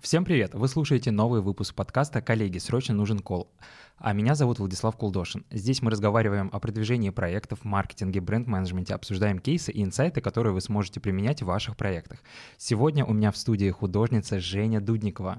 Всем 0.00 0.24
привет! 0.24 0.54
Вы 0.54 0.66
слушаете 0.66 1.10
новый 1.10 1.42
выпуск 1.42 1.74
подкаста 1.74 2.22
«Коллеги, 2.22 2.56
срочно 2.56 2.94
нужен 2.94 3.18
кол». 3.18 3.50
А 3.98 4.14
меня 4.14 4.34
зовут 4.34 4.58
Владислав 4.58 4.96
Кулдошин. 4.96 5.44
Здесь 5.50 5.82
мы 5.82 5.90
разговариваем 5.90 6.48
о 6.54 6.58
продвижении 6.58 7.10
проектов, 7.10 7.64
маркетинге, 7.64 8.22
бренд-менеджменте, 8.22 8.94
обсуждаем 8.94 9.38
кейсы 9.38 9.70
и 9.70 9.82
инсайты, 9.82 10.22
которые 10.22 10.54
вы 10.54 10.62
сможете 10.62 11.00
применять 11.00 11.42
в 11.42 11.46
ваших 11.46 11.76
проектах. 11.76 12.20
Сегодня 12.56 13.04
у 13.04 13.12
меня 13.12 13.30
в 13.30 13.36
студии 13.36 13.68
художница 13.68 14.40
Женя 14.40 14.80
Дудникова. 14.80 15.38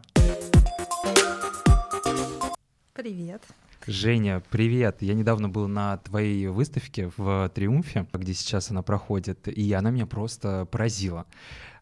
Привет. 2.94 3.42
Женя, 3.88 4.44
привет! 4.52 4.98
Я 5.02 5.16
недавно 5.16 5.50
был 5.50 5.68
на 5.68 5.98
твоей 5.98 6.46
выставке 6.50 7.12
в 7.18 7.50
Триумфе, 7.56 8.06
где 8.14 8.36
сейчас 8.36 8.70
она 8.70 8.84
проходит, 8.84 9.48
и 9.48 9.74
она 9.74 9.90
меня 9.90 10.06
просто 10.06 10.66
поразила. 10.66 11.26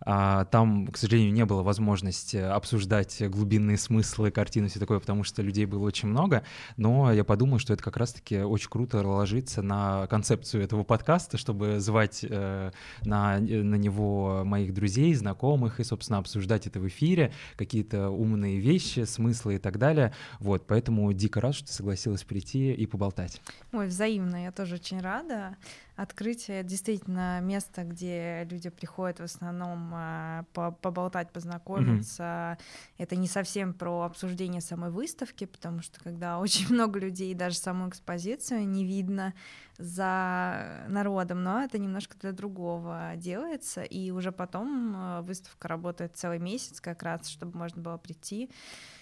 А, 0.01 0.45
там, 0.45 0.87
к 0.87 0.97
сожалению, 0.97 1.33
не 1.33 1.45
было 1.45 1.61
возможности 1.61 2.37
обсуждать 2.37 3.21
глубинные 3.29 3.77
смыслы 3.77 4.31
картины 4.31 4.65
и 4.65 4.69
все 4.69 4.79
такое, 4.79 4.99
потому 4.99 5.23
что 5.23 5.41
людей 5.41 5.65
было 5.65 5.83
очень 5.85 6.07
много, 6.07 6.43
но 6.77 7.11
я 7.11 7.23
подумал, 7.23 7.59
что 7.59 7.73
это 7.73 7.83
как 7.83 7.97
раз-таки 7.97 8.39
очень 8.39 8.69
круто 8.69 9.05
ложится 9.05 9.61
на 9.61 10.07
концепцию 10.07 10.63
этого 10.63 10.83
подкаста, 10.83 11.37
чтобы 11.37 11.79
звать 11.79 12.25
э, 12.27 12.71
на, 13.03 13.39
на 13.39 13.75
него 13.75 14.43
моих 14.45 14.73
друзей, 14.73 15.13
знакомых 15.13 15.79
и, 15.79 15.83
собственно, 15.83 16.19
обсуждать 16.19 16.67
это 16.67 16.79
в 16.79 16.87
эфире, 16.87 17.33
какие-то 17.57 18.09
умные 18.09 18.59
вещи, 18.59 19.03
смыслы 19.05 19.55
и 19.55 19.59
так 19.59 19.77
далее. 19.77 20.13
Вот, 20.39 20.65
поэтому 20.67 21.11
дико 21.13 21.41
рад, 21.41 21.55
что 21.55 21.67
ты 21.67 21.73
согласилась 21.73 22.23
прийти 22.23 22.71
и 22.71 22.85
поболтать. 22.85 23.41
Ой, 23.73 23.87
взаимно, 23.87 24.43
я 24.43 24.51
тоже 24.51 24.75
очень 24.75 25.01
рада. 25.01 25.57
Открытие 25.99 26.63
действительно 26.63 27.41
место, 27.41 27.83
где 27.83 28.47
люди 28.49 28.69
приходят 28.69 29.19
в 29.19 29.23
основном 29.23 29.91
э, 29.93 30.43
поболтать, 30.53 31.29
познакомиться. 31.33 32.23
Mm-hmm. 32.23 32.57
Это 32.99 33.15
не 33.17 33.27
совсем 33.27 33.73
про 33.73 34.03
обсуждение 34.03 34.61
самой 34.61 34.91
выставки, 34.91 35.43
потому 35.43 35.81
что 35.81 35.99
когда 35.99 36.39
очень 36.39 36.73
много 36.73 36.99
людей, 36.99 37.33
даже 37.33 37.57
саму 37.57 37.89
экспозицию 37.89 38.65
не 38.65 38.85
видно 38.85 39.33
за 39.77 40.85
народом, 40.87 41.43
но 41.43 41.63
это 41.63 41.77
немножко 41.77 42.17
для 42.17 42.31
другого 42.31 43.11
делается, 43.17 43.83
и 43.83 44.11
уже 44.11 44.31
потом 44.31 44.95
э, 44.95 45.21
выставка 45.23 45.67
работает 45.67 46.15
целый 46.15 46.39
месяц 46.39 46.79
как 46.79 47.03
раз, 47.03 47.27
чтобы 47.27 47.57
можно 47.57 47.81
было 47.81 47.97
прийти 47.97 48.49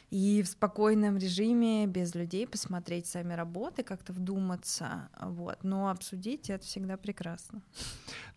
и 0.09 0.41
в 0.41 0.47
спокойном 0.47 1.17
режиме, 1.17 1.85
без 1.85 2.15
людей, 2.15 2.47
посмотреть 2.47 3.07
сами 3.07 3.33
работы, 3.33 3.83
как-то 3.83 4.13
вдуматься, 4.13 5.09
вот. 5.19 5.63
Но 5.63 5.89
обсудить 5.89 6.49
это 6.49 6.63
всегда 6.63 6.95
прекрасно. 6.95 7.61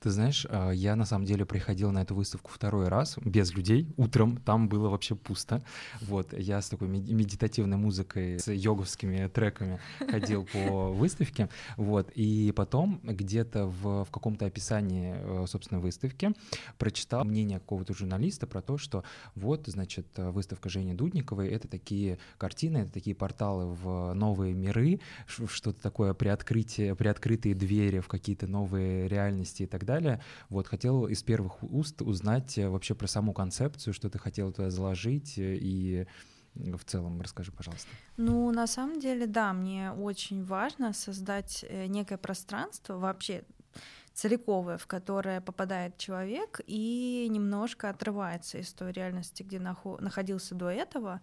Ты 0.01 0.11
знаешь, 0.11 0.47
а, 0.51 0.71
я 0.71 0.97
на 0.97 1.05
самом 1.05 1.27
деле 1.27 1.47
приходил 1.47 1.93
на 1.93 2.03
эту 2.03 2.17
выставку 2.17 2.51
второй 2.51 2.89
раз 2.89 3.19
без 3.19 3.55
людей. 3.55 3.87
Утром 3.97 4.37
там 4.39 4.69
было 4.69 4.89
вообще 4.89 5.15
пусто. 5.15 5.63
Вот, 6.01 6.33
я 6.37 6.61
с 6.61 6.69
такой 6.69 6.89
медитативной 6.89 7.77
музыкой, 7.77 8.41
с 8.41 8.51
йоговскими 8.51 9.29
треками 9.29 9.79
ходил 9.99 10.47
по 10.53 10.91
выставке. 10.93 11.49
Вот, 11.77 12.11
и 12.17 12.53
потом 12.57 13.01
где-то 13.05 13.67
в, 13.67 14.05
в 14.05 14.11
каком-то 14.11 14.47
описании, 14.47 15.15
э, 15.17 15.47
собственно, 15.47 15.81
выставки 15.81 16.33
прочитал 16.79 17.25
мнение 17.25 17.61
какого-то 17.61 17.95
журналиста 17.95 18.49
про 18.49 18.61
то, 18.61 18.77
что 18.77 19.05
вот, 19.37 19.69
значит, 19.69 20.07
выставка 20.17 20.69
Жени 20.69 20.95
Дудниковой 20.95 21.60
это 21.61 21.69
такие 21.69 22.19
картины, 22.39 22.79
это 22.79 22.93
такие 22.93 23.15
порталы 23.15 23.67
в 23.67 24.15
новые 24.15 24.55
миры, 24.55 25.01
что-то 25.27 25.81
такое 25.81 26.15
приоткрытие, 26.15 26.95
приоткрытые 26.95 27.55
двери 27.55 28.01
в 28.01 28.09
какие-то 28.09 28.47
новые 28.47 29.09
реальности 29.09 29.65
и 29.65 29.67
так 29.67 29.85
далее. 29.85 30.21
Вот 30.49 30.67
хотел 30.67 31.07
из 31.07 31.23
первых 31.23 31.63
уст 31.63 32.03
узнать 32.03 32.59
э, 32.59 32.69
вообще 32.69 32.95
про 32.95 33.07
саму 33.07 33.33
концепцию, 33.33 33.95
что 33.95 34.09
ты 34.09 34.19
хотел 34.19 34.53
туда 34.53 34.71
заложить 34.71 35.39
э, 35.39 35.57
и 35.61 36.07
в 36.55 36.85
целом 36.85 37.21
расскажи, 37.21 37.53
пожалуйста. 37.53 37.89
Ну, 38.17 38.51
на 38.51 38.67
самом 38.67 38.99
деле, 38.99 39.27
да, 39.27 39.53
мне 39.53 39.93
очень 39.93 40.45
важно 40.45 40.93
создать 40.93 41.65
э, 41.69 41.87
некое 41.87 42.19
пространство 42.19 42.99
вообще 42.99 43.45
целиковое, 44.15 44.79
в 44.79 44.87
которое 44.87 45.41
попадает 45.41 45.97
человек 45.99 46.61
и 46.67 47.27
немножко 47.31 47.91
отрывается 47.91 48.59
из 48.59 48.73
той 48.73 48.93
реальности, 48.93 49.43
где 49.43 49.59
находился 49.59 50.55
до 50.55 50.69
этого. 50.69 51.21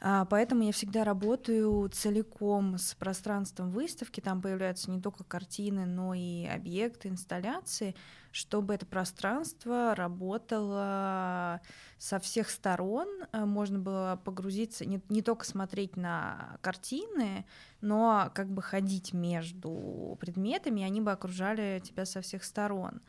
А, 0.00 0.24
поэтому 0.26 0.62
я 0.62 0.72
всегда 0.72 1.02
работаю 1.02 1.88
целиком 1.88 2.78
с 2.78 2.94
пространством 2.94 3.70
выставки. 3.70 4.20
Там 4.20 4.40
появляются 4.40 4.90
не 4.90 5.00
только 5.00 5.24
картины, 5.24 5.86
но 5.86 6.14
и 6.14 6.46
объекты, 6.46 7.08
инсталляции, 7.08 7.96
чтобы 8.30 8.74
это 8.74 8.86
пространство 8.86 9.96
работало 9.96 11.60
со 11.98 12.20
всех 12.20 12.48
сторон. 12.50 13.08
Э, 13.32 13.44
можно 13.44 13.80
было 13.80 14.20
погрузиться, 14.24 14.84
не, 14.84 15.00
не 15.08 15.20
только 15.20 15.44
смотреть 15.44 15.96
на 15.96 16.58
картины, 16.60 17.44
но 17.80 18.30
как 18.34 18.48
бы 18.48 18.62
ходить 18.62 19.12
между 19.12 20.16
предметами, 20.20 20.82
и 20.82 20.84
они 20.84 21.00
бы 21.00 21.10
окружали 21.10 21.82
тебя 21.84 22.04
со 22.04 22.20
всех 22.20 22.44
сторон. 22.44 23.00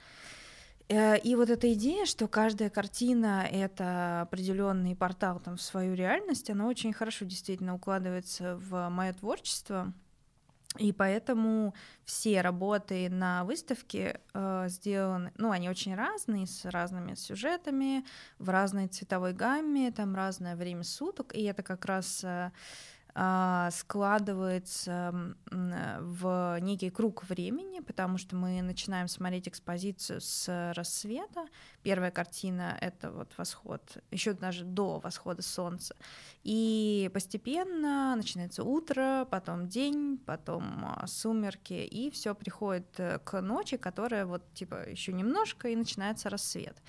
Э, 0.90 1.18
и 1.20 1.36
вот 1.36 1.50
эта 1.50 1.72
идея, 1.74 2.06
что 2.06 2.28
каждая 2.28 2.70
картина— 2.70 3.48
это 3.52 4.22
определенный 4.22 4.96
портал 4.96 5.40
там, 5.40 5.58
в 5.58 5.62
свою 5.62 5.94
реальность, 5.94 6.50
она 6.50 6.68
очень 6.68 6.94
хорошо 6.94 7.26
действительно 7.26 7.76
укладывается 7.76 8.58
в 8.58 8.90
мое 8.90 9.14
творчество. 9.14 9.94
И 10.78 10.92
поэтому 10.94 11.74
все 12.06 12.42
работы 12.42 13.10
на 13.10 13.44
выставке 13.44 14.20
э, 14.34 14.66
сделаны, 14.70 15.32
ну, 15.36 15.50
они 15.50 15.68
очень 15.68 15.96
разные, 15.96 16.46
с 16.46 16.66
разными 16.66 17.16
сюжетами, 17.16 18.06
в 18.38 18.50
разной 18.50 18.88
цветовой 18.88 19.34
гамме, 19.34 19.92
там 19.92 20.16
разное 20.16 20.56
время 20.56 20.84
суток, 20.84 21.36
и 21.36 21.44
это 21.44 21.64
как 21.64 21.86
раз 21.86 22.24
э, 22.24 22.52
складывается 23.72 25.36
в 25.52 26.58
некий 26.62 26.90
круг 26.90 27.28
времени, 27.28 27.80
потому 27.80 28.18
что 28.18 28.36
мы 28.36 28.62
начинаем 28.62 29.08
смотреть 29.08 29.48
экспозицию 29.48 30.22
с 30.22 30.74
рассвета. 30.76 31.46
Первая 31.84 32.12
картина— 32.12 32.78
это 32.82 33.12
вот 33.12 33.34
восход, 33.38 33.82
еще 34.12 34.34
даже 34.34 34.64
до 34.64 35.00
восхода 35.00 35.42
солнца. 35.42 35.96
И 36.44 37.10
постепенно 37.14 38.16
начинается 38.16 38.64
утро, 38.64 39.28
потом 39.30 39.68
день, 39.68 40.18
потом 40.26 40.86
а, 40.86 41.08
сумерки, 41.08 41.74
и 41.74 42.10
все 42.12 42.34
приходит 42.36 43.00
э, 43.00 43.20
к 43.20 43.42
ночи, 43.42 43.78
которая 43.78 44.26
вот 44.26 44.44
типа 44.54 44.90
еще 44.90 45.14
немножко, 45.14 45.70
и 45.70 45.76
начинается 45.76 46.30
рассвет. 46.30 46.82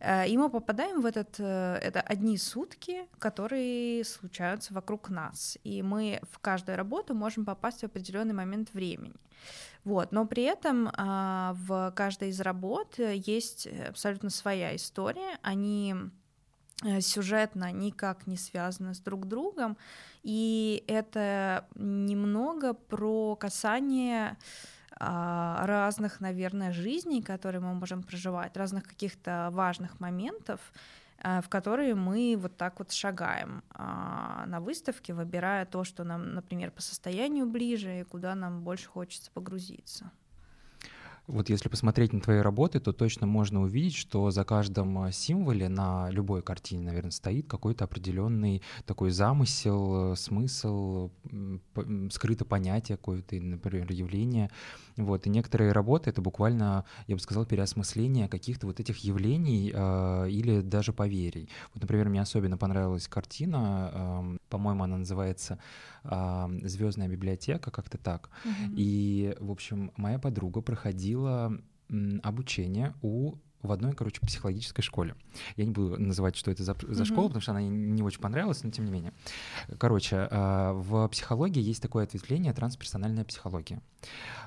Э, 0.00 0.26
и 0.28 0.36
мы 0.36 0.50
попадаем 0.50 1.00
в 1.00 1.06
этот, 1.06 1.36
э, 1.38 1.78
это 1.82 2.00
одни 2.00 2.38
сутки, 2.38 3.06
которые 3.18 4.04
случаются 4.04 4.74
вокруг 4.74 5.10
нас, 5.10 5.58
и 5.64 5.82
мы 5.82 6.20
в 6.30 6.38
каждую 6.38 6.76
работу 6.76 7.14
можем 7.14 7.44
попасть 7.44 7.80
в 7.80 7.84
определенный 7.84 8.34
момент 8.34 8.72
времени. 8.74 9.14
Вот. 9.84 10.12
Но 10.12 10.26
при 10.26 10.44
этом 10.44 10.90
а, 10.96 11.54
в 11.66 11.92
каждой 11.94 12.30
из 12.30 12.40
работ 12.40 12.98
есть 12.98 13.66
абсолютно 13.66 14.30
своя 14.30 14.74
история, 14.74 15.38
они 15.42 15.94
э, 16.82 17.00
сюжетно 17.00 17.70
никак 17.70 18.26
не 18.26 18.36
связаны 18.36 18.94
с 18.94 19.00
друг 19.00 19.26
другом, 19.26 19.76
и 20.22 20.84
это 20.86 21.66
немного 21.74 22.72
про 22.72 23.36
касание 23.36 24.38
разных, 24.98 26.20
наверное, 26.20 26.72
жизней, 26.72 27.22
которые 27.22 27.60
мы 27.60 27.74
можем 27.74 28.02
проживать, 28.02 28.56
разных 28.56 28.84
каких-то 28.84 29.48
важных 29.52 30.00
моментов, 30.00 30.60
а, 31.18 31.40
в 31.40 31.48
которые 31.48 31.94
мы 31.94 32.36
вот 32.38 32.56
так 32.56 32.78
вот 32.78 32.92
шагаем 32.92 33.62
а, 33.70 34.44
на 34.46 34.60
выставке, 34.60 35.14
выбирая 35.14 35.64
то, 35.64 35.82
что 35.84 36.04
нам, 36.04 36.34
например, 36.34 36.70
по 36.70 36.82
состоянию 36.82 37.46
ближе 37.46 38.00
и 38.00 38.04
куда 38.04 38.34
нам 38.34 38.62
больше 38.62 38.88
хочется 38.88 39.30
погрузиться. 39.30 40.10
Вот 41.26 41.48
если 41.48 41.70
посмотреть 41.70 42.12
на 42.12 42.20
твои 42.20 42.38
работы, 42.38 42.80
то 42.80 42.92
точно 42.92 43.26
можно 43.26 43.62
увидеть, 43.62 43.94
что 43.94 44.30
за 44.30 44.44
каждым 44.44 44.98
а, 44.98 45.10
символе 45.12 45.70
на 45.70 46.10
любой 46.10 46.42
картине, 46.42 46.84
наверное, 46.84 47.12
стоит 47.12 47.46
какой-то 47.46 47.84
определенный 47.84 48.62
такой 48.84 49.10
замысел, 49.10 50.12
э, 50.12 50.16
смысл, 50.16 51.10
скрыто 52.10 52.44
понятие 52.44 52.98
какое-то, 52.98 53.36
например, 53.36 53.90
явление. 53.90 54.50
Вот. 54.98 55.26
И 55.26 55.30
некоторые 55.30 55.72
работы— 55.72 56.10
это 56.10 56.20
буквально, 56.20 56.84
я 57.06 57.16
бы 57.16 57.20
сказал, 57.20 57.46
переосмысление 57.46 58.28
каких-то 58.28 58.66
вот 58.66 58.78
этих 58.78 58.98
явлений 58.98 59.72
э, 59.74 60.28
или 60.28 60.60
даже 60.60 60.92
поверий. 60.92 61.48
Вот, 61.72 61.82
например, 61.82 62.10
мне 62.10 62.20
особенно 62.20 62.58
понравилась 62.58 63.08
картина, 63.08 63.90
э, 63.92 64.36
по-моему, 64.50 64.84
она 64.84 64.98
называется 64.98 65.58
э, 66.04 66.60
«Звездная 66.64 67.08
библиотека», 67.08 67.70
как-то 67.70 67.96
так. 67.96 68.28
Mm-hmm. 68.44 68.74
И, 68.76 69.36
в 69.40 69.50
общем, 69.50 69.90
моя 69.96 70.18
подруга 70.18 70.60
проходила 70.60 71.13
обучение 72.22 72.94
у 73.02 73.36
в 73.64 73.72
одной, 73.72 73.94
короче, 73.94 74.20
психологической 74.20 74.84
школе. 74.84 75.16
Я 75.56 75.64
не 75.64 75.70
буду 75.70 75.98
называть, 75.98 76.36
что 76.36 76.50
это 76.50 76.62
за, 76.62 76.74
за 76.74 77.02
mm-hmm. 77.02 77.04
школа, 77.06 77.28
потому 77.28 77.40
что 77.40 77.52
она 77.52 77.62
не 77.62 78.02
очень 78.02 78.20
понравилась, 78.20 78.62
но 78.62 78.70
тем 78.70 78.84
не 78.84 78.92
менее. 78.92 79.12
Короче, 79.78 80.28
а, 80.30 80.72
в 80.74 81.08
психологии 81.08 81.62
есть 81.62 81.82
такое 81.82 82.04
ответвление 82.04 82.52
трансперсональная 82.52 83.24
психология, 83.24 83.80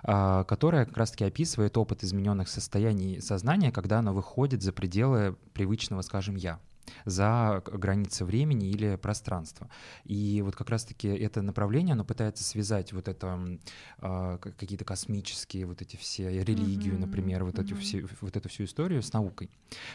а, 0.03 0.43
которая 0.43 0.85
как 0.85 0.95
раз-таки 0.97 1.25
описывает 1.25 1.77
опыт 1.77 2.03
измененных 2.03 2.47
состояний 2.47 3.19
сознания, 3.19 3.71
когда 3.71 3.99
оно 3.99 4.13
выходит 4.13 4.61
за 4.61 4.71
пределы 4.71 5.35
привычного, 5.53 6.01
скажем, 6.03 6.35
я. 6.35 6.59
За 7.05 7.61
границы 7.65 8.25
времени 8.25 8.69
или 8.69 8.95
пространства. 8.95 9.69
И 10.05 10.41
вот 10.43 10.55
как 10.55 10.69
раз-таки 10.69 11.07
это 11.07 11.41
направление, 11.41 11.93
оно 11.93 12.03
пытается 12.03 12.43
связать 12.43 12.93
вот 12.93 13.07
это 13.07 13.59
э, 13.99 14.37
какие-то 14.41 14.85
космические 14.85 15.65
вот 15.65 15.81
эти 15.81 15.95
все 15.95 16.43
религию, 16.43 16.95
mm-hmm. 16.95 16.99
например, 16.99 17.43
вот, 17.43 17.55
mm-hmm. 17.55 17.63
эти 17.63 17.73
все, 17.73 18.05
вот 18.21 18.35
эту 18.35 18.49
всю 18.49 18.65
историю 18.65 19.01
с 19.01 19.13
наукой. 19.13 19.49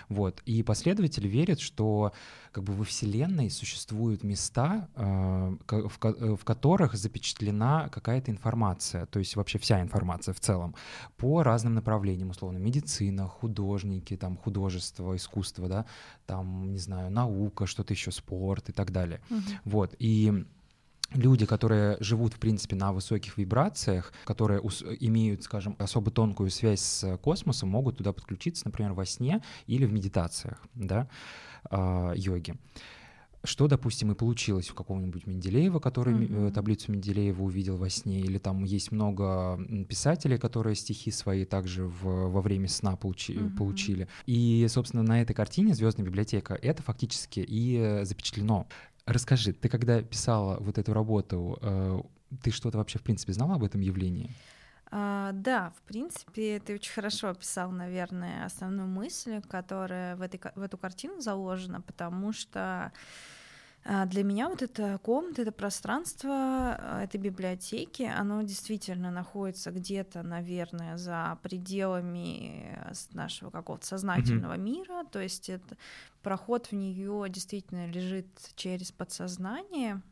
Вот. 0.08 0.42
И 0.44 0.62
последователи 0.62 1.28
верят, 1.28 1.60
что 1.60 2.12
как 2.52 2.64
бы 2.64 2.72
во 2.72 2.84
Вселенной 2.84 3.50
существуют 3.50 4.22
места, 4.22 4.88
э, 4.94 5.56
в, 5.68 6.36
в 6.36 6.44
которых 6.44 6.94
запечатлена 6.94 7.88
какая-то 7.90 8.30
информация, 8.30 9.06
то 9.06 9.18
есть 9.18 9.36
вообще 9.36 9.58
вся 9.58 9.80
информация 9.80 10.34
в 10.34 10.40
целом, 10.40 10.74
по 11.16 11.42
разным 11.42 11.74
направлениям, 11.74 12.30
условно, 12.30 12.58
медицина, 12.58 13.26
художники, 13.28 14.16
там, 14.16 14.36
художество, 14.36 15.16
искусство, 15.16 15.68
да, 15.68 15.86
там, 16.26 16.72
не 16.72 16.78
знаю, 16.82 17.11
наука, 17.11 17.67
что-то 17.67 17.94
еще, 17.94 18.11
спорт 18.11 18.69
и 18.69 18.73
так 18.73 18.93
далее. 18.93 19.20
Угу. 19.31 19.40
Вот, 19.64 19.94
и 19.99 20.44
люди, 21.14 21.46
которые 21.46 21.96
живут, 22.00 22.34
в 22.34 22.38
принципе, 22.38 22.76
на 22.76 22.93
высоких 22.93 23.38
вибрациях, 23.38 24.12
которые 24.25 24.61
имеют, 25.00 25.44
скажем, 25.44 25.76
особо 25.79 26.11
тонкую 26.11 26.50
связь 26.50 26.81
с 26.81 27.17
космосом, 27.19 27.69
могут 27.69 27.99
туда 27.99 28.12
подключиться, 28.12 28.67
например, 28.67 28.93
во 28.93 29.06
сне 29.06 29.43
или 29.67 29.84
в 29.84 29.93
медитациях, 29.93 30.58
да, 30.75 31.08
э, 31.70 32.12
йоги. 32.17 32.56
Что, 33.44 33.66
допустим, 33.66 34.12
и 34.12 34.14
получилось 34.14 34.70
у 34.70 34.74
какого-нибудь 34.74 35.26
Менделеева, 35.26 35.80
который 35.80 36.14
mm-hmm. 36.14 36.52
таблицу 36.52 36.92
Менделеева 36.92 37.42
увидел 37.42 37.76
во 37.76 37.90
сне, 37.90 38.20
или 38.20 38.38
там 38.38 38.62
есть 38.62 38.92
много 38.92 39.58
писателей, 39.88 40.38
которые 40.38 40.76
стихи 40.76 41.10
свои 41.10 41.44
также 41.44 41.84
в, 41.84 42.04
во 42.04 42.40
время 42.40 42.68
сна 42.68 42.94
получи, 42.94 43.34
mm-hmm. 43.34 43.56
получили. 43.56 44.08
И, 44.26 44.64
собственно, 44.68 45.02
на 45.02 45.20
этой 45.22 45.34
картине 45.34 45.74
«Звездная 45.74 46.06
библиотека» 46.06 46.54
это 46.54 46.82
фактически 46.82 47.40
и 47.40 47.78
э, 47.78 48.04
запечатлено. 48.04 48.68
Расскажи, 49.06 49.52
ты 49.52 49.68
когда 49.68 50.00
писала 50.02 50.58
вот 50.60 50.78
эту 50.78 50.92
работу, 50.92 51.58
ты 52.42 52.52
что-то 52.52 52.78
вообще 52.78 53.00
в 53.00 53.02
принципе 53.02 53.32
знала 53.32 53.56
об 53.56 53.64
этом 53.64 53.80
явлении? 53.80 54.30
А, 54.94 55.32
да, 55.32 55.70
в 55.70 55.82
принципе, 55.82 56.60
ты 56.60 56.74
очень 56.74 56.92
хорошо 56.92 57.30
описал, 57.30 57.70
наверное, 57.70 58.44
основную 58.44 58.86
мысль, 58.86 59.40
которая 59.40 60.16
в, 60.16 60.20
этой, 60.20 60.38
в 60.54 60.60
эту 60.60 60.76
картину 60.76 61.22
заложена, 61.22 61.80
потому 61.80 62.34
что 62.34 62.92
а, 63.86 64.04
для 64.04 64.22
меня 64.22 64.50
вот 64.50 64.60
эта 64.60 64.98
комната, 64.98 65.40
это 65.40 65.50
пространство 65.50 66.30
а, 66.30 67.02
этой 67.02 67.16
библиотеки, 67.16 68.02
оно 68.02 68.42
действительно 68.42 69.10
находится 69.10 69.70
где-то, 69.70 70.22
наверное, 70.22 70.98
за 70.98 71.38
пределами 71.42 72.78
нашего 73.14 73.48
какого-то 73.48 73.86
сознательного 73.86 74.56
mm-hmm. 74.56 74.62
мира, 74.62 75.04
то 75.10 75.20
есть 75.20 75.48
это 75.48 75.78
проход 76.22 76.66
в 76.66 76.72
нее 76.72 77.24
действительно 77.30 77.86
лежит 77.86 78.26
через 78.56 78.92
подсознание, 78.92 80.02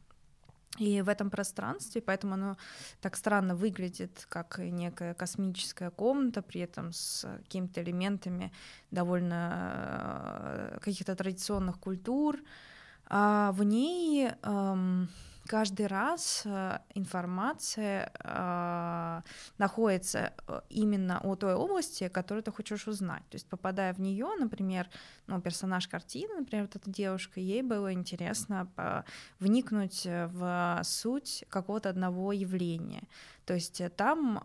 и 0.79 1.03
в 1.03 1.09
этом 1.09 1.31
пространстве, 1.31 2.01
поэтому 2.01 2.35
оно 2.35 2.57
так 3.01 3.17
странно 3.17 3.55
выглядит, 3.55 4.27
как 4.29 4.59
некая 4.59 5.15
космическая 5.15 5.91
комната, 5.91 6.43
при 6.43 6.61
этом 6.61 6.93
с 6.93 7.27
какими-то 7.43 7.83
элементами 7.83 8.53
довольно 8.91 10.73
э, 10.75 10.79
каких-то 10.81 11.17
традиционных 11.17 11.79
культур, 11.81 12.39
а 13.07 13.51
в 13.53 13.65
ней 13.65 14.31
эм, 14.43 15.09
каждый 15.51 15.87
раз 15.89 16.43
э, 16.45 16.79
информация 16.95 18.13
э, 18.23 19.23
находится 19.59 20.33
э, 20.47 20.61
именно 20.71 21.19
о 21.25 21.35
той 21.35 21.55
области, 21.55 22.09
которую 22.09 22.45
ты 22.45 22.53
хочешь 22.53 22.87
узнать. 22.87 23.23
То 23.31 23.35
есть, 23.35 23.49
попадая 23.49 23.93
в 23.93 24.01
нее, 24.01 24.29
например, 24.39 24.89
ну, 25.27 25.41
персонаж 25.41 25.89
картины, 25.89 26.35
например, 26.35 26.67
вот 26.67 26.77
эта 26.77 26.89
девушка, 26.89 27.41
ей 27.41 27.63
было 27.63 27.93
интересно 27.93 28.69
вникнуть 29.41 30.07
в 30.07 30.81
суть 30.85 31.45
какого-то 31.49 31.89
одного 31.89 32.33
явления. 32.33 33.03
То 33.45 33.55
есть 33.55 33.83
там 33.97 34.39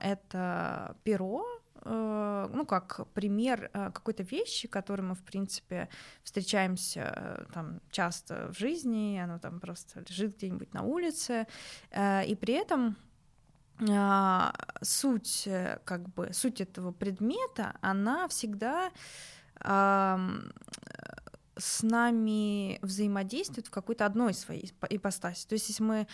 это 0.00 0.96
перо, 1.02 1.46
Э, 1.46 1.61
ну, 1.84 2.64
как 2.66 3.06
пример 3.12 3.70
э, 3.72 3.90
какой-то 3.92 4.22
вещи, 4.22 4.68
которой 4.68 5.02
мы, 5.02 5.14
в 5.14 5.22
принципе, 5.22 5.88
встречаемся 6.22 7.12
э, 7.16 7.44
там 7.52 7.80
часто 7.90 8.52
в 8.52 8.58
жизни, 8.58 9.20
оно 9.22 9.38
там 9.38 9.58
просто 9.60 10.04
лежит 10.08 10.36
где-нибудь 10.36 10.72
на 10.74 10.82
улице, 10.82 11.46
и 11.90 12.36
при 12.40 12.54
этом 12.54 12.96
суть, 14.80 15.48
как 15.84 16.08
бы, 16.10 16.32
суть 16.32 16.60
этого 16.60 16.92
предмета, 16.92 17.74
она 17.80 18.28
всегда 18.28 18.92
с 21.56 21.82
нами 21.82 22.78
взаимодействует 22.82 23.66
в 23.66 23.70
какой-то 23.70 24.06
одной 24.06 24.34
своей 24.34 24.72
ипостаси. 24.88 25.48
То 25.48 25.54
есть, 25.54 25.68
если 25.68 25.82
мы 25.82 26.06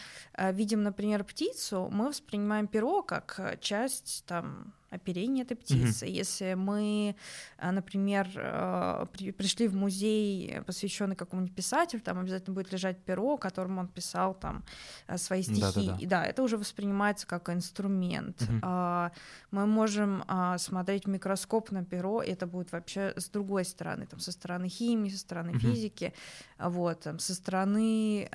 видим, 0.52 0.82
например, 0.82 1.24
птицу, 1.24 1.90
мы 1.92 2.08
воспринимаем 2.08 2.68
перо 2.68 3.02
как 3.02 3.58
часть 3.60 4.24
там 4.26 4.72
оперение 4.90 5.44
этой 5.44 5.56
птицы. 5.56 6.06
Mm-hmm. 6.06 6.10
Если 6.10 6.54
мы, 6.54 7.14
э, 7.58 7.70
например, 7.70 8.28
э, 8.34 9.06
пришли 9.36 9.68
в 9.68 9.74
музей, 9.74 10.60
посвященный 10.66 11.16
какому-нибудь 11.16 11.54
писателю, 11.54 12.00
там 12.00 12.18
обязательно 12.18 12.54
будет 12.54 12.72
лежать 12.72 12.98
перо, 12.98 13.36
которым 13.36 13.78
он 13.78 13.88
писал 13.88 14.34
там 14.34 14.64
э, 15.06 15.18
свои 15.18 15.42
стихи. 15.42 15.60
Да-да-да. 15.60 15.96
И 16.00 16.06
да, 16.06 16.24
это 16.24 16.42
уже 16.42 16.56
воспринимается 16.56 17.26
как 17.26 17.50
инструмент. 17.50 18.42
Mm-hmm. 18.42 19.12
Мы 19.50 19.66
можем 19.66 20.24
а, 20.26 20.58
смотреть 20.58 21.04
в 21.04 21.08
микроскоп 21.08 21.70
на 21.70 21.84
перо, 21.84 22.22
и 22.22 22.30
это 22.30 22.46
будет 22.46 22.72
вообще 22.72 23.12
с 23.16 23.28
другой 23.28 23.64
стороны, 23.64 24.06
там, 24.06 24.20
со 24.20 24.32
стороны 24.32 24.68
химии, 24.68 25.10
со 25.10 25.18
стороны 25.18 25.50
mm-hmm. 25.50 25.58
физики, 25.58 26.14
вот, 26.58 27.00
там, 27.00 27.18
со 27.18 27.34
стороны 27.34 28.28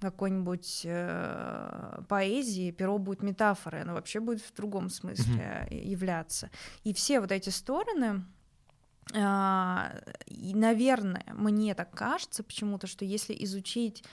какой-нибудь 0.00 0.82
э, 0.84 2.02
поэзии 2.08 2.70
перо 2.70 2.98
будет 2.98 3.22
метафорой, 3.22 3.82
оно 3.82 3.94
вообще 3.94 4.20
будет 4.20 4.40
в 4.40 4.54
другом 4.54 4.90
смысле 4.90 5.66
mm-hmm. 5.70 5.84
являться. 5.84 6.50
И 6.84 6.92
все 6.94 7.20
вот 7.20 7.32
эти 7.32 7.50
стороны, 7.50 8.24
э, 9.12 10.00
и, 10.26 10.54
наверное, 10.54 11.24
мне 11.34 11.74
так 11.74 11.90
кажется 11.90 12.42
почему-то, 12.42 12.86
что 12.86 13.04
если 13.04 13.36
изучить 13.44 14.04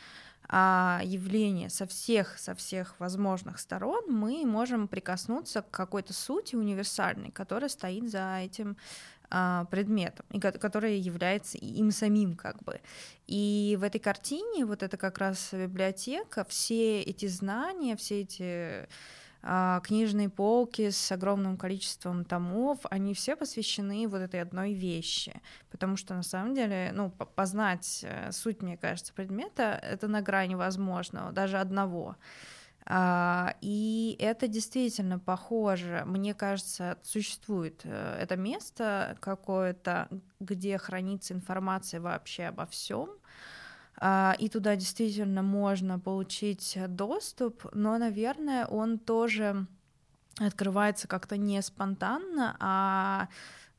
а, 0.47 1.01
явление 1.03 1.69
со 1.69 1.87
всех, 1.87 2.37
со 2.37 2.53
всех 2.53 2.99
возможных 2.99 3.59
сторон, 3.59 4.03
мы 4.07 4.45
можем 4.45 4.87
прикоснуться 4.87 5.63
к 5.63 5.71
какой-то 5.71 6.13
сути 6.13 6.55
универсальной, 6.55 7.31
которая 7.31 7.69
стоит 7.69 8.09
за 8.11 8.37
этим 8.37 8.77
предметом, 9.71 10.25
и 10.31 10.39
который 10.39 10.99
является 10.99 11.57
им 11.57 11.91
самим 11.91 12.35
как 12.35 12.63
бы. 12.63 12.79
И 13.27 13.77
в 13.79 13.83
этой 13.83 13.99
картине 13.99 14.65
вот 14.65 14.83
это 14.83 14.97
как 14.97 15.17
раз 15.17 15.53
библиотека, 15.53 16.45
все 16.45 17.01
эти 17.01 17.27
знания, 17.27 17.95
все 17.95 18.21
эти 18.21 18.87
а, 19.47 19.79
книжные 19.81 20.27
полки 20.27 20.89
с 20.89 21.11
огромным 21.11 21.55
количеством 21.55 22.25
томов, 22.25 22.79
они 22.89 23.13
все 23.13 23.35
посвящены 23.35 24.07
вот 24.07 24.17
этой 24.17 24.41
одной 24.41 24.73
вещи, 24.73 25.39
потому 25.69 25.97
что 25.97 26.15
на 26.15 26.23
самом 26.23 26.55
деле, 26.55 26.91
ну, 26.95 27.11
познать 27.11 27.99
э, 28.01 28.31
суть, 28.31 28.63
мне 28.63 28.75
кажется, 28.75 29.13
предмета— 29.13 29.79
это 29.83 30.07
на 30.07 30.23
грани 30.23 30.55
возможного, 30.55 31.31
даже 31.31 31.59
одного. 31.59 32.15
А, 32.87 33.55
и 33.61 34.15
это 34.19 34.47
действительно 34.47 35.17
похоже. 35.17 36.03
Мне 36.05 36.33
кажется, 36.33 36.97
существует 37.01 37.81
э, 37.83 38.17
это 38.21 38.35
место 38.35 39.17
какое-то, 39.19 40.07
где 40.39 40.77
хранится 40.77 41.33
информация 41.33 41.99
вообще 41.99 42.45
обо 42.45 42.67
всем. 42.67 43.09
А, 43.97 44.35
и 44.37 44.49
туда 44.49 44.75
действительно 44.75 45.41
можно 45.41 45.99
получить 45.99 46.77
доступ, 46.89 47.65
но, 47.73 47.97
наверное, 47.97 48.67
он 48.67 48.99
тоже 48.99 49.65
открывается 50.37 51.07
как-то 51.07 51.37
не 51.37 51.61
спонтанно, 51.61 52.55
а 52.59 53.29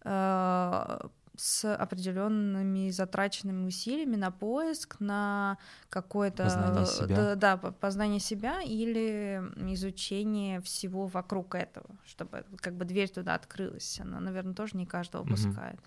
э, 0.04 1.08
с 1.36 1.74
определенными 1.74 2.90
затраченными 2.90 3.66
усилиями 3.66 4.16
на 4.16 4.30
поиск, 4.30 4.96
на 5.00 5.58
какое-то 5.88 6.44
познание 6.44 6.86
себя. 6.86 7.34
Да, 7.34 7.56
да, 7.56 7.56
познание 7.56 8.20
себя 8.20 8.62
или 8.62 9.42
изучение 9.72 10.60
всего 10.60 11.06
вокруг 11.06 11.54
этого, 11.54 11.86
чтобы 12.04 12.44
как 12.56 12.74
бы 12.74 12.84
дверь 12.84 13.08
туда 13.08 13.34
открылась. 13.34 14.00
Она, 14.00 14.20
наверное, 14.20 14.54
тоже 14.54 14.76
не 14.76 14.86
каждого 14.86 15.24
пускает. 15.24 15.80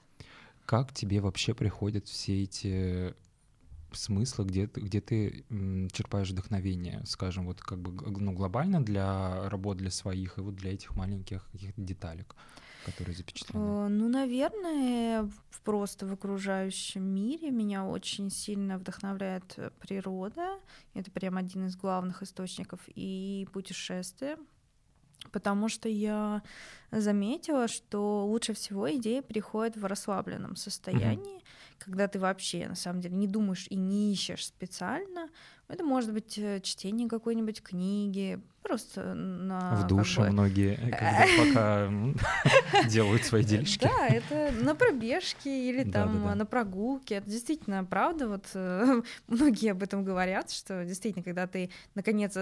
Как 0.65 0.93
тебе 0.93 1.19
вообще 1.19 1.53
приходят 1.53 2.07
все 2.07 2.43
эти 2.43 3.15
смыслы, 3.91 4.45
где, 4.45 4.65
где 4.65 5.01
ты 5.01 5.43
черпаешь 5.91 6.29
вдохновение, 6.29 7.01
скажем, 7.05 7.45
вот 7.45 7.61
как 7.61 7.79
бы 7.79 7.91
ну, 8.19 8.33
глобально 8.33 8.83
для 8.83 9.49
работ 9.49 9.77
для 9.77 9.91
своих 9.91 10.37
и 10.37 10.41
вот 10.41 10.55
для 10.55 10.73
этих 10.73 10.95
маленьких 10.95 11.47
каких-то 11.51 11.81
деталек? 11.81 12.35
Запечатлены? 13.13 13.63
Э, 13.63 13.87
ну, 13.87 14.09
наверное, 14.09 15.29
просто 15.63 16.05
в 16.05 16.13
окружающем 16.13 17.03
мире 17.03 17.51
меня 17.51 17.85
очень 17.85 18.29
сильно 18.29 18.77
вдохновляет 18.77 19.53
э, 19.57 19.71
природа. 19.79 20.59
Это 20.93 21.11
прям 21.11 21.37
один 21.37 21.67
из 21.67 21.75
главных 21.75 22.23
источников 22.23 22.79
и 22.87 23.47
путешествия. 23.53 24.37
Потому 25.31 25.67
что 25.67 25.89
я 25.89 26.41
заметила, 26.91 27.67
что 27.67 28.25
лучше 28.25 28.53
всего 28.53 28.89
идеи 28.95 29.19
приходят 29.19 29.75
в 29.75 29.85
расслабленном 29.85 30.55
состоянии, 30.55 31.39
mm-hmm. 31.39 31.75
когда 31.77 32.07
ты 32.07 32.19
вообще 32.19 32.67
на 32.67 32.75
самом 32.75 33.01
деле 33.01 33.15
не 33.15 33.27
думаешь 33.27 33.67
и 33.69 33.75
не 33.75 34.13
ищешь 34.13 34.47
специально, 34.47 35.29
это 35.69 35.83
может 35.83 36.11
быть 36.11 36.37
э, 36.37 36.59
чтение 36.61 37.07
какой-нибудь 37.07 37.61
книги, 37.61 38.39
просто 38.63 39.13
на... 39.13 39.75
В 39.75 39.87
душе 39.87 40.21
бы... 40.21 40.29
многие, 40.31 40.77
пока 41.37 41.89
делают 42.89 43.23
свои 43.23 43.43
делишки. 43.43 43.83
Да, 43.85 44.07
это 44.07 44.51
на 44.63 44.73
пробежке 44.73 45.69
или 45.69 45.89
там 45.89 46.37
на 46.37 46.45
прогулке. 46.45 47.15
Это 47.15 47.29
действительно 47.29 47.85
правда. 47.85 48.27
Вот 48.27 48.45
э, 48.55 49.01
многие 49.27 49.71
об 49.71 49.83
этом 49.83 50.03
говорят, 50.03 50.49
что 50.49 50.83
действительно, 50.85 51.23
когда 51.23 51.45
ты 51.45 51.69
наконец 51.93 52.35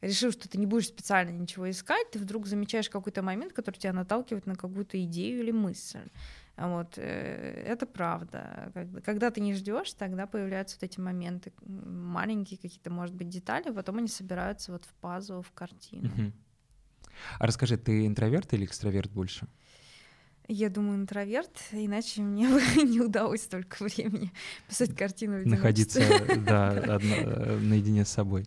решил, 0.00 0.32
что 0.32 0.48
ты 0.48 0.58
не 0.58 0.66
будешь 0.66 0.88
специально 0.88 1.30
ничего 1.30 1.70
искать, 1.70 2.10
ты 2.10 2.18
вдруг 2.18 2.46
замечаешь 2.46 2.90
какой-то 2.90 3.22
момент, 3.22 3.52
который 3.52 3.76
тебя 3.76 3.92
наталкивает 3.92 4.46
на 4.46 4.56
какую-то 4.56 5.02
идею 5.04 5.40
или 5.40 5.52
мысль. 5.52 6.08
Вот, 6.56 6.98
э, 6.98 7.64
это 7.66 7.84
правда. 7.84 8.72
Когда 9.04 9.30
ты 9.30 9.40
не 9.40 9.54
ждешь, 9.54 9.92
тогда 9.94 10.26
появляются 10.26 10.76
вот 10.76 10.84
эти 10.84 11.00
моменты, 11.00 11.52
маленькие 11.64 12.58
какие-то, 12.58 12.90
может 12.90 13.14
быть, 13.14 13.28
детали, 13.28 13.72
потом 13.72 13.98
они 13.98 14.08
собираются 14.08 14.72
вот 14.72 14.84
в 14.84 14.94
пазл, 14.94 15.42
в 15.42 15.52
картину. 15.52 16.10
А 17.38 17.46
расскажи, 17.46 17.76
ты 17.76 18.06
интроверт 18.06 18.52
или 18.54 18.64
экстраверт 18.64 19.10
больше? 19.10 19.46
Я 20.46 20.68
думаю, 20.68 20.98
интроверт, 20.98 21.58
иначе 21.72 22.20
мне 22.20 22.46
бы 22.46 22.60
не 22.84 23.00
удалось 23.00 23.42
столько 23.42 23.82
времени 23.82 24.30
писать 24.68 24.94
картину. 24.94 25.38
Находиться, 25.46 26.00
да, 26.46 26.68
одно, 26.70 27.14
э, 27.14 27.58
наедине 27.58 28.04
с 28.04 28.10
собой. 28.10 28.46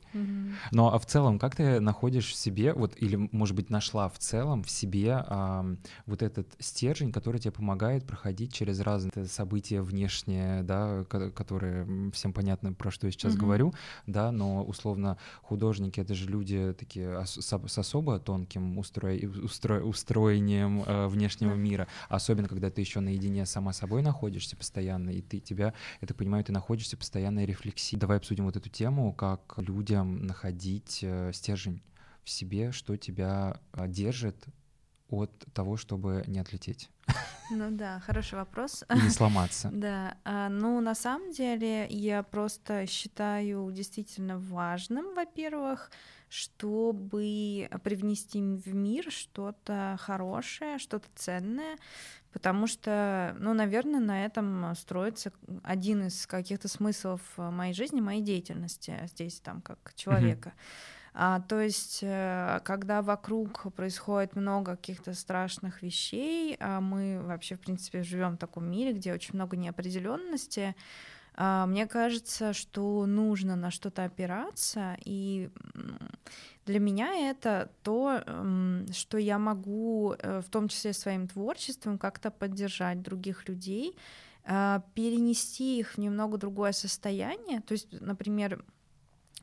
Но 0.72 0.94
а 0.94 1.00
в 1.00 1.08
целом, 1.08 1.40
как 1.40 1.56
ты 1.56 1.80
находишь 1.80 2.32
в 2.32 2.36
себе, 2.36 2.74
вот 2.74 2.94
или, 2.98 3.16
может 3.32 3.56
быть, 3.56 3.72
нашла 3.72 4.10
в 4.10 4.20
целом 4.20 4.64
в 4.64 4.70
себе 4.70 5.24
а, 5.26 5.66
вот 6.06 6.22
этот 6.22 6.48
стержень, 6.60 7.12
который 7.12 7.40
тебе 7.40 7.52
помогает 7.52 8.06
проходить 8.06 8.54
через 8.54 8.80
разные 8.80 9.26
события 9.26 9.82
внешние, 9.82 10.62
да, 10.62 11.04
которые 11.06 12.12
всем 12.12 12.32
понятно, 12.32 12.74
про 12.74 12.92
что 12.92 13.08
я 13.08 13.12
сейчас 13.12 13.34
mm-hmm. 13.34 13.40
говорю, 13.40 13.74
да, 14.06 14.32
но 14.32 14.64
условно 14.64 15.18
художники— 15.42 16.00
это 16.02 16.14
же 16.14 16.28
люди 16.28 16.76
такие 16.78 17.26
с, 17.26 17.42
с 17.42 17.78
особо 17.78 18.20
тонким 18.20 18.78
устро... 18.78 19.16
Устро... 19.44 19.82
устроением 19.82 20.84
э, 20.86 21.08
внешнего 21.08 21.54
mm-hmm. 21.54 21.58
мира, 21.58 21.87
особенно 22.10 22.48
когда 22.48 22.70
ты 22.70 22.82
еще 22.82 23.00
наедине 23.00 23.46
сама 23.46 23.74
собой 23.74 24.02
находишься 24.02 24.56
постоянно, 24.56 25.10
и 25.10 25.22
ты 25.22 25.40
тебя, 25.40 25.74
я 26.02 26.08
так 26.08 26.18
понимаю, 26.18 26.44
ты 26.44 26.52
находишься 26.52 26.98
постоянной 26.98 27.46
рефлексии. 27.46 27.96
Давай 27.96 28.18
обсудим 28.18 28.46
вот 28.46 28.56
эту 28.56 28.70
тему, 28.70 29.14
как 29.14 29.56
людям 29.58 30.26
находить 30.26 31.00
э, 31.02 31.32
стержень 31.34 31.82
в 32.24 32.30
себе, 32.30 32.72
что 32.72 32.98
тебя 32.98 33.60
э, 33.74 33.88
держит 33.88 34.46
от 35.10 35.32
того, 35.54 35.78
чтобы 35.78 36.24
не 36.28 36.40
отлететь. 36.40 36.90
Ну 37.50 37.72
да, 37.72 38.02
хороший 38.02 38.36
вопрос. 38.36 38.84
И 38.94 39.02
не 39.02 39.10
сломаться. 39.10 39.70
Да, 39.72 40.18
а, 40.26 40.50
ну 40.50 40.82
на 40.82 40.96
самом 40.96 41.32
деле 41.32 41.88
я 41.88 42.24
просто 42.24 42.86
считаю 42.88 43.72
действительно 43.72 44.38
важным, 44.38 45.16
во-первых, 45.16 45.92
чтобы 46.30 47.70
привнести 47.84 48.42
в 48.42 48.74
мир 48.74 49.12
что-то 49.12 49.98
хорошее, 50.00 50.78
что-то 50.78 51.08
ценное, 51.16 51.78
потому 52.34 52.68
что, 52.68 53.36
ну, 53.40 53.54
наверное, 53.54 54.00
на 54.00 54.26
этом 54.26 54.74
строится 54.76 55.32
один 55.64 56.08
из 56.08 56.28
каких-то 56.28 56.68
смыслов 56.68 57.22
моей 57.38 57.74
жизни, 57.74 58.02
моей 58.02 58.22
деятельности 58.22 59.00
здесь, 59.08 59.40
там, 59.40 59.62
как 59.62 59.94
человека. 59.96 60.50
Mm-hmm. 60.50 60.98
А, 61.20 61.40
то 61.40 61.60
есть, 61.60 62.02
э, 62.04 62.60
когда 62.64 63.02
вокруг 63.02 63.74
происходит 63.74 64.36
много 64.36 64.76
каких-то 64.76 65.16
страшных 65.16 65.82
вещей, 65.82 66.56
а 66.60 66.80
мы 66.80 67.20
вообще, 67.24 67.56
в 67.56 67.60
принципе, 67.60 68.04
живем 68.04 68.36
в 68.36 68.38
таком 68.38 68.70
мире, 68.70 68.94
где 68.94 69.12
очень 69.12 69.34
много 69.34 69.58
неопределенности, 69.58 70.76
а, 70.76 70.76
мне 71.38 71.86
кажется, 71.86 72.54
что 72.54 73.06
нужно 73.06 73.56
на 73.56 73.70
что-то 73.70 74.04
опираться, 74.04 74.98
и 75.06 75.50
для 76.66 76.80
меня 76.80 77.30
это 77.30 77.72
то, 77.84 78.22
что 78.92 79.18
я 79.18 79.40
могу, 79.40 80.16
э, 80.18 80.42
в 80.42 80.50
том 80.50 80.68
числе 80.68 80.94
своим 80.94 81.28
творчеством, 81.28 81.98
как-то 81.98 82.30
поддержать 82.30 83.02
других 83.02 83.48
людей, 83.48 83.96
а, 84.50 84.82
перенести 84.94 85.80
их 85.80 85.94
в 85.94 85.98
немного 85.98 86.38
другое 86.38 86.72
состояние. 86.72 87.62
То 87.62 87.74
есть, 87.74 87.88
например, 87.92 88.64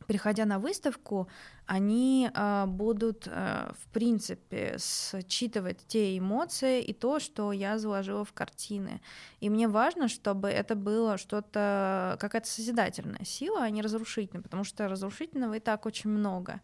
приходя 0.06 0.44
на 0.44 0.58
выставку, 0.58 1.28
они 1.66 2.30
э, 2.32 2.64
будут, 2.66 3.26
э, 3.26 3.72
в 3.78 3.88
принципе, 3.88 4.76
считывать 4.78 5.86
те 5.86 6.18
эмоции 6.18 6.82
и 6.82 6.92
то, 6.92 7.18
что 7.18 7.52
я 7.52 7.78
заложила 7.78 8.24
в 8.24 8.32
картины. 8.32 9.00
И 9.40 9.48
мне 9.48 9.68
важно, 9.68 10.08
чтобы 10.08 10.48
это 10.48 10.74
было 10.74 11.16
что-то, 11.16 12.16
какая-то 12.20 12.48
созидательная 12.48 13.24
сила, 13.24 13.62
а 13.62 13.70
не 13.70 13.82
разрушительная, 13.82 14.42
потому 14.42 14.64
что 14.64 14.88
разрушительного 14.88 15.54
и 15.54 15.60
так 15.60 15.86
очень 15.86 16.10
много. 16.10 16.60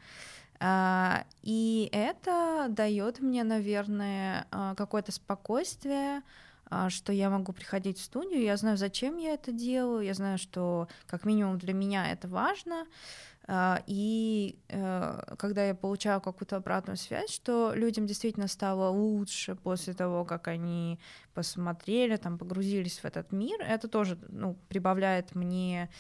Uh, 0.61 1.25
и 1.43 1.89
это 1.91 2.67
дает 2.69 3.21
мне, 3.21 3.45
наверное, 3.45 4.47
uh, 4.51 4.75
какое-то 4.75 5.11
спокойствие, 5.11 6.23
uh, 6.67 6.91
что 6.91 7.15
я 7.15 7.31
могу 7.31 7.55
приходить 7.55 7.99
в 7.99 8.05
студию, 8.05 8.43
я 8.43 8.59
знаю, 8.59 8.77
зачем 8.77 9.17
я 9.17 9.33
это 9.33 9.53
делаю, 9.53 10.05
я 10.05 10.13
знаю, 10.13 10.37
что 10.37 10.87
как 11.07 11.25
минимум 11.25 11.57
для 11.57 11.73
меня 11.73 12.13
это 12.13 12.29
важно, 12.29 12.85
и 13.87 14.59
э, 14.69 15.35
когда 15.39 15.65
я 15.65 15.75
получаю 15.75 16.21
какую-то 16.21 16.57
обратную 16.57 16.97
связь, 16.97 17.31
что 17.31 17.73
людям 17.75 18.07
действительно 18.07 18.47
стало 18.47 18.91
лучше 18.91 19.57
после 19.57 19.93
того, 19.93 20.25
как 20.25 20.47
они 20.49 21.01
посмотрели, 21.35 22.17
там, 22.17 22.39
погрузились 22.39 22.99
в 22.99 23.05
этот 23.05 23.33
мир, 23.33 23.61
это 23.61 23.89
тоже 23.89 24.19
ну, 24.29 24.57
прибавляет 24.69 25.35
мне 25.35 25.91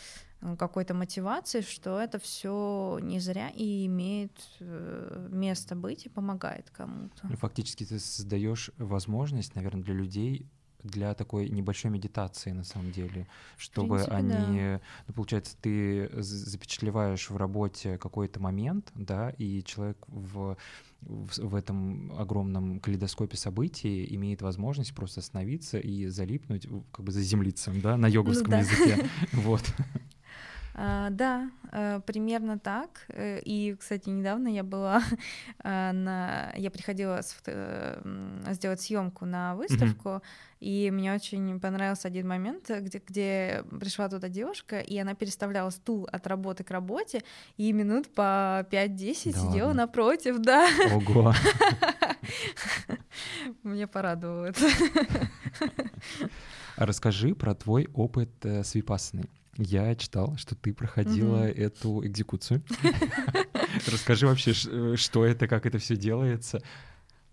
э, 0.40 0.56
какой-то 0.56 0.94
мотивации, 0.94 1.62
что 1.62 1.99
это 1.99 2.20
все 2.20 2.99
не 3.02 3.18
зря 3.18 3.49
и 3.49 3.87
имеет 3.87 4.38
э, 4.61 5.28
место 5.32 5.75
быть 5.75 6.06
и 6.06 6.09
помогает 6.09 6.70
кому-то. 6.70 7.26
Ну, 7.28 7.37
фактически 7.37 7.85
ты 7.85 7.99
создаешь 7.99 8.70
возможность, 8.76 9.56
наверное, 9.56 9.82
для 9.82 9.94
людей 9.94 10.47
для 10.82 11.14
такой 11.14 11.49
небольшой 11.49 11.90
медитации 11.90 12.52
на 12.52 12.64
самом 12.64 12.92
деле, 12.92 13.26
чтобы 13.56 13.96
принципе, 13.96 14.14
они, 14.14 14.60
да. 14.60 14.80
ну, 15.08 15.14
получается, 15.14 15.56
ты 15.60 16.10
запечатлеваешь 16.22 17.30
в 17.30 17.37
работе 17.37 17.99
какой-то 17.99 18.40
момент, 18.40 18.90
да, 18.94 19.30
и 19.30 19.62
человек 19.64 19.99
в 20.08 20.56
в, 21.02 21.38
в 21.38 21.54
этом 21.54 22.12
огромном 22.18 22.80
калейдоскопе 22.80 23.37
событий 23.37 24.06
имеет 24.14 24.42
возможность 24.42 24.94
просто 24.94 25.20
остановиться 25.20 25.78
и 25.78 26.06
залипнуть, 26.08 26.66
как 26.92 27.04
бы 27.04 27.12
заземлиться, 27.12 27.72
да, 27.82 27.96
на 27.96 28.06
йоговском 28.06 28.50
ну, 28.50 28.50
да. 28.50 28.58
языке, 28.58 29.08
вот. 29.32 29.62
А, 30.75 31.11
да, 31.11 31.50
а, 31.73 32.00
примерно 32.00 32.59
так. 32.59 33.07
Э, 33.09 33.41
и, 33.41 33.75
кстати, 33.75 34.09
недавно 34.09 34.49
я 34.49 34.62
была 34.62 35.03
а, 35.62 35.93
на, 35.93 36.53
я 36.57 36.71
приходила 36.71 37.21
с, 37.23 37.37
сделать 38.53 38.81
съемку 38.81 39.27
на 39.27 39.57
выставку, 39.57 40.09
mm-hmm. 40.09 40.23
и 40.61 40.91
мне 40.91 41.12
очень 41.12 41.61
понравился 41.61 42.09
один 42.09 42.29
момент, 42.29 42.71
где, 42.71 43.03
где 43.07 43.65
пришла 43.81 44.09
туда 44.09 44.29
девушка, 44.29 44.81
и 44.81 44.99
она 44.99 45.15
переставляла 45.15 45.71
стул 45.71 46.09
от 46.11 46.27
работы 46.27 46.65
к 46.65 46.71
работе, 46.71 47.23
и 47.57 47.73
минут 47.73 48.12
по 48.15 48.67
5-10 48.69 48.69
да 48.69 49.15
сидела 49.15 49.67
ладно. 49.69 49.83
напротив, 49.83 50.39
да. 50.39 50.69
Ого. 50.93 51.35
Мне 53.62 53.87
порадовало 53.87 54.47
это. 54.47 54.61
Расскажи 56.77 57.35
про 57.35 57.55
твой 57.55 57.89
опыт 57.93 58.31
э, 58.45 58.62
с 58.62 58.75
випассаной. 58.75 59.29
Я 59.57 59.95
читал, 59.95 60.37
что 60.37 60.54
ты 60.54 60.73
проходила 60.73 61.49
mm-hmm. 61.49 61.54
эту 61.54 62.07
экзекуцию. 62.07 62.62
Расскажи 63.87 64.26
вообще, 64.26 64.52
э, 64.52 64.97
что 64.97 65.25
это, 65.25 65.49
как 65.49 65.66
это 65.66 65.78
все 65.78 65.97
делается. 65.97 66.62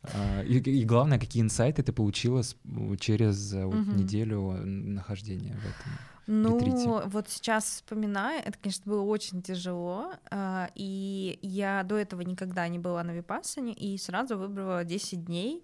А, 0.04 0.42
и, 0.44 0.58
и 0.58 0.84
главное, 0.84 1.20
какие 1.20 1.44
инсайты 1.44 1.84
ты 1.84 1.92
получила 1.92 2.42
через 3.00 3.54
вот, 3.54 3.88
неделю 3.88 4.54
нахождения 4.64 5.54
в 5.56 5.66
этом. 5.66 5.92
Ну, 6.28 6.60
ретрите? 6.60 7.08
вот 7.08 7.30
сейчас 7.30 7.64
вспоминаю, 7.64 8.42
это, 8.44 8.58
конечно, 8.62 8.84
было 8.86 9.02
очень 9.02 9.42
тяжело, 9.42 10.12
а, 10.30 10.70
и 10.76 11.40
я 11.42 11.84
до 11.84 11.96
этого 11.96 12.20
никогда 12.20 12.68
не 12.68 12.80
была 12.80 13.02
на 13.04 13.12
Випассане, 13.12 13.74
и 13.74 13.98
сразу 13.98 14.38
выбрала 14.38 14.84
10 14.84 15.24
дней, 15.24 15.64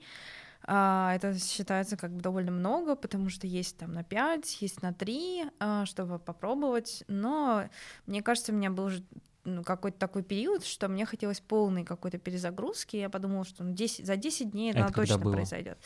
а, 0.66 1.14
это 1.16 1.38
считается 1.38 1.98
как 1.98 2.12
бы 2.12 2.22
довольно 2.22 2.52
много, 2.52 2.96
потому 2.96 3.30
что 3.30 3.48
есть 3.48 3.78
там 3.78 3.92
на 3.92 4.04
5, 4.04 4.62
есть 4.62 4.82
на 4.82 4.94
3, 4.94 5.46
а, 5.60 5.86
чтобы 5.86 6.20
попробовать. 6.20 7.04
Но 7.08 7.66
мне 8.06 8.22
кажется, 8.22 8.52
у 8.52 8.56
меня 8.56 8.70
был 8.70 8.86
уже 8.86 9.04
ну, 9.44 9.64
какой-то 9.64 9.98
такой 9.98 10.24
период, 10.24 10.64
что 10.64 10.88
мне 10.88 11.06
хотелось 11.06 11.42
полной 11.42 11.84
какой-то 11.84 12.18
перезагрузки. 12.18 12.96
Я 12.96 13.10
подумала, 13.10 13.44
что 13.44 13.64
ну, 13.64 13.74
10, 13.74 14.06
за 14.06 14.16
10 14.16 14.52
дней 14.52 14.72
это, 14.72 14.80
это 14.80 14.94
точно 14.94 15.20
произойдет. 15.20 15.78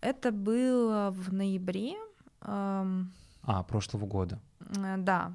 Это 0.00 0.30
было 0.30 1.10
в 1.10 1.32
ноябре. 1.32 1.94
Эм... 2.42 3.12
А, 3.42 3.62
прошлого 3.62 4.04
года. 4.04 4.40
Э, 4.76 4.96
да. 4.98 5.32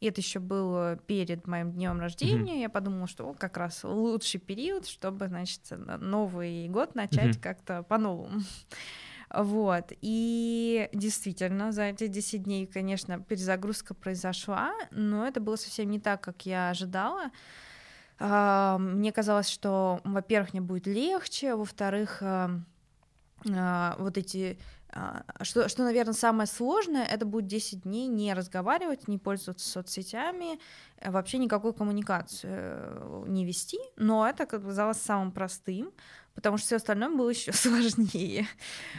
И 0.00 0.06
это 0.06 0.20
еще 0.20 0.40
было 0.40 0.96
перед 1.06 1.46
моим 1.46 1.72
днем 1.72 2.00
рождения. 2.00 2.56
Mm-hmm. 2.56 2.60
Я 2.60 2.68
подумала, 2.68 3.06
что 3.06 3.28
о, 3.28 3.34
как 3.34 3.56
раз 3.56 3.84
лучший 3.84 4.40
период, 4.40 4.86
чтобы, 4.86 5.28
значит, 5.28 5.60
Новый 5.70 6.68
год 6.68 6.94
начать 6.94 7.36
mm-hmm. 7.36 7.42
как-то 7.42 7.82
по-новому. 7.82 8.40
Вот, 9.30 9.86
и 10.00 10.88
действительно, 10.92 11.72
за 11.72 11.84
эти 11.84 12.06
10 12.06 12.44
дней, 12.44 12.66
конечно, 12.66 13.18
перезагрузка 13.18 13.92
произошла, 13.92 14.72
но 14.92 15.26
это 15.26 15.40
было 15.40 15.56
совсем 15.56 15.90
не 15.90 15.98
так, 15.98 16.20
как 16.20 16.46
я 16.46 16.70
ожидала. 16.70 17.32
А, 18.20 18.78
мне 18.78 19.10
казалось, 19.10 19.48
что, 19.48 20.00
во-первых, 20.04 20.52
мне 20.52 20.60
будет 20.60 20.86
легче, 20.86 21.56
во-вторых, 21.56 22.18
а, 22.20 22.60
а, 23.50 23.96
вот 23.98 24.18
эти 24.18 24.58
что, 25.42 25.68
что, 25.68 25.84
наверное, 25.84 26.14
самое 26.14 26.46
сложное, 26.46 27.04
это 27.04 27.26
будет 27.26 27.46
10 27.46 27.82
дней 27.82 28.06
не 28.06 28.32
разговаривать, 28.34 29.08
не 29.08 29.18
пользоваться 29.18 29.68
соцсетями, 29.68 30.60
вообще 31.04 31.38
никакую 31.38 31.74
коммуникацию 31.74 32.52
э, 32.52 33.24
не 33.26 33.44
вести, 33.44 33.78
но 33.96 34.26
это 34.28 34.46
как 34.46 34.60
бы 34.60 34.68
казалось 34.68 35.00
самым 35.00 35.32
простым, 35.32 35.90
потому 36.34 36.58
что 36.58 36.66
все 36.66 36.76
остальное 36.76 37.10
было 37.10 37.30
еще 37.30 37.52
сложнее. 37.52 38.46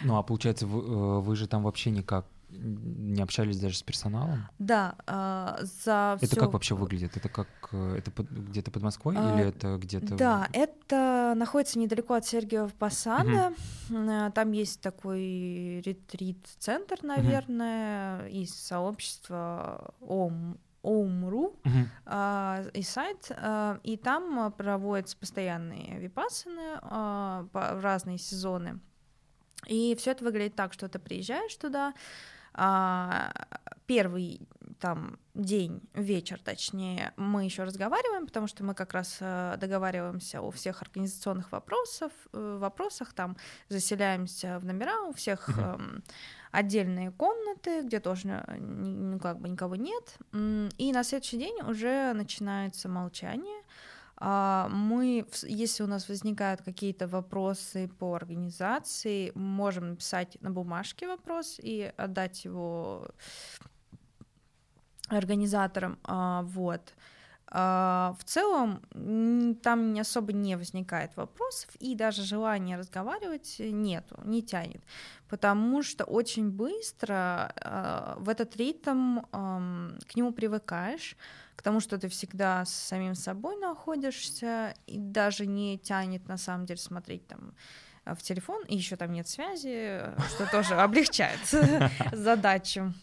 Ну 0.04 0.18
а 0.18 0.24
получается, 0.24 0.68
вы, 0.68 0.82
э, 0.82 1.20
вы 1.22 1.36
же 1.36 1.48
там 1.48 1.64
вообще 1.64 1.92
никак 1.92 2.26
не 2.50 3.22
общались 3.22 3.60
даже 3.60 3.78
с 3.78 3.84
персоналом? 3.84 4.48
Да, 4.60 4.96
э, 5.08 5.66
за 5.84 6.18
Это 6.22 6.28
всё... 6.28 6.40
как 6.40 6.54
вообще 6.54 6.76
выглядит? 6.76 7.18
Это 7.18 7.30
как 7.30 7.48
э, 7.72 7.98
это 7.98 8.12
под, 8.12 8.30
где-то 8.30 8.72
под 8.72 8.84
Москвой 8.84 9.16
а, 9.18 9.34
или 9.34 9.48
это 9.48 9.78
где-то? 9.78 10.16
Да, 10.16 10.48
это 10.54 11.34
находится 11.36 11.80
недалеко 11.80 12.14
от 12.14 12.26
Сергиева 12.26 12.70
Посада. 12.80 13.54
Угу. 13.90 14.32
Там 14.34 14.52
есть 14.52 14.82
такой 14.82 15.82
ретрит-центр, 15.82 17.00
наверное, 17.04 18.20
угу. 18.20 18.28
из 18.28 18.54
сообщества 18.56 19.94
ОМ 20.02 20.58
Оумру 20.86 21.56
uh-huh. 21.64 21.86
а, 22.06 22.64
и 22.74 22.84
сайт, 22.84 23.32
а, 23.32 23.80
и 23.82 23.98
там 23.98 24.54
проводятся 24.54 25.18
постоянные 25.18 25.98
випассаны 25.98 26.78
а, 26.82 27.48
по 27.52 27.82
разные 27.82 28.20
сезоны. 28.20 28.80
И 29.68 29.96
все 29.98 30.12
это 30.12 30.24
выглядит 30.24 30.56
так, 30.56 30.74
что 30.74 30.88
ты 30.88 31.00
приезжаешь 31.00 31.56
туда, 31.56 31.88
а, 31.90 31.94
первый 33.86 34.48
там 34.80 35.20
день, 35.34 35.82
вечер, 35.94 36.40
точнее, 36.44 37.14
мы 37.18 37.46
еще 37.46 37.64
разговариваем, 37.64 38.28
потому 38.28 38.48
что 38.48 38.64
мы 38.64 38.74
как 38.74 38.94
раз 38.94 39.18
э, 39.20 39.56
договариваемся 39.58 40.42
о 40.42 40.52
всех 40.52 40.82
организационных 40.82 41.52
вопросах, 41.52 42.12
э, 42.34 42.58
вопросах 42.60 43.14
там 43.14 43.38
заселяемся 43.70 44.60
в 44.60 44.66
номера, 44.66 45.02
у 45.08 45.14
всех 45.14 45.50
uh-huh. 45.50 46.04
отдельные 46.52 47.12
комнаты, 47.12 47.82
где 47.84 48.00
тоже 48.00 48.44
ну, 48.60 49.20
как 49.20 49.40
бы 49.40 49.50
никого 49.50 49.76
нет, 49.76 50.18
и 50.34 50.92
на 50.94 51.04
следующий 51.04 51.38
день 51.38 51.62
уже 51.62 52.14
начинается 52.14 52.90
молчание, 52.90 53.62
а, 53.62 53.65
мы, 54.20 55.26
если 55.44 55.84
у 55.84 55.88
нас 55.88 56.08
возникают 56.08 56.62
какие-то 56.62 57.08
вопросы 57.08 57.90
по 58.00 58.16
организации, 58.16 59.32
можем 59.36 59.90
написать 59.90 60.38
на 60.42 60.52
бумажке 60.52 61.08
вопрос 61.08 61.60
и 61.62 61.92
отдать 61.98 62.46
его 62.46 63.08
организаторам. 65.10 66.00
А, 66.04 66.44
вот. 66.44 66.94
А, 67.48 68.16
в 68.20 68.24
целом 68.24 68.82
там 69.62 69.94
не 69.94 70.00
особо 70.00 70.34
не 70.34 70.56
возникает 70.56 71.16
вопросов, 71.16 71.70
и 71.80 71.94
даже 71.96 72.24
желания 72.24 72.78
разговаривать 72.78 73.58
нету, 73.60 74.20
не 74.24 74.42
тянет, 74.42 74.82
потому 75.30 75.84
что 75.84 76.06
очень 76.06 76.50
быстро 76.50 77.54
в 78.18 78.30
этот 78.30 78.56
ритм 78.58 79.20
к 79.32 80.16
нему 80.16 80.32
привыкаешь, 80.32 81.16
к 81.56 81.62
тому, 81.62 81.80
что 81.80 81.98
ты 81.98 82.08
всегда 82.10 82.66
с 82.66 82.74
самим 82.74 83.16
собой 83.16 83.58
находишься, 83.58 84.74
и 84.88 84.98
даже 84.98 85.46
не 85.46 85.78
тянет 85.78 86.28
на 86.28 86.38
самом 86.38 86.66
деле 86.66 86.80
смотреть 86.80 87.28
там 87.28 87.54
в 88.06 88.18
телефон, 88.22 88.64
и 88.66 88.76
еще 88.76 88.96
там 88.96 89.12
нет 89.12 89.28
связи, 89.28 90.02
что 90.30 90.50
тоже 90.52 90.76
облегчает 90.82 91.40
задачу. 92.12 92.94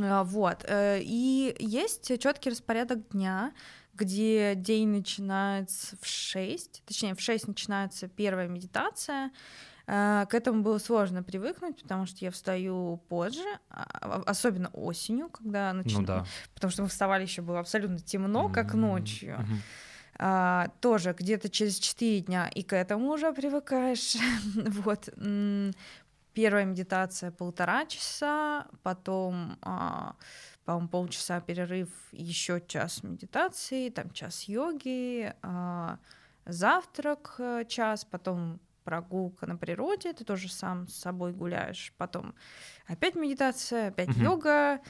А, 0.00 0.24
вот. 0.24 0.64
Э, 0.66 0.98
и 1.00 1.54
есть 1.58 2.18
четкий 2.20 2.50
распорядок 2.50 3.08
дня, 3.10 3.52
где 3.92 4.54
день 4.54 4.88
начинается 4.88 5.96
в 6.00 6.06
6, 6.06 6.82
точнее, 6.84 7.14
в 7.14 7.20
6 7.20 7.48
начинается 7.48 8.08
первая 8.08 8.48
медитация, 8.48 9.30
Э, 9.30 9.30
к 9.86 10.28
этому 10.30 10.62
было 10.62 10.78
сложно 10.78 11.22
привыкнуть, 11.22 11.82
потому 11.82 12.06
что 12.06 12.24
я 12.24 12.30
встаю 12.30 13.02
позже, 13.08 13.44
а, 13.68 14.22
особенно 14.24 14.70
осенью, 14.70 15.28
когда 15.28 15.72
начинаю, 15.74 16.00
ну, 16.00 16.06
да. 16.06 16.24
потому 16.54 16.70
что 16.70 16.82
мы 16.82 16.88
вставали 16.88 17.22
еще 17.22 17.42
было 17.42 17.60
абсолютно 17.60 17.98
темно, 17.98 18.48
как 18.48 18.72
ночью. 18.72 19.36
Mm-hmm. 19.36 19.58
А, 20.16 20.68
тоже 20.80 21.14
где-то 21.18 21.48
через 21.48 21.78
4 21.78 22.20
дня 22.20 22.48
и 22.48 22.62
к 22.62 22.74
этому 22.74 23.10
уже 23.10 23.32
привыкаешь. 23.32 24.16
вот. 24.54 25.08
Первая 26.32 26.64
медитация 26.64 27.30
полтора 27.30 27.86
часа, 27.86 28.66
потом, 28.82 29.56
а, 29.62 30.16
по-моему, 30.64 30.88
полчаса 30.88 31.40
перерыв, 31.40 31.88
еще 32.10 32.60
час 32.66 33.04
медитации, 33.04 33.88
там 33.88 34.10
час 34.10 34.44
йоги, 34.44 35.32
а, 35.42 35.98
завтрак 36.44 37.36
э, 37.38 37.64
час, 37.68 38.04
потом 38.04 38.60
прогулка 38.84 39.46
на 39.46 39.56
природе, 39.56 40.12
ты 40.12 40.24
тоже 40.24 40.50
сам 40.50 40.86
с 40.88 40.94
собой 40.94 41.32
гуляешь, 41.32 41.92
потом 41.96 42.34
опять 42.86 43.14
медитация, 43.14 43.88
опять 43.88 44.10
uh-huh. 44.10 44.22
йога, 44.22 44.80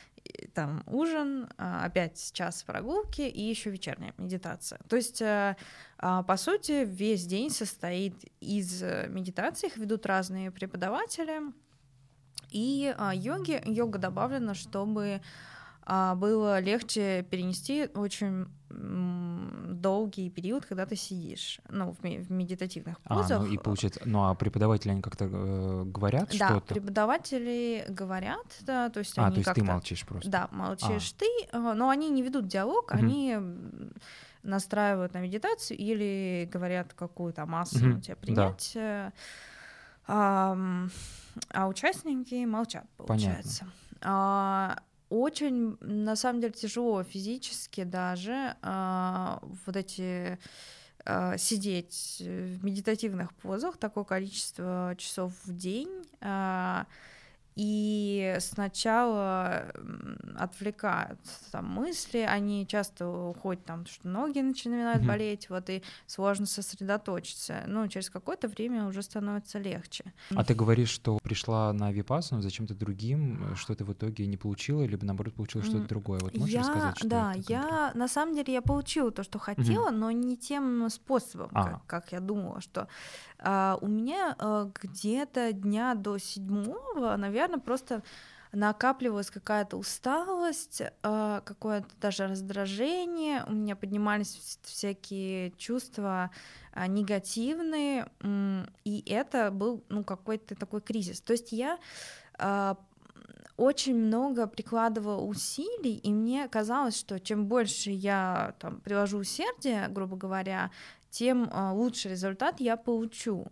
там 0.55 0.83
ужин, 0.87 1.49
а, 1.59 1.85
опять 1.85 2.33
час 2.33 2.63
прогулки 2.63 3.23
и 3.23 3.43
еще 3.43 3.71
вечерняя 3.71 4.15
медитация. 4.19 4.81
То 4.89 4.97
есть, 4.97 5.21
э, 5.23 5.57
а, 5.99 6.23
по 6.23 6.37
сути, 6.37 6.85
весь 6.85 7.27
день 7.27 7.51
состоит 7.51 8.15
из 8.41 8.83
медитаций, 8.83 9.69
их 9.69 9.77
ведут 9.77 10.07
разные 10.07 10.51
преподаватели, 10.51 11.41
и 12.51 12.95
а, 12.97 13.15
йоги, 13.15 13.63
йога 13.65 13.99
добавлена, 13.99 14.55
чтобы 14.55 15.21
было 15.87 16.61
легче 16.61 17.27
перенести 17.31 17.91
очень 17.95 18.47
долгий 19.85 20.31
период, 20.31 20.65
когда 20.65 20.87
ты 20.87 20.97
сидишь, 20.97 21.61
ну, 21.69 21.93
в, 21.93 21.99
в 22.01 22.31
медитативных 22.31 22.99
позах. 23.01 23.39
А, 23.39 23.45
ну 23.45 23.53
и 23.53 23.59
получается, 23.59 24.01
ну 24.07 24.25
а 24.25 24.35
преподаватели, 24.35 24.93
они 24.93 25.03
как-то 25.03 25.27
э, 25.31 25.85
говорят 25.85 26.31
да, 26.31 26.35
что-то? 26.35 26.69
Да, 26.69 26.75
преподаватели 26.75 27.85
говорят, 27.91 28.47
да, 28.63 28.89
то 28.89 29.01
есть 29.01 29.19
а, 29.19 29.27
они 29.27 29.43
то 29.43 29.51
есть 29.51 29.55
ты 29.55 29.63
молчишь 29.63 30.07
просто? 30.07 30.31
Да, 30.31 30.49
молчишь 30.53 31.15
а. 31.15 31.19
ты, 31.19 31.27
э, 31.53 31.59
но 31.75 31.91
они 31.91 32.09
не 32.09 32.23
ведут 32.23 32.49
диалог, 32.49 32.91
угу. 32.91 32.99
они 32.99 33.39
настраивают 34.43 35.13
на 35.13 35.19
медитацию 35.19 35.77
или 35.77 36.49
говорят 36.51 36.95
какую-то 36.95 37.45
массу 37.45 37.87
угу. 37.87 38.01
тебе 38.01 38.17
принять. 38.17 38.71
Да. 38.75 39.13
А, 40.07 40.57
а 41.51 41.69
участники 41.69 42.47
молчат, 42.47 42.87
получается. 42.97 43.61
Понятно. 43.61 44.01
А, 44.01 44.79
очень, 45.15 45.77
на 45.81 46.17
самом 46.17 46.41
деле, 46.41 46.53
тяжело 46.53 47.03
физически 47.05 47.85
даже 47.85 48.57
э, 48.63 49.39
вот 49.67 49.77
эти 49.77 50.39
э, 51.05 51.39
сидеть 51.39 52.17
в 52.21 52.65
медитативных 52.65 53.33
позах 53.35 53.77
такое 53.77 54.05
количество 54.05 54.95
часов 54.99 55.33
в 55.45 55.57
день. 55.57 55.91
Э, 56.21 56.85
и 57.57 58.37
сначала 58.41 59.73
отвлекают 60.37 61.21
там 61.53 61.69
мысли, 61.69 62.19
они 62.19 62.67
часто 62.67 63.09
уходят 63.09 63.65
там, 63.65 63.87
что 63.87 64.09
ноги 64.09 64.41
начинают 64.41 65.03
mm-hmm. 65.03 65.07
болеть, 65.07 65.51
вот 65.51 65.71
и 65.71 65.83
сложно 66.07 66.47
сосредоточиться. 66.47 67.63
Ну, 67.67 67.87
через 67.87 68.11
какое-то 68.11 68.49
время 68.49 68.87
уже 68.87 69.03
становится 69.03 69.59
легче. 69.59 70.13
А 70.35 70.45
ты 70.45 70.55
говоришь, 70.55 70.91
что 70.91 71.19
пришла 71.23 71.73
на 71.73 71.93
випассану 71.93 72.43
зачем-то 72.43 72.75
другим, 72.75 73.55
что 73.55 73.75
ты 73.75 73.85
в 73.85 73.93
итоге 73.93 74.27
не 74.27 74.37
получила, 74.37 74.83
либо 74.83 75.07
наоборот 75.07 75.35
получила 75.35 75.63
что-то 75.63 75.87
другое. 75.87 76.19
Вот 76.21 76.37
можешь 76.37 76.55
я, 76.55 76.61
рассказать, 76.61 76.99
что 76.99 77.09
Да, 77.09 77.35
это 77.35 77.53
я 77.53 77.93
на 77.95 78.09
самом 78.09 78.35
деле 78.35 78.53
я 78.53 78.63
получила 78.63 79.13
то, 79.13 79.23
что 79.23 79.39
хотела, 79.39 79.91
mm-hmm. 79.91 79.97
но 79.97 80.11
не 80.11 80.37
тем 80.37 80.91
способом, 80.91 81.51
а. 81.53 81.65
как, 81.65 81.87
как 81.87 82.13
я 82.13 82.19
думала, 82.19 82.61
что 82.61 82.89
а, 83.45 83.79
у 83.83 83.87
меня 83.87 84.35
а, 84.39 84.71
где-то 84.81 85.53
дня 85.53 85.95
до 85.95 86.17
седьмого, 86.19 87.15
наверное, 87.17 87.59
просто 87.61 88.03
накапливалась 88.53 89.31
какая-то 89.31 89.77
усталость, 89.77 90.83
а, 91.03 91.43
какое-то 91.43 91.89
даже 92.01 92.27
раздражение, 92.27 93.45
у 93.47 93.53
меня 93.53 93.77
поднимались 93.77 94.59
всякие 94.63 95.51
чувства 95.53 96.31
а, 96.73 96.87
негативные, 96.87 98.09
и 98.85 99.05
это 99.07 99.51
был 99.51 99.85
ну, 99.91 100.05
какой-то 100.05 100.55
такой 100.55 100.81
кризис. 100.81 101.21
То 101.21 101.33
есть 101.33 101.53
я 101.53 101.79
очень 103.57 103.95
много 103.95 104.49
прикладывала 104.49 105.21
усилий, 105.23 105.95
и 105.95 106.13
мне 106.13 106.49
казалось, 106.49 106.99
что 106.99 107.21
чем 107.21 107.47
больше 107.47 107.91
я 107.91 108.55
там 108.59 108.81
приложу 108.81 109.19
усердия, 109.19 109.87
грубо 109.89 110.17
говоря, 110.17 110.73
тем 111.15 111.49
а, 111.53 111.73
лучший 111.73 112.11
результат 112.11 112.61
я 112.61 112.77
получу. 112.77 113.47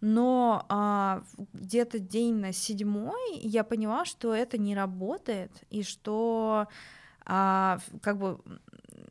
Но 0.00 0.64
а, 0.68 1.22
где-то 1.52 1.98
день 1.98 2.36
на 2.36 2.52
седьмой 2.52 3.38
я 3.38 3.62
поняла, 3.62 4.04
что 4.04 4.34
это 4.34 4.58
не 4.58 4.74
работает, 4.74 5.52
и 5.70 5.82
что 5.82 6.66
а, 7.24 7.78
как 8.00 8.18
бы 8.18 8.40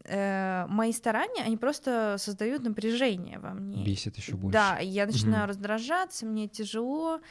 э, 0.06 0.66
мои 0.68 0.92
старания, 0.92 1.44
они 1.44 1.56
просто 1.58 2.16
создают 2.18 2.64
напряжение 2.64 3.40
во 3.40 3.52
мне. 3.52 3.86
Бесит 3.86 4.18
еще 4.18 4.36
больше. 4.36 4.54
Да, 4.54 4.80
я 4.80 5.06
начинаю 5.06 5.44
угу. 5.44 5.50
раздражаться, 5.50 6.26
мне 6.26 6.48
тяжело. 6.48 7.22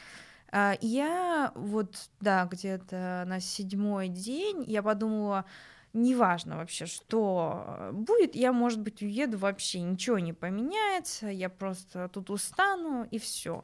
А, 0.51 0.75
я 0.81 1.51
вот, 1.53 2.09
да, 2.19 2.45
где-то 2.45 3.25
на 3.27 3.39
седьмой 3.41 4.07
день 4.07 4.63
я 4.65 4.81
подумала, 4.81 5.45
неважно 5.93 6.57
вообще, 6.57 6.85
что 6.85 7.91
будет, 7.93 8.35
я, 8.35 8.53
может 8.53 8.79
быть, 8.79 9.01
уеду 9.01 9.37
вообще, 9.37 9.81
ничего 9.81 10.19
не 10.19 10.33
поменяется, 10.33 11.27
я 11.27 11.49
просто 11.49 12.09
тут 12.09 12.29
устану 12.29 13.07
и 13.11 13.19
все. 13.19 13.63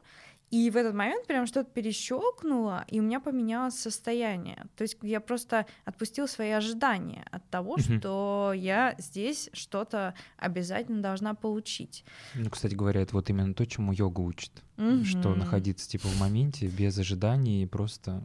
И 0.50 0.70
в 0.70 0.78
этот 0.78 0.94
момент 0.94 1.28
прям 1.28 1.46
что-то 1.46 1.70
перещелкнуло, 1.70 2.86
и 2.88 3.02
у 3.02 3.04
меня 3.04 3.20
поменялось 3.20 3.78
состояние. 3.78 4.66
То 4.78 4.84
есть 4.84 4.98
я 5.02 5.20
просто 5.20 5.66
отпустила 5.84 6.26
свои 6.26 6.52
ожидания 6.52 7.26
от 7.32 7.50
того, 7.50 7.76
mm-hmm. 7.76 8.00
что 8.00 8.54
я 8.56 8.96
здесь 8.98 9.50
что-то 9.52 10.14
обязательно 10.38 11.02
должна 11.02 11.34
получить. 11.34 12.06
Ну, 12.34 12.50
кстати 12.50 12.76
говоря, 12.76 13.02
это 13.02 13.14
вот 13.14 13.30
именно 13.30 13.54
то, 13.54 13.66
чему 13.66 13.92
йога 13.92 14.22
учит. 14.22 14.64
Mm-hmm. 14.78 15.04
Что 15.04 15.36
находиться 15.36 15.90
типа 15.90 16.08
в 16.08 16.18
моменте 16.20 16.68
без 16.68 16.98
ожиданий 16.98 17.68
просто 17.68 18.24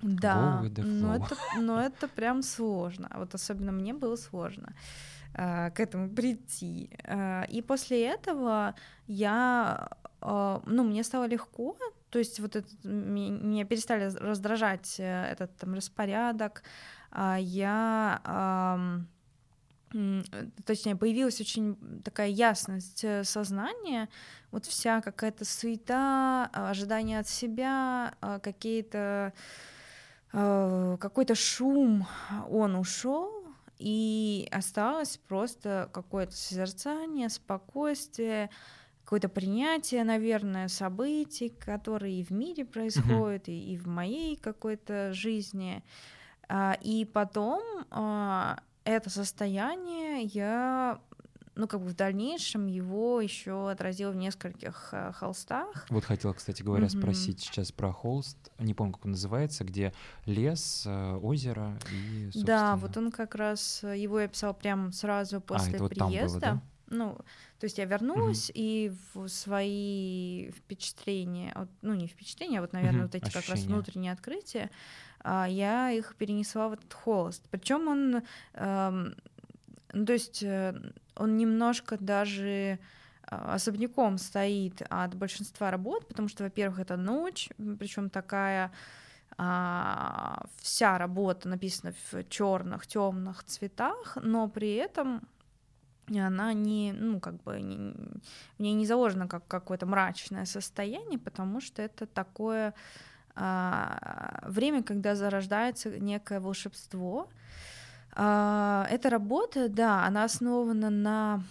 да, 0.00 0.62
но 0.76 1.16
это, 1.16 1.36
но 1.60 1.80
это 1.80 2.08
прям 2.08 2.42
сложно. 2.42 3.10
Вот 3.16 3.34
особенно 3.34 3.72
мне 3.72 3.92
было 3.92 4.16
сложно 4.16 4.74
э, 5.34 5.70
к 5.70 5.80
этому 5.80 6.08
прийти. 6.08 6.90
Э, 7.04 7.44
и 7.48 7.62
после 7.62 8.06
этого 8.06 8.74
я, 9.06 9.88
э, 10.22 10.60
ну, 10.66 10.84
мне 10.84 11.02
стало 11.02 11.26
легко, 11.26 11.76
то 12.10 12.18
есть 12.18 12.40
вот 12.40 12.56
это, 12.56 12.68
меня 12.84 13.64
перестали 13.64 14.04
раздражать 14.04 14.96
э, 14.98 15.24
этот 15.32 15.56
там 15.56 15.74
распорядок, 15.74 16.62
я... 17.38 18.20
Э, 18.24 19.00
точнее, 20.66 20.96
появилась 20.96 21.40
очень 21.40 22.02
такая 22.02 22.28
ясность 22.28 23.04
э, 23.04 23.24
сознания, 23.24 24.10
вот 24.50 24.66
вся 24.66 25.00
какая-то 25.00 25.46
суета, 25.46 26.50
ожидание 26.52 27.20
от 27.20 27.28
себя, 27.28 28.14
какие-то 28.42 29.32
какой-то 30.32 31.34
шум, 31.34 32.06
он 32.48 32.74
ушел, 32.74 33.38
и 33.78 34.48
осталось 34.50 35.18
просто 35.28 35.88
какое-то 35.92 36.36
созерцание, 36.36 37.28
спокойствие, 37.28 38.50
какое-то 39.04 39.28
принятие, 39.28 40.04
наверное, 40.04 40.68
событий, 40.68 41.48
которые 41.48 42.20
и 42.20 42.24
в 42.24 42.30
мире 42.30 42.64
происходят, 42.64 43.48
mm-hmm. 43.48 43.52
и, 43.52 43.74
и 43.74 43.78
в 43.78 43.86
моей 43.86 44.36
какой-то 44.36 45.12
жизни. 45.14 45.82
А, 46.48 46.76
и 46.80 47.04
потом 47.04 47.62
а, 47.90 48.58
это 48.84 49.10
состояние 49.10 50.24
я 50.24 51.00
ну, 51.58 51.66
как 51.66 51.80
бы 51.80 51.88
в 51.88 51.94
дальнейшем 51.94 52.68
его 52.68 53.20
еще 53.20 53.68
отразил 53.68 54.12
в 54.12 54.16
нескольких 54.16 54.90
э, 54.92 55.12
холстах. 55.12 55.86
Вот 55.90 56.04
хотела, 56.04 56.32
кстати 56.32 56.62
говоря, 56.62 56.86
mm-hmm. 56.86 57.00
спросить 57.00 57.40
сейчас 57.40 57.72
про 57.72 57.92
холст. 57.92 58.52
Не 58.60 58.74
помню, 58.74 58.92
как 58.92 59.04
он 59.04 59.10
называется, 59.10 59.64
где 59.64 59.92
лес, 60.24 60.84
э, 60.86 61.16
озеро 61.16 61.76
и, 61.92 62.26
собственно... 62.26 62.46
Да, 62.46 62.76
вот 62.76 62.96
он 62.96 63.10
как 63.10 63.34
раз, 63.34 63.82
э, 63.82 63.98
его 63.98 64.20
я 64.20 64.28
писал 64.28 64.54
прямо 64.54 64.92
сразу 64.92 65.38
а, 65.38 65.40
после 65.40 65.78
а, 65.80 65.88
приезда. 65.88 66.22
Вот 66.22 66.30
было, 66.30 66.40
да? 66.40 66.62
Ну, 66.90 67.18
то 67.58 67.64
есть 67.64 67.76
я 67.78 67.86
вернулась, 67.86 68.50
mm-hmm. 68.50 68.54
и 68.54 68.92
в 69.12 69.26
свои 69.26 70.52
впечатления, 70.52 71.68
ну, 71.82 71.92
не 71.92 72.06
впечатления, 72.06 72.58
а 72.58 72.62
вот, 72.62 72.72
наверное, 72.72 73.00
mm-hmm. 73.00 73.02
вот 73.02 73.14
эти 73.16 73.24
Ощущения. 73.24 73.42
как 73.46 73.56
раз 73.56 73.64
внутренние 73.64 74.12
открытия, 74.12 74.70
а, 75.24 75.48
я 75.48 75.90
их 75.90 76.14
перенесла 76.14 76.68
в 76.68 76.74
этот 76.74 76.94
холст. 76.94 77.42
Причем 77.50 77.88
он, 77.88 78.22
эм, 78.54 79.16
ну, 79.92 80.06
то 80.06 80.12
есть 80.12 80.44
он 81.18 81.36
немножко 81.36 81.96
даже 81.98 82.78
а, 83.22 83.54
особняком 83.54 84.18
стоит 84.18 84.82
от 84.88 85.14
большинства 85.14 85.70
работ, 85.70 86.08
потому 86.08 86.28
что, 86.28 86.44
во-первых, 86.44 86.78
это 86.78 86.96
ночь, 86.96 87.50
причем 87.78 88.10
такая 88.10 88.72
а, 89.36 90.46
вся 90.56 90.98
работа 90.98 91.48
написана 91.48 91.92
в 92.10 92.28
черных, 92.28 92.86
темных 92.86 93.44
цветах, 93.44 94.16
но 94.22 94.48
при 94.48 94.74
этом 94.74 95.22
она 96.08 96.54
не, 96.54 96.92
ну, 96.92 97.20
как 97.20 97.42
бы, 97.42 97.60
не, 97.60 97.92
в 98.56 98.60
ней 98.60 98.72
не 98.72 98.86
заложено 98.86 99.28
как 99.28 99.46
какое-то 99.46 99.84
мрачное 99.84 100.46
состояние, 100.46 101.18
потому 101.18 101.60
что 101.60 101.82
это 101.82 102.06
такое 102.06 102.74
а, 103.34 104.40
время, 104.46 104.82
когда 104.82 105.14
зарождается 105.14 105.90
некое 106.00 106.40
волшебство, 106.40 107.28
эта 108.12 109.10
работа, 109.10 109.68
да, 109.68 110.04
она 110.04 110.24
основана 110.24 110.90
на 110.90 111.42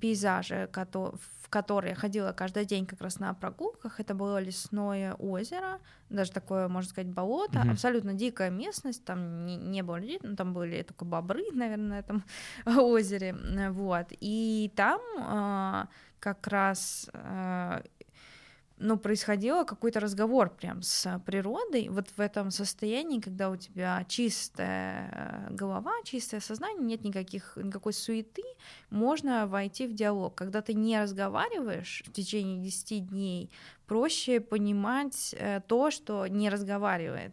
пейзаже, 0.00 0.68
в 0.72 1.48
который 1.54 1.90
я 1.90 1.94
ходила 1.94 2.32
каждый 2.32 2.64
день 2.64 2.84
как 2.84 3.00
раз 3.00 3.20
на 3.20 3.32
прогулках. 3.34 4.00
Это 4.00 4.14
было 4.14 4.38
лесное 4.38 5.14
озеро, 5.14 5.78
даже 6.10 6.32
такое, 6.32 6.68
можно 6.68 6.90
сказать, 6.90 7.12
болото, 7.12 7.60
mm-hmm. 7.60 7.70
абсолютно 7.70 8.12
дикая 8.14 8.50
местность, 8.50 9.04
там 9.04 9.46
не, 9.46 9.56
не 9.56 9.82
было 9.82 10.00
людей, 10.00 10.18
ну, 10.22 10.34
там 10.34 10.52
были 10.52 10.82
только 10.82 11.04
бобры, 11.04 11.44
наверное, 11.52 11.88
на 11.88 11.98
этом 11.98 12.24
озере, 12.66 13.36
вот. 13.70 14.06
И 14.20 14.72
там 14.74 15.00
а, 15.20 15.88
как 16.18 16.46
раз 16.48 17.08
а, 17.12 17.82
ну, 18.84 18.98
происходило 18.98 19.64
какой-то 19.64 19.98
разговор 19.98 20.50
прям 20.50 20.82
с 20.82 21.20
природой, 21.24 21.88
вот 21.88 22.08
в 22.14 22.20
этом 22.20 22.50
состоянии, 22.50 23.18
когда 23.18 23.48
у 23.48 23.56
тебя 23.56 24.04
чистая 24.08 25.48
голова, 25.50 25.92
чистое 26.04 26.40
сознание, 26.40 26.84
нет 26.84 27.02
никаких, 27.02 27.56
никакой 27.56 27.94
суеты, 27.94 28.42
можно 28.90 29.46
войти 29.46 29.86
в 29.86 29.94
диалог. 29.94 30.34
Когда 30.34 30.60
ты 30.60 30.74
не 30.74 31.00
разговариваешь 31.00 32.02
в 32.06 32.12
течение 32.12 32.62
10 32.62 33.08
дней, 33.08 33.50
проще 33.86 34.40
понимать 34.40 35.34
э, 35.38 35.62
то, 35.66 35.90
что 35.90 36.26
не 36.26 36.50
разговаривает. 36.50 37.32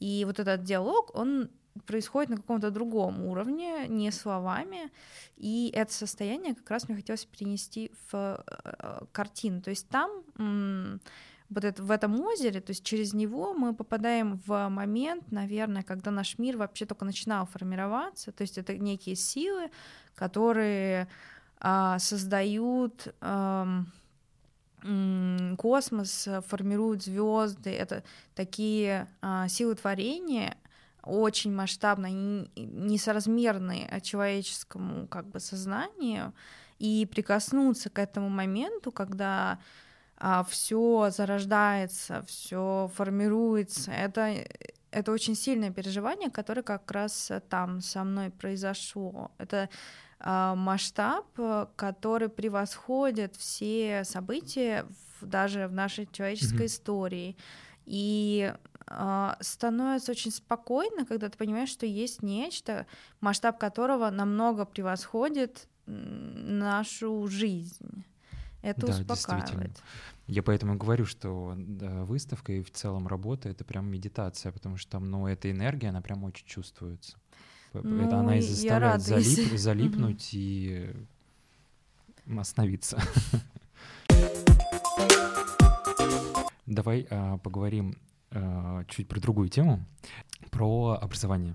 И 0.00 0.24
вот 0.24 0.38
этот 0.38 0.64
диалог, 0.64 1.14
он 1.14 1.50
происходит 1.84 2.30
на 2.30 2.36
каком-то 2.36 2.70
другом 2.70 3.24
уровне, 3.24 3.86
не 3.88 4.10
словами, 4.10 4.90
и 5.36 5.70
это 5.74 5.92
состояние 5.92 6.54
как 6.54 6.70
раз 6.70 6.88
мне 6.88 6.96
хотелось 6.96 7.24
перенести 7.24 7.92
в 8.10 8.44
э, 8.46 9.00
картину. 9.12 9.60
То 9.60 9.70
есть 9.70 9.88
там 9.88 10.10
вот 11.48 11.64
это, 11.64 11.82
в 11.82 11.90
этом 11.90 12.20
озере, 12.20 12.60
то 12.60 12.70
есть 12.70 12.84
через 12.84 13.12
него 13.12 13.54
мы 13.54 13.74
попадаем 13.74 14.40
в 14.46 14.68
момент, 14.68 15.30
наверное, 15.30 15.82
когда 15.82 16.10
наш 16.10 16.38
мир 16.38 16.56
вообще 16.56 16.86
только 16.86 17.04
начинал 17.04 17.46
формироваться, 17.46 18.32
то 18.32 18.42
есть 18.42 18.58
это 18.58 18.76
некие 18.76 19.14
силы, 19.14 19.70
которые 20.14 21.08
а, 21.60 21.98
создают 21.98 23.14
а, 23.20 23.84
космос, 25.56 26.28
формируют 26.46 27.02
звезды, 27.02 27.70
это 27.70 28.02
такие 28.34 29.08
а, 29.20 29.48
силы 29.48 29.74
творения, 29.74 30.56
очень 31.06 31.52
масштабно, 31.52 32.08
несоразмерные 32.56 34.00
человеческому 34.02 35.06
как 35.06 35.26
бы 35.26 35.40
сознанию, 35.40 36.32
и 36.78 37.06
прикоснуться 37.10 37.88
к 37.88 37.98
этому 37.98 38.28
моменту, 38.28 38.92
когда 38.92 39.58
а, 40.18 40.44
все 40.44 41.08
зарождается, 41.10 42.22
все 42.26 42.90
формируется, 42.94 43.92
это 43.92 44.44
это 44.96 45.12
очень 45.12 45.34
сильное 45.34 45.70
переживание, 45.70 46.30
которое 46.30 46.62
как 46.62 46.90
раз 46.90 47.30
там 47.50 47.82
со 47.82 48.02
мной 48.02 48.30
произошло. 48.30 49.30
Это 49.36 49.68
э, 50.20 50.54
масштаб, 50.56 51.26
который 51.76 52.30
превосходит 52.30 53.36
все 53.36 54.04
события 54.04 54.86
в, 55.20 55.26
даже 55.26 55.68
в 55.68 55.72
нашей 55.72 56.08
человеческой 56.10 56.62
mm-hmm. 56.62 56.66
истории. 56.66 57.36
И 57.84 58.54
а, 58.54 58.75
становится 59.40 60.12
очень 60.12 60.30
спокойно, 60.30 61.04
когда 61.06 61.28
ты 61.28 61.36
понимаешь, 61.36 61.70
что 61.70 61.86
есть 61.86 62.22
нечто, 62.22 62.86
масштаб 63.20 63.58
которого 63.58 64.10
намного 64.10 64.64
превосходит 64.64 65.68
нашу 65.86 67.26
жизнь. 67.26 68.04
Это 68.62 68.86
да, 68.86 68.98
успокаивает. 68.98 69.82
Я 70.26 70.42
поэтому 70.42 70.76
говорю, 70.76 71.04
что 71.04 71.54
да, 71.56 72.04
выставка 72.04 72.52
и 72.52 72.62
в 72.62 72.72
целом 72.72 73.06
работа— 73.06 73.48
это 73.50 73.64
прям 73.64 73.88
медитация, 73.88 74.50
потому 74.50 74.76
что 74.76 74.90
там, 74.92 75.08
ну, 75.08 75.28
эта 75.28 75.50
энергия, 75.50 75.90
она 75.90 76.00
прям 76.00 76.24
очень 76.24 76.46
чувствуется. 76.46 77.16
Ну, 77.72 78.04
это 78.04 78.18
она 78.18 78.38
и 78.38 78.40
заставляет 78.40 79.02
залип, 79.02 79.56
залипнуть 79.56 80.30
и 80.32 80.90
остановиться. 82.36 83.00
Давай 86.66 87.06
а, 87.10 87.38
поговорим 87.38 87.94
а, 87.94 88.15
чуть 88.88 89.08
про 89.08 89.20
другую 89.20 89.48
тему, 89.48 89.84
про 90.50 90.98
образование. 91.00 91.54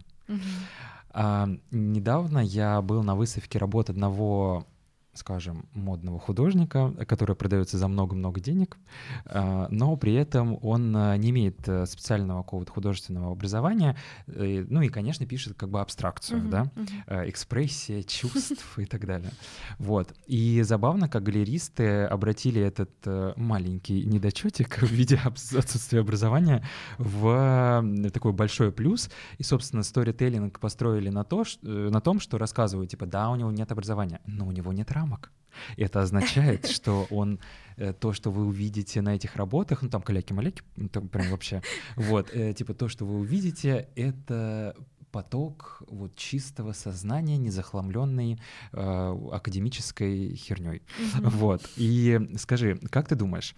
А, 1.13 1.49
недавно 1.71 2.39
я 2.39 2.81
был 2.81 3.03
на 3.03 3.15
выставке 3.15 3.59
работ 3.59 3.89
одного 3.89 4.65
скажем, 5.13 5.65
модного 5.73 6.19
художника, 6.19 6.93
который 7.07 7.35
продается 7.35 7.77
за 7.77 7.87
много-много 7.87 8.39
денег, 8.39 8.77
а, 9.25 9.67
но 9.69 9.95
при 9.97 10.13
этом 10.13 10.57
он 10.61 10.95
а, 10.95 11.17
не 11.17 11.31
имеет 11.31 11.67
э, 11.67 11.85
специального 11.85 12.43
какого-то 12.43 12.71
художественного 12.71 13.31
образования, 13.31 13.97
э, 14.27 14.65
ну 14.69 14.81
и, 14.81 14.89
конечно, 14.89 15.25
пишет 15.25 15.55
как 15.55 15.69
бы 15.69 15.81
абстракцию, 15.81 16.41
uh-huh, 16.41 16.49
да, 16.49 16.71
uh-huh. 16.75 17.29
экспрессия 17.29 18.03
чувств 18.03 18.65
и 18.79 18.85
так 18.85 19.05
далее. 19.05 19.31
Вот. 19.79 20.13
И 20.27 20.61
забавно, 20.63 21.09
как 21.09 21.23
галеристы 21.23 22.03
обратили 22.03 22.61
этот 22.61 22.91
маленький 23.37 24.05
недочетик 24.05 24.77
в 24.81 24.91
виде 24.91 25.19
отсутствия 25.25 25.99
образования 25.99 26.63
в 26.97 27.83
такой 28.13 28.33
большой 28.33 28.71
плюс, 28.71 29.09
и, 29.37 29.43
собственно, 29.43 29.83
сторителлинг 29.83 30.59
построили 30.59 31.09
на, 31.09 31.23
то, 31.23 31.43
на 31.61 32.01
том, 32.01 32.19
что 32.19 32.37
рассказывают, 32.37 32.91
типа, 32.91 33.05
да, 33.05 33.29
у 33.29 33.35
него 33.35 33.51
нет 33.51 33.71
образования, 33.71 34.21
но 34.25 34.47
у 34.47 34.51
него 34.51 34.71
нет 34.73 34.91
рамок. 35.01 35.31
Это 35.77 36.01
означает, 36.01 36.67
что 36.75 37.07
он 37.09 37.39
э, 37.77 37.93
то, 37.93 38.13
что 38.13 38.31
вы 38.31 38.45
увидите 38.45 39.01
на 39.01 39.15
этих 39.15 39.35
работах, 39.35 39.81
ну 39.81 39.89
там 39.89 40.01
каляки-маляки, 40.01 40.63
там 40.91 41.07
прям 41.09 41.29
вообще, 41.31 41.61
вот, 41.95 42.29
э, 42.33 42.53
типа 42.53 42.73
то, 42.73 42.87
что 42.87 43.05
вы 43.05 43.19
увидите, 43.19 43.89
это 43.95 44.75
поток 45.11 45.83
вот 45.87 46.15
чистого 46.15 46.71
сознания, 46.71 47.37
не 47.37 47.49
захламленный 47.49 48.39
э, 48.71 49.29
академической 49.31 50.35
херней. 50.35 50.81
Mm-hmm. 50.81 51.29
Вот. 51.29 51.69
И 51.75 52.19
скажи, 52.37 52.79
как 52.89 53.09
ты 53.09 53.15
думаешь, 53.15 53.55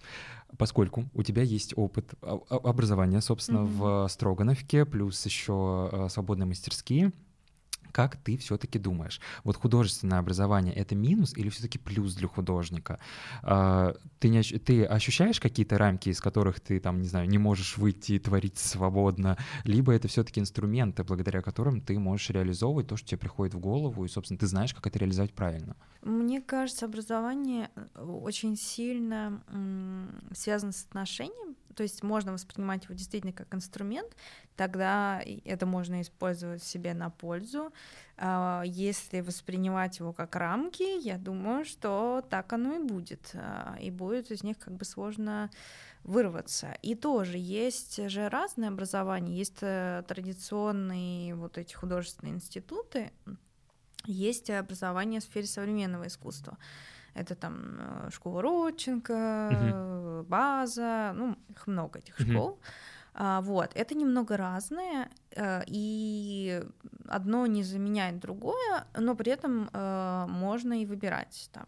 поскольку 0.58 1.08
у 1.14 1.22
тебя 1.22 1.42
есть 1.42 1.72
опыт 1.76 2.14
образования, 2.50 3.20
собственно, 3.20 3.58
mm-hmm. 3.58 4.06
в 4.06 4.08
Строгановке, 4.08 4.84
плюс 4.84 5.24
еще 5.26 5.90
э, 5.92 6.08
свободные 6.10 6.46
мастерские, 6.46 7.12
как 7.94 8.16
ты 8.16 8.36
все-таки 8.36 8.80
думаешь? 8.80 9.20
Вот 9.44 9.56
художественное 9.56 10.18
образование 10.18 10.74
это 10.74 10.96
минус 10.96 11.32
или 11.36 11.48
все-таки 11.48 11.78
плюс 11.78 12.14
для 12.16 12.26
художника? 12.26 12.98
А, 13.42 13.94
ты, 14.18 14.30
не, 14.30 14.42
ты 14.42 14.84
ощущаешь 14.84 15.38
какие-то 15.38 15.78
рамки, 15.78 16.08
из 16.08 16.20
которых 16.20 16.58
ты 16.58 16.80
там, 16.80 17.00
не 17.00 17.06
знаю, 17.06 17.28
не 17.28 17.38
можешь 17.38 17.76
выйти 17.76 18.14
и 18.14 18.18
творить 18.18 18.58
свободно, 18.58 19.38
либо 19.62 19.92
это 19.92 20.08
все-таки 20.08 20.40
инструменты, 20.40 21.04
благодаря 21.04 21.40
которым 21.40 21.80
ты 21.80 21.96
можешь 22.00 22.30
реализовывать 22.30 22.88
то, 22.88 22.96
что 22.96 23.06
тебе 23.06 23.18
приходит 23.18 23.54
в 23.54 23.60
голову, 23.60 24.04
и, 24.04 24.08
собственно, 24.08 24.38
ты 24.38 24.48
знаешь, 24.48 24.74
как 24.74 24.88
это 24.88 24.98
реализовать 24.98 25.32
правильно? 25.32 25.76
Мне 26.02 26.40
кажется, 26.40 26.86
образование 26.86 27.70
э, 27.76 28.02
очень 28.02 28.56
сильно 28.56 29.40
связано 30.32 30.72
с 30.72 30.84
отношением 30.84 31.54
то 31.74 31.82
есть 31.82 32.02
можно 32.02 32.32
воспринимать 32.32 32.84
его 32.84 32.94
действительно 32.94 33.32
как 33.32 33.54
инструмент, 33.54 34.14
тогда 34.56 35.22
это 35.44 35.66
можно 35.66 36.00
использовать 36.00 36.62
себе 36.62 36.94
на 36.94 37.10
пользу. 37.10 37.72
А, 38.16 38.62
если 38.64 39.20
воспринимать 39.20 39.98
его 39.98 40.12
как 40.12 40.36
рамки, 40.36 41.00
я 41.02 41.18
думаю, 41.18 41.64
что 41.64 42.24
так 42.30 42.52
оно 42.52 42.76
и 42.76 42.78
будет, 42.78 43.30
а, 43.34 43.76
и 43.80 43.90
будет 43.90 44.30
из 44.30 44.42
них 44.42 44.58
как 44.58 44.74
бы 44.74 44.84
сложно 44.84 45.50
вырваться. 46.04 46.76
И 46.82 46.94
тоже 46.94 47.38
есть 47.38 48.08
же 48.10 48.28
разное 48.28 48.68
образование, 48.68 49.36
есть 49.36 49.58
э, 49.62 50.04
традиционные 50.06 51.34
вот 51.34 51.56
эти 51.56 51.74
художественные 51.74 52.34
институты, 52.34 53.10
есть 54.04 54.50
образование 54.50 55.20
в 55.20 55.24
сфере 55.24 55.46
современного 55.46 56.06
искусства. 56.06 56.58
Это 57.14 57.34
там 57.34 57.78
э, 57.78 58.10
школа 58.10 58.42
Родченко, 58.42 59.50
угу. 59.52 60.28
база, 60.28 61.12
ну, 61.14 61.36
их 61.48 61.66
много 61.66 61.98
этих 61.98 62.18
угу. 62.18 62.30
школ. 62.30 62.58
А, 63.16 63.40
вот, 63.42 63.70
это 63.74 63.94
немного 63.94 64.36
разное, 64.36 65.08
э, 65.36 65.62
и 65.68 66.62
одно 67.06 67.46
не 67.46 67.62
заменяет 67.62 68.18
другое, 68.18 68.86
но 68.98 69.14
при 69.14 69.30
этом 69.30 69.70
э, 69.72 70.26
можно 70.28 70.82
и 70.82 70.84
выбирать 70.84 71.48
там 71.52 71.66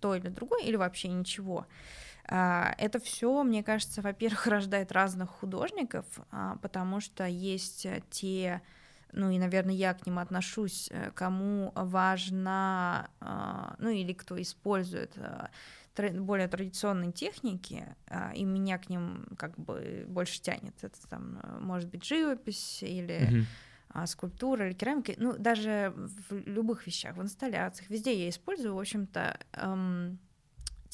то 0.00 0.14
или 0.14 0.28
другое, 0.28 0.62
или 0.62 0.76
вообще 0.76 1.08
ничего. 1.08 1.66
А, 2.26 2.74
это 2.76 2.98
все, 2.98 3.42
мне 3.42 3.62
кажется, 3.62 4.02
во-первых, 4.02 4.46
рождает 4.46 4.92
разных 4.92 5.30
художников, 5.30 6.04
а, 6.30 6.56
потому 6.60 7.00
что 7.00 7.26
есть 7.26 7.86
те 8.10 8.60
ну 9.14 9.30
и, 9.30 9.38
наверное, 9.38 9.74
я 9.74 9.94
к 9.94 10.06
ним 10.06 10.18
отношусь, 10.18 10.88
э, 10.90 11.10
кому 11.12 11.72
важно, 11.74 13.08
а, 13.20 13.76
ну 13.78 13.88
или 13.88 14.12
кто 14.12 14.40
использует 14.40 15.16
э, 15.16 15.48
более 16.20 16.48
традиционные 16.48 17.12
техники, 17.12 17.86
а, 18.08 18.32
и 18.34 18.44
меня 18.44 18.78
к 18.78 18.88
ним 18.88 19.26
как 19.38 19.56
бы 19.56 20.04
больше 20.08 20.40
тянет. 20.40 20.74
Это 20.82 21.08
там 21.08 21.40
э, 21.42 21.58
может 21.60 21.88
быть 21.88 22.04
живопись 22.04 22.82
или 22.82 23.46
uh-huh. 23.94 24.06
скульптура 24.06 24.66
или 24.66 24.74
керамика. 24.74 25.12
Ну, 25.16 25.36
даже 25.38 25.92
в 25.96 26.34
любых 26.46 26.86
вещах, 26.86 27.16
в 27.16 27.22
инсталляциях, 27.22 27.88
везде 27.90 28.24
я 28.24 28.28
использую, 28.28 28.74
в 28.74 28.80
общем-то, 28.80 29.38
эм, 29.52 30.18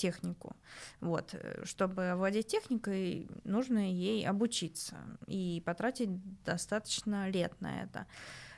технику. 0.00 0.56
Вот. 1.00 1.34
Э, 1.34 1.64
чтобы 1.64 2.14
владеть 2.16 2.48
техникой, 2.48 3.28
нужно 3.44 3.78
ей 3.78 4.26
обучиться 4.26 4.96
и 5.26 5.62
потратить 5.64 6.10
достаточно 6.44 7.28
лет 7.28 7.52
на 7.60 7.82
это. 7.82 8.06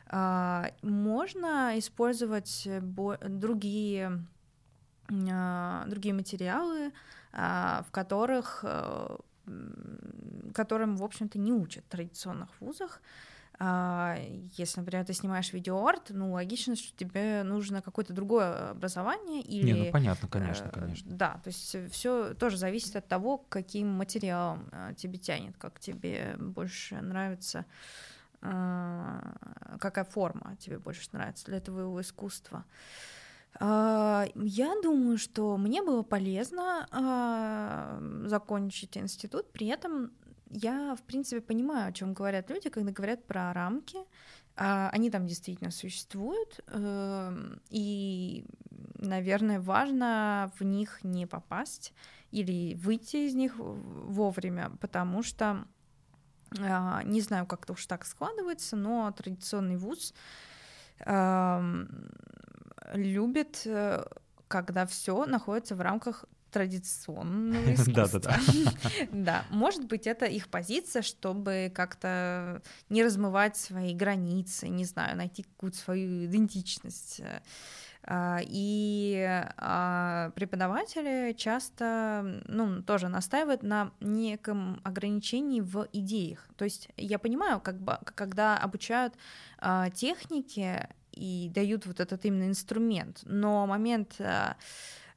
А, 0.07 0.71
можно 0.83 1.79
использовать 1.79 2.69
другие, 3.29 4.25
а, 5.31 5.85
другие 5.87 6.15
материалы, 6.15 6.93
а, 7.33 7.85
в 7.89 7.91
которых 7.91 8.61
э, 8.63 9.17
которым, 10.55 10.97
в 10.97 11.05
общем-то, 11.05 11.39
не 11.39 11.53
учат 11.53 11.85
в 11.85 11.89
традиционных 11.89 12.49
вузах. 12.61 13.01
А, 13.59 14.17
если, 14.57 14.81
например, 14.81 15.05
ты 15.05 15.13
снимаешь 15.13 15.53
видеоарт, 15.53 16.11
ну, 16.11 16.33
логично, 16.33 16.75
что 16.75 16.97
тебе 16.97 17.43
нужно 17.43 17.83
какое-то 17.83 18.13
другое 18.13 18.71
образование 18.71 19.43
или... 19.43 19.73
Не, 19.73 19.85
ну 19.85 19.93
понятно, 19.93 20.29
конечно, 20.29 20.67
э, 20.67 20.71
конечно. 20.71 21.15
Да, 21.15 21.41
то 21.45 21.49
есть 21.49 21.77
все 21.93 22.35
тоже 22.35 22.57
зависит 22.57 22.97
от 22.97 23.07
того, 23.07 23.39
каким 23.39 23.89
материалом 23.89 24.69
э, 24.73 24.95
тебе 24.97 25.19
тянет, 25.19 25.57
как 25.59 25.79
тебе 25.81 26.35
больше 26.39 27.01
нравится, 27.01 27.67
э, 28.41 29.21
какая 29.79 30.05
форма 30.05 30.57
тебе 30.59 30.79
больше 30.79 31.09
нравится 31.13 31.47
для 31.47 31.61
твоего 31.61 32.01
искусства. 32.01 32.65
А, 33.61 34.27
я 34.35 34.75
думаю, 34.83 35.19
что 35.19 35.57
мне 35.57 35.83
было 35.83 36.03
полезно 36.03 36.87
а, 36.91 37.99
закончить 38.25 38.97
институт, 38.97 39.53
при 39.53 39.67
этом 39.67 40.13
я, 40.53 40.95
в 40.95 41.03
принципе, 41.03 41.41
понимаю, 41.41 41.89
о 41.89 41.93
чем 41.93 42.13
говорят 42.13 42.51
люди, 42.51 42.69
когда 42.69 42.93
говорят 42.93 43.25
про 43.27 43.53
рамки. 43.53 43.99
А, 44.55 44.91
они 44.91 45.11
там 45.11 45.27
действительно 45.27 45.71
существуют, 45.71 46.61
эм, 46.67 47.63
и, 47.71 48.45
наверное, 48.97 49.61
важно 49.61 50.53
в 50.59 50.63
них 50.63 51.03
не 51.03 51.27
попасть 51.27 51.95
или 52.31 52.75
выйти 52.75 53.29
из 53.29 53.35
них 53.35 53.55
вовремя, 53.57 54.71
потому 54.81 55.23
что 55.23 55.65
а, 56.61 57.03
не 57.05 57.23
знаю, 57.23 57.47
как-то 57.47 57.73
уж 57.73 57.87
так 57.87 58.05
складывается, 58.05 58.77
но 58.77 59.11
традиционный 59.13 59.79
вуз 59.79 60.13
эм, 61.01 61.89
любит, 62.93 63.63
э, 63.65 64.05
когда 64.49 64.85
все 64.85 65.25
находится 65.25 65.75
в 65.75 65.81
рамках 65.81 66.27
традиционного 66.53 67.75
искусства. 67.75 68.21
Да, 68.21 68.37
да, 68.37 68.71
да. 68.85 68.91
Да, 69.11 69.45
может 69.51 69.87
быть, 69.87 70.07
это 70.07 70.27
их 70.27 70.49
позиция, 70.49 71.03
чтобы 71.03 71.73
как-то 71.75 72.63
не 72.89 73.03
размывать 73.03 73.57
свои 73.57 73.95
границы, 73.95 74.69
не 74.69 74.85
знаю, 74.85 75.17
найти 75.17 75.43
какую-то 75.43 75.79
свою 75.79 76.27
идентичность. 76.27 77.23
А, 78.05 78.41
и 78.43 79.25
а, 79.59 80.31
преподаватели 80.35 81.35
часто 81.37 82.43
ну, 82.49 82.83
тоже 82.83 83.09
настаивают 83.09 83.63
на 83.63 83.93
неком 84.01 84.81
ограничении 84.83 85.61
в 85.61 85.89
идеях. 85.93 86.49
То 86.57 86.65
есть 86.65 86.89
я 86.97 87.19
понимаю, 87.19 87.61
как 87.61 87.81
бы, 87.81 87.99
когда 88.05 88.59
обучают 88.59 89.15
а, 89.59 89.91
технике 89.91 90.89
и 91.13 91.51
дают 91.55 91.87
вот 91.87 92.01
этот 92.01 92.25
именно 92.25 92.49
инструмент, 92.49 93.21
но 93.25 93.67
момент 93.67 94.21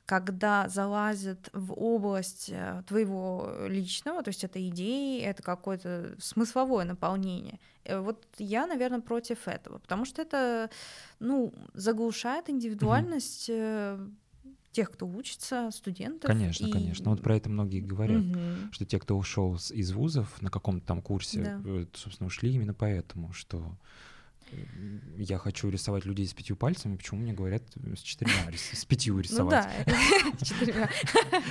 когда 0.06 0.70
залазят 0.70 1.50
в 1.54 1.74
область 1.74 2.50
э, 2.50 2.84
твоего 2.88 3.52
личного, 3.68 4.22
то 4.22 4.30
есть 4.30 4.44
это 4.44 4.66
идеи, 4.70 5.22
это 5.22 5.42
какое-то 5.42 6.16
смысловое 6.20 6.86
наполнение. 6.86 7.60
Э, 7.84 8.00
вот 8.00 8.24
я, 8.38 8.68
наверное, 8.68 9.02
против 9.02 9.48
этого, 9.48 9.80
потому 9.80 10.06
что 10.06 10.22
это, 10.22 10.70
ну, 11.20 11.54
заглушает 11.74 12.50
индивидуальность 12.52 13.50
угу. 13.50 14.12
тех, 14.72 14.92
кто 14.92 15.08
учится, 15.08 15.72
студентов. 15.72 16.28
Конечно, 16.28 16.68
и... 16.68 16.72
конечно. 16.72 17.10
Вот 17.10 17.24
про 17.24 17.36
это 17.36 17.50
многие 17.50 17.80
говорят, 17.80 18.22
угу. 18.22 18.72
что 18.72 18.86
те, 18.86 19.00
кто 19.00 19.18
ушел 19.18 19.56
из 19.56 19.92
вузов 19.92 20.40
на 20.40 20.52
каком-то 20.52 20.86
там 20.86 21.02
курсе, 21.02 21.60
да. 21.64 21.88
собственно, 21.94 22.28
ушли 22.28 22.54
именно 22.54 22.76
поэтому, 22.76 23.34
что 23.34 23.76
я 25.18 25.38
хочу 25.38 25.70
рисовать 25.70 26.06
людей 26.06 26.28
с 26.28 26.34
пятью 26.34 26.56
пальцами, 26.56 26.98
почему 26.98 27.22
мне 27.22 27.34
говорят 27.34 27.64
с 27.96 28.00
четырьмя, 28.00 28.52
с 28.54 28.86
пятью 28.86 29.20
рисовать? 29.20 29.68
Ну 29.86 29.94
да, 29.94 29.96
с 30.40 30.48
четырьмя. 30.48 30.90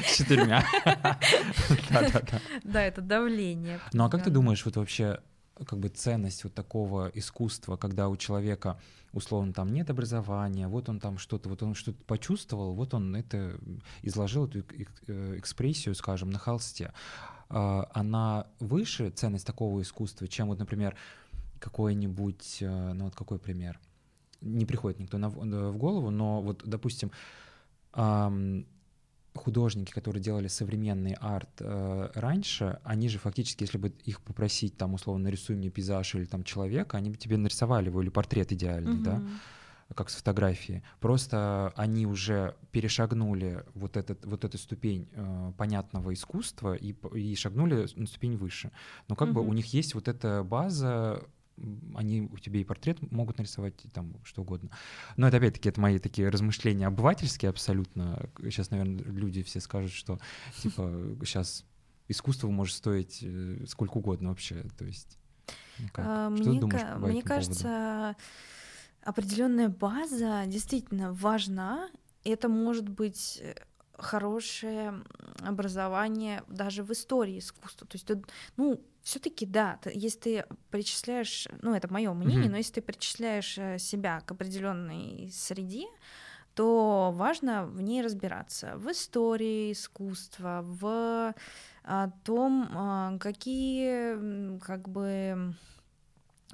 С 0.05 0.17
четырьмя. 0.17 0.65
Да, 2.65 2.83
это 2.83 3.01
давление. 3.01 3.81
Ну 3.93 4.05
а 4.05 4.11
как 4.11 4.25
ты 4.25 4.31
думаешь, 4.31 4.65
вот 4.65 4.77
вообще 4.77 5.21
как 5.67 5.79
бы 5.79 5.89
ценность 5.89 6.45
вот 6.45 6.55
такого 6.55 7.11
искусства, 7.15 7.77
когда 7.77 8.09
у 8.09 8.17
человека 8.17 8.81
условно 9.13 9.53
там 9.53 9.73
нет 9.73 9.91
образования, 9.91 10.67
вот 10.67 10.89
он 10.89 10.99
там 10.99 11.19
что-то, 11.19 11.49
вот 11.49 11.63
он 11.63 11.75
что-то 11.75 12.03
почувствовал, 12.05 12.75
вот 12.75 12.95
он 12.95 13.15
это 13.15 13.59
изложил 14.03 14.47
эту 14.47 14.65
э, 15.07 15.39
экспрессию, 15.39 15.95
скажем, 15.95 16.31
на 16.31 16.39
холсте. 16.39 16.93
А, 17.49 17.89
она 17.95 18.47
выше 18.59 19.11
ценность 19.11 19.47
такого 19.47 19.81
искусства, 19.83 20.27
чем 20.27 20.49
вот, 20.49 20.59
например, 20.59 20.97
какой-нибудь, 21.65 22.59
э, 22.61 22.93
ну 22.93 23.05
вот 23.05 23.15
какой 23.15 23.39
пример? 23.39 23.81
Не 24.43 24.67
приходит 24.67 24.99
никто 24.99 25.17
на, 25.17 25.31
в 25.31 25.77
голову, 25.79 26.11
но 26.11 26.43
вот, 26.43 26.63
допустим, 26.67 27.11
художники, 29.35 29.91
которые 29.91 30.23
делали 30.23 30.49
современный 30.49 31.17
арт 31.21 31.51
э, 31.61 32.11
раньше, 32.15 32.79
они 32.85 33.09
же 33.09 33.19
фактически, 33.19 33.65
если 33.65 33.79
бы 33.79 33.89
их 34.05 34.21
попросить, 34.21 34.77
там, 34.77 34.95
условно, 34.95 35.25
нарисуй 35.25 35.57
мне 35.57 35.71
пейзаж 35.71 36.15
или 36.15 36.25
там 36.25 36.45
человека, 36.45 36.99
они 36.99 37.11
бы 37.11 37.17
тебе 37.17 37.37
нарисовали 37.37 37.87
его 37.87 38.03
или 38.03 38.11
портрет 38.11 38.53
идеальный, 38.53 38.95
угу. 38.97 39.03
да, 39.03 39.23
как 39.95 40.11
с 40.11 40.17
фотографии. 40.17 40.83
Просто 41.01 41.73
они 41.77 42.07
уже 42.07 42.55
перешагнули 42.71 43.65
вот, 43.75 43.97
этот, 43.97 44.25
вот 44.25 44.45
эту 44.45 44.59
ступень 44.59 45.09
э, 45.13 45.53
понятного 45.57 46.13
искусства 46.13 46.75
и, 46.75 46.95
и 47.15 47.35
шагнули 47.35 47.89
на 47.97 48.07
ступень 48.07 48.37
выше. 48.37 48.71
Но 49.09 49.17
как 49.17 49.29
угу. 49.29 49.37
бы 49.37 49.49
у 49.49 49.53
них 49.53 49.67
есть 49.75 49.95
вот 49.95 50.09
эта 50.09 50.45
база 50.45 51.23
они 51.95 52.23
у 52.23 52.39
тебя 52.39 52.61
и 52.61 52.65
портрет 52.65 53.01
могут 53.13 53.39
нарисовать, 53.39 53.85
и 53.85 53.89
там 53.89 54.15
что 54.25 54.43
угодно. 54.43 54.71
Но 55.17 55.29
это 55.29 55.37
опять-таки 55.37 55.69
это 55.69 55.81
мои 55.81 55.99
такие 55.99 56.29
размышления 56.29 56.87
обывательские 56.87 57.51
абсолютно. 57.51 58.29
Сейчас, 58.43 58.71
наверное, 58.71 59.05
люди 59.05 59.43
все 59.43 59.61
скажут, 59.61 59.93
что 59.93 60.19
типа 60.63 61.17
сейчас 61.25 61.65
искусство 62.09 62.49
может 62.51 62.75
стоить 62.75 63.21
э, 63.23 63.65
сколько 63.67 63.99
угодно 63.99 64.31
вообще. 64.31 64.65
То 64.77 64.85
есть, 64.85 65.19
ну 65.79 65.89
как? 65.93 66.05
А, 66.07 66.37
что 66.37 66.51
мне, 66.51 66.61
думаешь 66.61 67.01
по 67.01 67.07
мне 67.07 67.23
кажется, 67.23 68.17
определенная 69.03 69.69
база 69.69 70.45
действительно 70.47 71.13
важна. 71.13 71.89
Это 72.25 72.49
может 72.49 72.89
быть 72.89 73.39
э, 73.43 73.55
хорошее 73.97 75.03
образование 75.41 76.43
даже 76.49 76.83
в 76.83 76.91
истории 76.93 77.39
искусства. 77.39 77.87
То 77.87 77.97
есть, 77.97 78.11
ну, 78.57 78.83
все-таки 79.05 79.45
да, 79.45 79.79
если 79.85 80.19
ты 80.19 80.45
причисляешь, 80.71 81.47
ну 81.61 81.75
это 81.75 81.93
мое 81.93 82.13
мнение, 82.15 82.47
mm-hmm. 82.47 82.51
но 82.51 82.57
если 82.57 82.73
ты 82.73 82.83
причисляешь 82.83 83.59
э, 83.59 83.79
себя 83.79 84.21
к 84.23 84.33
определенной 84.33 85.31
среде, 85.31 85.85
то 86.55 87.13
важно 87.15 87.67
в 87.67 87.83
ней 87.83 88.01
разбираться 88.01 88.77
в 88.77 88.91
истории 88.91 89.73
искусства, 89.73 90.61
в 90.65 91.35
а, 91.83 92.11
том, 92.25 92.69
а, 92.73 93.19
какие 93.19 94.59
как 94.61 94.89
бы 94.89 95.55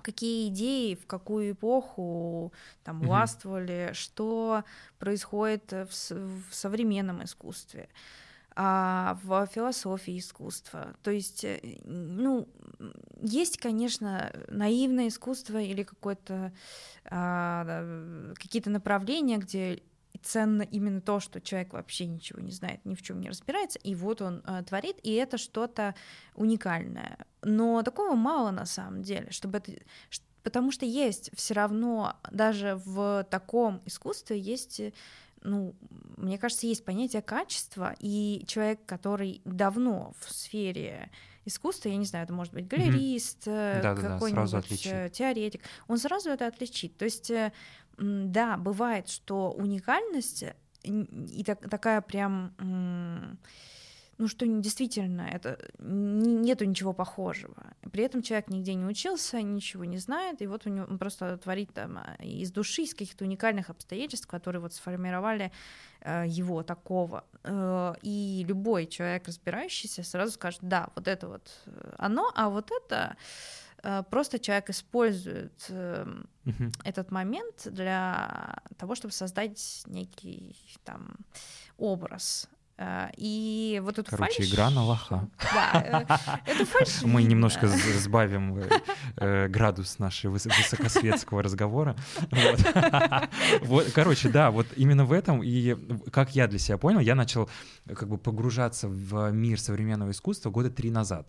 какие 0.02 0.48
идеи 0.48 0.94
в 0.94 1.06
какую 1.06 1.52
эпоху 1.52 2.52
там 2.82 3.00
властвовали, 3.00 3.90
mm-hmm. 3.90 3.94
что 3.94 4.64
происходит 4.98 5.70
в, 5.70 5.88
в 5.88 6.54
современном 6.54 7.22
искусстве 7.22 7.88
а 8.62 9.18
в 9.22 9.46
философии 9.46 10.18
искусства. 10.18 10.94
То 11.02 11.10
есть, 11.10 11.44
э, 11.44 11.78
ну, 11.84 12.46
есть, 13.22 13.56
конечно, 13.56 14.30
наивное 14.48 15.08
искусство 15.08 15.56
или 15.56 15.82
какое-то 15.82 16.52
а, 17.06 18.34
какие-то 18.34 18.68
направления, 18.68 19.38
где 19.38 19.82
ценно 20.20 20.60
именно 20.60 21.00
то, 21.00 21.20
что 21.20 21.40
человек 21.40 21.72
вообще 21.72 22.04
ничего 22.04 22.38
не 22.42 22.50
знает, 22.50 22.84
ни 22.84 22.94
в 22.94 23.00
чем 23.00 23.22
не 23.22 23.30
разбирается, 23.30 23.78
и 23.78 23.94
вот 23.94 24.20
он 24.20 24.42
а, 24.44 24.62
творит, 24.62 24.98
и 25.02 25.14
это 25.14 25.38
что-то 25.38 25.94
уникальное. 26.34 27.16
Но 27.40 27.82
такого 27.82 28.14
мало 28.14 28.50
на 28.50 28.66
самом 28.66 29.02
деле, 29.02 29.30
чтобы 29.30 29.56
это 29.56 29.72
потому 30.42 30.70
что 30.70 30.84
есть 30.84 31.30
все 31.34 31.54
равно 31.54 32.16
даже 32.30 32.80
в 32.84 33.26
таком 33.30 33.80
искусстве 33.86 34.38
есть 34.38 34.82
ну, 35.42 35.74
мне 36.16 36.38
кажется, 36.38 36.66
есть 36.66 36.84
понятие 36.84 37.22
качества, 37.22 37.94
и 37.98 38.44
человек, 38.46 38.84
который 38.86 39.40
давно 39.44 40.12
в 40.18 40.32
сфере 40.32 41.10
искусства, 41.44 41.88
я 41.88 41.96
не 41.96 42.04
знаю, 42.04 42.24
это 42.24 42.32
может 42.32 42.52
быть 42.52 42.68
галерист, 42.68 43.46
mm-hmm. 43.46 44.00
какой-нибудь 44.00 44.84
да, 44.84 45.08
теоретик, 45.08 45.62
он 45.88 45.98
сразу 45.98 46.30
это 46.30 46.46
отличит. 46.46 46.96
То 46.96 47.06
есть, 47.06 47.30
э, 47.30 47.52
да, 47.98 48.56
бывает, 48.56 49.08
что 49.08 49.50
уникальность 49.52 50.44
и 50.82 51.44
так, 51.44 51.68
такая 51.68 52.00
прям 52.00 53.38
ну 54.20 54.28
что 54.28 54.46
действительно 54.46 55.22
это 55.22 55.58
нету 55.78 56.66
ничего 56.66 56.92
похожего. 56.92 57.72
При 57.90 58.04
этом 58.04 58.22
человек 58.22 58.50
нигде 58.50 58.74
не 58.74 58.84
учился, 58.84 59.40
ничего 59.40 59.86
не 59.86 59.96
знает, 59.96 60.42
и 60.42 60.46
вот 60.46 60.66
у 60.66 60.70
него 60.70 60.86
он 60.88 60.98
просто 60.98 61.38
творит 61.38 61.72
там 61.72 61.96
а, 61.96 62.16
из 62.22 62.52
души, 62.52 62.82
из 62.82 62.92
каких-то 62.92 63.24
уникальных 63.24 63.70
обстоятельств, 63.70 64.26
которые 64.26 64.60
вот 64.60 64.74
сформировали 64.74 65.50
э, 66.02 66.24
его 66.28 66.62
такого. 66.62 67.24
Э, 67.44 67.94
и 68.02 68.44
любой 68.46 68.86
человек, 68.86 69.26
разбирающийся, 69.26 70.02
сразу 70.02 70.32
скажет, 70.32 70.60
да, 70.62 70.90
вот 70.94 71.08
это 71.08 71.26
вот 71.26 71.50
э, 71.64 71.94
оно, 71.96 72.30
а 72.34 72.50
вот 72.50 72.70
это 72.70 73.16
э, 73.82 74.02
просто 74.10 74.38
человек 74.38 74.68
использует 74.68 75.70
uh-huh. 75.70 76.74
этот 76.84 77.10
момент 77.10 77.66
для 77.72 78.58
того, 78.76 78.94
чтобы 78.94 79.14
создать 79.14 79.82
некий 79.86 80.54
там 80.84 81.16
образ 81.78 82.50
и 83.16 83.80
вот 83.84 83.98
эту 83.98 84.10
Короче, 84.10 84.38
фальшь... 84.38 84.50
игра 84.50 84.70
на 84.70 84.84
лоха. 84.84 85.28
Да, 85.52 86.16
э, 86.46 86.50
эту 86.50 86.64
фальшь 86.64 87.02
Мы 87.02 87.22
немножко 87.22 87.68
сбавим 87.68 88.62
э, 89.16 89.48
градус 89.48 89.98
нашего 89.98 90.32
высокосветского 90.32 91.42
разговора. 91.42 91.96
Короче, 93.94 94.28
да, 94.30 94.50
вот 94.50 94.66
именно 94.76 95.04
в 95.04 95.12
этом, 95.12 95.42
и 95.42 95.76
как 96.10 96.34
я 96.34 96.46
для 96.46 96.58
себя 96.58 96.78
понял, 96.78 97.00
я 97.00 97.14
начал 97.14 97.50
как 97.86 98.08
бы 98.08 98.16
погружаться 98.16 98.88
в 98.88 99.30
мир 99.30 99.60
современного 99.60 100.12
искусства 100.12 100.50
года 100.50 100.70
три 100.70 100.90
назад 100.90 101.28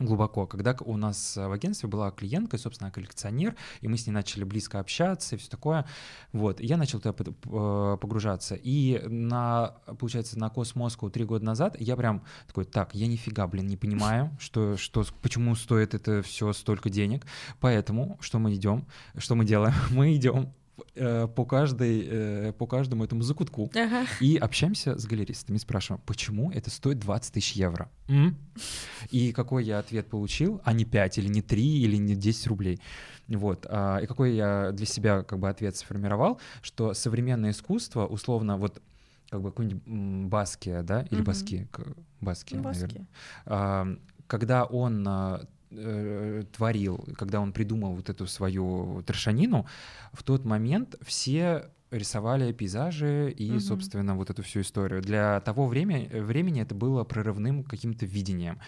глубоко, 0.00 0.46
когда 0.46 0.76
у 0.80 0.96
нас 0.96 1.36
в 1.36 1.52
агентстве 1.52 1.88
была 1.88 2.10
клиентка, 2.10 2.58
собственно, 2.58 2.90
коллекционер, 2.90 3.56
и 3.80 3.88
мы 3.88 3.96
с 3.96 4.06
ней 4.06 4.12
начали 4.12 4.44
близко 4.44 4.78
общаться 4.78 5.36
и 5.36 5.38
все 5.38 5.50
такое. 5.50 5.86
Вот, 6.32 6.60
я 6.60 6.76
начал 6.76 7.00
туда 7.00 7.12
погружаться. 7.12 8.54
И 8.54 9.00
на, 9.06 9.74
получается, 9.98 10.38
на 10.38 10.50
Космоску 10.50 11.10
три 11.10 11.24
года 11.24 11.44
назад 11.44 11.76
я 11.80 11.96
прям 11.96 12.22
такой, 12.46 12.64
так, 12.64 12.94
я 12.94 13.06
нифига, 13.06 13.46
блин, 13.46 13.66
не 13.66 13.76
понимаю, 13.76 14.30
что, 14.40 14.76
что, 14.76 15.04
почему 15.22 15.54
стоит 15.54 15.94
это 15.94 16.22
все 16.22 16.52
столько 16.52 16.90
денег. 16.90 17.26
Поэтому 17.60 18.18
что 18.20 18.38
мы 18.38 18.54
идем, 18.54 18.86
что 19.16 19.34
мы 19.34 19.44
делаем? 19.44 19.74
Мы 19.90 20.14
идем 20.14 20.38
Э, 20.38 20.67
по, 20.94 21.44
каждой, 21.44 22.06
э, 22.06 22.52
по 22.52 22.66
каждому 22.66 23.04
этому 23.04 23.22
закутку 23.22 23.70
ага. 23.74 24.06
и 24.20 24.36
общаемся 24.36 24.98
с 24.98 25.06
галеристами, 25.06 25.58
спрашиваем, 25.58 26.02
почему 26.06 26.50
это 26.50 26.70
стоит 26.70 26.98
20 26.98 27.34
тысяч 27.34 27.52
евро? 27.52 27.90
М? 28.08 28.36
И 29.10 29.32
какой 29.32 29.64
я 29.64 29.78
ответ 29.78 30.08
получил, 30.08 30.60
а 30.64 30.72
не 30.72 30.84
5 30.84 31.18
или 31.18 31.28
не 31.28 31.42
3 31.42 31.82
или 31.82 31.96
не 31.96 32.14
10 32.14 32.46
рублей. 32.48 32.80
Вот. 33.28 33.66
А, 33.68 33.98
и 33.98 34.06
какой 34.06 34.34
я 34.34 34.72
для 34.72 34.86
себя 34.86 35.22
как 35.22 35.38
бы 35.38 35.48
ответ 35.48 35.76
сформировал, 35.76 36.40
что 36.62 36.94
современное 36.94 37.50
искусство, 37.50 38.06
условно, 38.06 38.56
вот 38.56 38.82
как 39.30 39.42
бы 39.42 39.50
какой-нибудь 39.50 40.28
Баския, 40.30 40.82
да, 40.82 41.02
или 41.02 41.20
угу. 41.20 41.26
Баски, 41.26 41.68
Баски, 42.20 42.54
Баски. 42.56 43.06
наверное. 43.44 43.98
Когда 44.26 44.64
он 44.64 45.06
а, 45.08 45.46
э, 45.70 46.44
творил, 46.52 47.04
когда 47.16 47.40
он 47.40 47.52
придумал 47.52 47.94
вот 47.94 48.08
эту 48.08 48.26
свою 48.26 49.02
трешанину, 49.06 49.66
в 50.12 50.22
тот 50.22 50.44
момент 50.44 50.96
все 51.02 51.70
рисовали 51.90 52.52
пейзажи 52.52 53.30
и, 53.30 53.52
угу. 53.52 53.60
собственно, 53.60 54.14
вот 54.14 54.30
эту 54.30 54.42
всю 54.42 54.60
историю. 54.60 55.00
Для 55.00 55.40
того 55.40 55.66
времени, 55.66 56.08
времени 56.12 56.62
это 56.62 56.74
было 56.74 57.04
прорывным 57.04 57.64
каким-то 57.64 58.06
видением. 58.06 58.60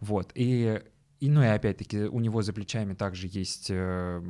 Вот. 0.00 0.30
И 0.34 0.80
и, 1.20 1.28
ну 1.28 1.42
и 1.42 1.46
опять-таки 1.46 2.02
у 2.02 2.20
него 2.20 2.42
за 2.42 2.52
плечами 2.52 2.94
также 2.94 3.28
есть 3.30 3.70
э, 3.70 4.22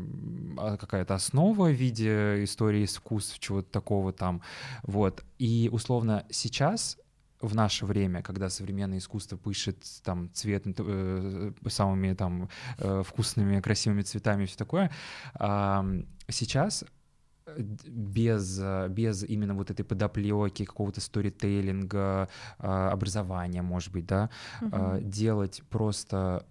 а, 0.56 0.76
какая-то 0.78 1.14
основа 1.14 1.68
в 1.68 1.72
виде 1.72 2.42
истории 2.44 2.84
искусств, 2.84 3.38
чего-то 3.40 3.70
такого 3.70 4.12
там. 4.12 4.40
Вот. 4.84 5.22
И 5.38 5.68
условно 5.70 6.24
сейчас 6.30 6.96
в 7.40 7.54
наше 7.54 7.86
время, 7.86 8.22
когда 8.22 8.48
современное 8.48 8.98
искусство 8.98 9.38
пишет 9.38 9.78
там 10.02 10.30
цвет 10.32 10.64
э, 10.66 11.52
самыми 11.68 12.14
там 12.14 12.48
э, 12.78 13.02
вкусными, 13.06 13.60
красивыми 13.60 14.02
цветами 14.02 14.44
и 14.44 14.46
все 14.46 14.56
такое, 14.56 14.90
э, 15.38 16.02
сейчас 16.28 16.84
без, 17.56 18.60
без 18.90 19.24
именно 19.24 19.54
вот 19.54 19.70
этой 19.70 19.84
подоплеки, 19.84 20.64
какого-то 20.64 21.00
сторителлинга, 21.00 22.28
э, 22.58 22.66
образования, 22.66 23.62
может 23.62 23.92
быть, 23.92 24.06
да, 24.06 24.30
угу. 24.60 24.98
делать 25.00 25.62
просто 25.70 26.46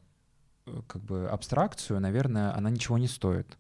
э, 0.65 0.81
как 0.87 1.03
бы 1.03 1.27
абстракцию, 1.29 1.99
наверное, 1.99 2.55
она 2.55 2.69
ничего 2.69 2.97
не 2.97 3.07
стоит. 3.07 3.57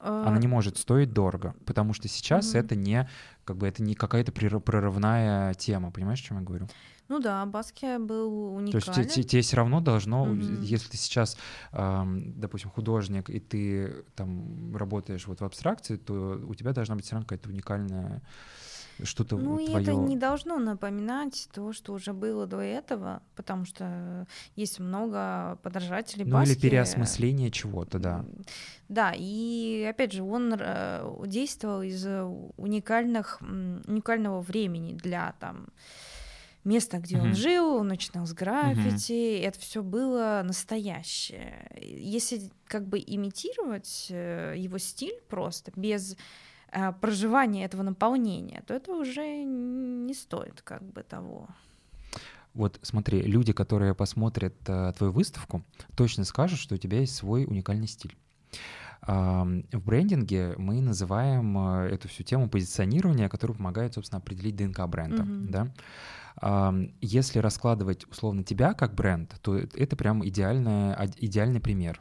Она 0.00 0.38
не 0.38 0.48
может 0.48 0.78
стоить 0.78 1.12
дорого, 1.12 1.54
потому 1.66 1.92
что 1.92 2.08
сейчас 2.08 2.54
mm-hmm. 2.54 2.58
это 2.58 2.74
не 2.74 3.08
как 3.50 3.56
бы 3.56 3.66
это 3.66 3.82
не 3.82 3.96
какая-то 3.96 4.30
прорывная 4.30 5.54
тема, 5.54 5.90
понимаешь, 5.90 6.20
о 6.20 6.24
чем 6.24 6.38
я 6.38 6.44
говорю? 6.44 6.68
Ну 7.08 7.18
да, 7.18 7.44
Баски 7.46 7.98
был 7.98 8.54
уникален. 8.54 8.80
То 8.80 9.00
есть 9.00 9.12
тебе, 9.12 9.24
тебе 9.24 9.42
все 9.42 9.56
равно 9.56 9.80
должно, 9.80 10.24
mm-hmm. 10.24 10.62
если 10.62 10.90
ты 10.90 10.96
сейчас, 10.96 11.36
эм, 11.72 12.40
допустим, 12.40 12.70
художник, 12.70 13.28
и 13.28 13.40
ты 13.40 14.04
там 14.14 14.76
работаешь 14.76 15.26
вот 15.26 15.40
в 15.40 15.44
абстракции, 15.44 15.96
то 15.96 16.40
у 16.46 16.54
тебя 16.54 16.72
должна 16.72 16.94
быть 16.94 17.04
все 17.04 17.16
равно 17.16 17.26
какая-то 17.26 17.48
уникальная 17.48 18.22
что-то 19.04 19.36
ну, 19.36 19.56
твое. 19.56 19.82
это 19.82 19.94
не 19.94 20.16
должно 20.16 20.58
напоминать 20.58 21.48
то, 21.52 21.72
что 21.72 21.92
уже 21.92 22.12
было 22.12 22.46
до 22.46 22.60
этого, 22.60 23.22
потому 23.36 23.64
что 23.64 24.26
есть 24.56 24.78
много 24.80 25.58
подражателей 25.62 26.24
Ну 26.24 26.32
Баски. 26.32 26.52
или 26.52 26.60
переосмысление 26.60 27.50
чего-то, 27.50 27.98
да. 27.98 28.24
Да, 28.88 29.12
и 29.16 29.86
опять 29.88 30.12
же, 30.12 30.22
он 30.22 30.54
э, 30.58 31.26
действовал 31.26 31.82
из 31.82 32.04
уникальных, 32.56 33.40
уникального 33.40 34.40
времени 34.40 34.94
для 34.94 35.34
там 35.38 35.68
место, 36.64 36.98
где 36.98 37.16
mm-hmm. 37.16 37.22
он 37.22 37.34
жил, 37.34 37.74
он 37.76 37.88
начинал 37.88 38.26
с 38.26 38.32
граффити, 38.32 39.12
mm-hmm. 39.12 39.46
это 39.46 39.58
все 39.60 39.82
было 39.82 40.42
настоящее. 40.44 41.70
Если 41.80 42.50
как 42.66 42.86
бы 42.86 42.98
имитировать 42.98 44.08
э, 44.10 44.54
его 44.56 44.78
стиль 44.78 45.20
просто 45.28 45.72
без 45.74 46.16
э, 46.72 46.92
проживания 47.00 47.64
этого 47.64 47.82
наполнения, 47.82 48.62
то 48.66 48.74
это 48.74 48.92
уже 48.92 49.44
не 49.44 50.14
стоит 50.14 50.62
как 50.62 50.82
бы 50.82 51.02
того. 51.02 51.48
Вот 52.54 52.78
смотри, 52.82 53.22
люди, 53.22 53.52
которые 53.52 53.94
посмотрят 53.94 54.54
э, 54.66 54.92
твою 54.96 55.12
выставку, 55.12 55.62
точно 55.96 56.24
скажут, 56.24 56.58
что 56.58 56.74
у 56.74 56.78
тебя 56.78 57.00
есть 57.00 57.14
свой 57.14 57.44
уникальный 57.44 57.86
стиль. 57.86 58.16
В 59.02 59.80
брендинге 59.86 60.54
мы 60.58 60.82
называем 60.82 61.56
э, 61.56 61.88
эту 61.88 62.06
всю 62.08 62.22
тему 62.22 62.50
позиционирования, 62.50 63.30
которая 63.30 63.56
помогает, 63.56 63.94
собственно, 63.94 64.18
определить 64.20 64.56
ДНК 64.56 64.86
бренда. 64.86 65.22
Mm-hmm. 65.22 65.72
Да? 66.42 66.84
Если 67.00 67.38
раскладывать 67.38 68.06
условно 68.10 68.44
тебя 68.44 68.74
как 68.74 68.94
бренд, 68.94 69.34
то 69.42 69.56
это 69.56 69.96
прям 69.96 70.26
идеальная, 70.26 71.10
идеальный 71.16 71.60
пример 71.60 72.00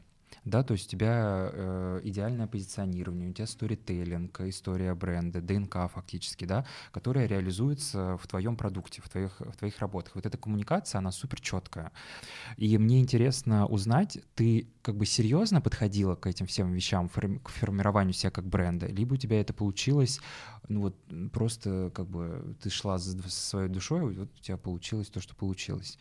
да, 0.49 0.63
то 0.63 0.73
есть 0.73 0.87
у 0.87 0.89
тебя 0.91 1.49
э, 1.51 2.01
идеальное 2.03 2.47
позиционирование, 2.47 3.29
у 3.29 3.33
тебя 3.33 3.47
сторителлинг, 3.47 4.41
история 4.41 4.93
бренда, 4.93 5.41
ДНК 5.41 5.89
фактически, 5.93 6.45
да, 6.45 6.65
которая 6.91 7.27
реализуется 7.27 8.17
в 8.17 8.27
твоем 8.27 8.57
продукте, 8.57 9.01
в 9.01 9.09
твоих, 9.09 9.39
в 9.39 9.55
твоих 9.57 9.79
работах. 9.79 10.15
Вот 10.15 10.25
эта 10.25 10.37
коммуникация, 10.37 10.99
она 10.99 11.11
супер 11.11 11.39
четкая. 11.39 11.91
И 12.57 12.77
мне 12.77 12.99
интересно 12.99 13.65
узнать, 13.65 14.19
ты 14.35 14.67
как 14.81 14.97
бы 14.97 15.05
серьезно 15.05 15.61
подходила 15.61 16.15
к 16.15 16.27
этим 16.27 16.45
всем 16.45 16.71
вещам, 16.73 17.09
к 17.09 17.49
формированию 17.49 18.13
себя 18.13 18.31
как 18.31 18.45
бренда, 18.45 18.87
либо 18.87 19.13
у 19.13 19.17
тебя 19.17 19.39
это 19.39 19.53
получилось, 19.53 20.19
ну 20.67 20.81
вот 20.81 20.95
просто 21.31 21.91
как 21.93 22.07
бы 22.07 22.55
ты 22.61 22.69
шла 22.69 22.97
за 22.97 23.17
своей 23.29 23.69
душой, 23.69 24.15
вот 24.15 24.29
у 24.33 24.41
тебя 24.41 24.57
получилось 24.57 25.07
то, 25.07 25.19
что 25.19 25.35
получилось. 25.35 25.97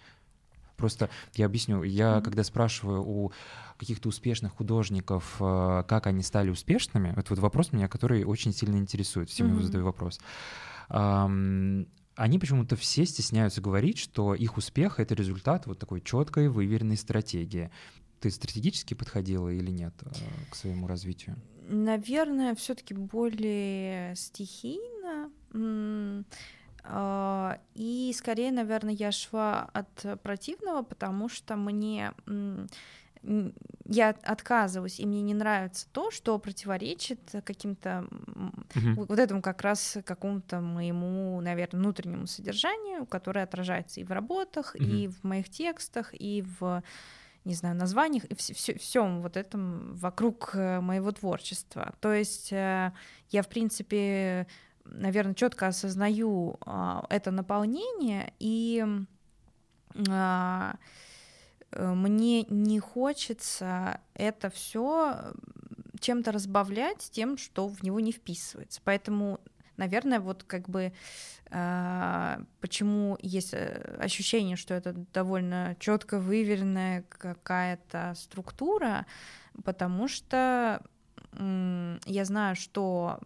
Просто 0.78 1.10
я 1.34 1.44
объясню, 1.44 1.82
я 1.82 2.06
mm-hmm. 2.06 2.22
когда 2.22 2.42
спрашиваю 2.44 3.02
у 3.02 3.32
каких-то 3.76 4.08
успешных 4.08 4.52
художников, 4.52 5.36
э, 5.40 5.84
как 5.86 6.06
они 6.06 6.22
стали 6.22 6.48
успешными, 6.48 7.12
это 7.14 7.26
вот 7.28 7.40
вопрос 7.40 7.72
меня, 7.72 7.88
который 7.88 8.24
очень 8.24 8.54
сильно 8.54 8.76
интересует, 8.76 9.28
всем 9.28 9.48
mm-hmm. 9.48 9.62
задаю 9.62 9.84
вопрос. 9.84 10.18
Они 12.18 12.38
почему-то 12.40 12.74
все 12.74 13.06
стесняются 13.06 13.60
говорить, 13.60 13.98
что 13.98 14.34
их 14.34 14.56
успех— 14.56 14.98
это 15.00 15.14
результат 15.14 15.66
вот 15.66 15.78
такой 15.78 16.00
четкой, 16.00 16.48
выверенной 16.48 16.96
стратегии. 16.96 17.70
Ты 18.18 18.32
стратегически 18.32 18.94
подходила 18.94 19.48
или 19.48 19.70
нет 19.70 19.94
э, 20.02 20.10
к 20.50 20.56
своему 20.56 20.88
развитию? 20.88 21.36
Наверное, 21.68 22.56
все-таки 22.56 22.94
более 22.94 24.16
стихийно. 24.16 25.30
А, 26.90 27.58
и 27.74 28.12
скорее, 28.16 28.50
наверное, 28.50 28.94
я 28.94 29.12
шла 29.12 29.68
от 29.72 30.20
противного, 30.22 30.82
потому 30.82 31.28
что 31.28 31.56
мне 31.56 32.12
я 33.84 34.10
отказываюсь, 34.22 35.00
и 35.00 35.06
мне 35.06 35.22
не 35.22 35.34
нравится 35.34 35.86
то, 35.92 36.10
что 36.10 36.38
противоречит 36.38 37.20
каким-то 37.44 38.06
uh-huh. 38.08 38.94
вот 38.94 39.18
этому 39.18 39.42
как 39.42 39.62
раз 39.62 39.98
какому-то 40.04 40.60
моему, 40.60 41.40
наверное, 41.40 41.80
внутреннему 41.80 42.26
содержанию, 42.26 43.06
которое 43.06 43.42
отражается 43.42 44.00
и 44.00 44.04
в 44.04 44.12
работах, 44.12 44.76
uh-huh. 44.76 44.84
и 44.84 45.08
в 45.08 45.24
моих 45.24 45.48
текстах, 45.48 46.10
и 46.12 46.44
в 46.60 46.82
не 47.44 47.54
знаю, 47.54 47.76
названиях 47.76 48.24
и 48.24 48.34
всем 48.34 49.22
вот 49.22 49.36
этом 49.36 49.94
вокруг 49.94 50.50
э, 50.52 50.80
моего 50.80 51.12
творчества. 51.12 51.94
То 52.00 52.12
есть 52.12 52.52
э, 52.52 52.92
я, 53.30 53.42
в 53.42 53.48
принципе, 53.48 54.46
наверное, 54.92 55.34
четко 55.34 55.68
осознаю 55.68 56.56
а, 56.60 57.06
это 57.08 57.30
наполнение, 57.30 58.32
и 58.38 58.84
а, 60.08 60.76
э, 61.72 61.94
мне 61.94 62.42
не 62.44 62.78
хочется 62.80 64.00
это 64.14 64.50
все 64.50 65.32
чем-то 66.00 66.32
разбавлять 66.32 67.08
тем, 67.10 67.36
что 67.36 67.68
в 67.68 67.82
него 67.82 68.00
не 68.00 68.12
вписывается. 68.12 68.80
Поэтому, 68.84 69.40
наверное, 69.76 70.20
вот 70.20 70.44
как 70.44 70.68
бы 70.68 70.92
э, 71.50 72.38
почему 72.60 73.18
есть 73.20 73.54
э, 73.54 73.98
ощущение, 74.00 74.56
что 74.56 74.74
это 74.74 74.92
довольно 75.12 75.76
четко 75.80 76.18
выверенная 76.18 77.04
какая-то 77.08 78.14
структура, 78.16 79.06
потому 79.64 80.08
что 80.08 80.82
я 81.36 82.24
знаю, 82.24 82.56
что 82.56 83.20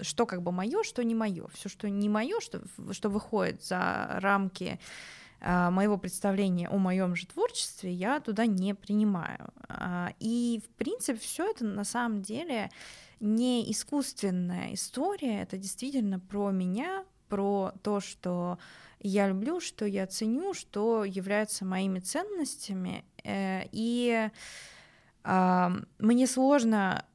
что 0.00 0.26
как 0.26 0.42
бы 0.42 0.52
мое, 0.52 0.82
что 0.82 1.02
не 1.04 1.14
мое. 1.14 1.46
Все, 1.54 1.68
что 1.68 1.88
не 1.88 2.08
мое, 2.08 2.40
что, 2.40 2.62
что 2.92 3.08
выходит 3.08 3.64
за 3.64 4.18
рамки 4.20 4.78
а, 5.40 5.70
моего 5.70 5.98
представления 5.98 6.68
о 6.68 6.78
моем 6.78 7.14
же 7.14 7.26
творчестве, 7.26 7.92
я 7.92 8.20
туда 8.20 8.46
не 8.46 8.74
принимаю. 8.74 9.52
А, 9.68 10.12
и, 10.18 10.62
в 10.64 10.68
принципе, 10.76 11.18
все 11.18 11.50
это 11.50 11.64
на 11.64 11.84
самом 11.84 12.22
деле 12.22 12.70
не 13.20 13.70
искусственная 13.70 14.74
история, 14.74 15.42
это 15.42 15.58
действительно 15.58 16.18
про 16.18 16.50
меня, 16.50 17.04
про 17.28 17.72
то, 17.82 18.00
что 18.00 18.58
я 19.00 19.28
люблю, 19.28 19.60
что 19.60 19.84
я 19.84 20.06
ценю, 20.06 20.54
что 20.54 21.04
является 21.04 21.66
моими 21.66 22.00
ценностями. 22.00 23.04
Э, 23.22 23.64
и 23.72 24.30
мне 25.24 26.26
сложно 26.26 27.06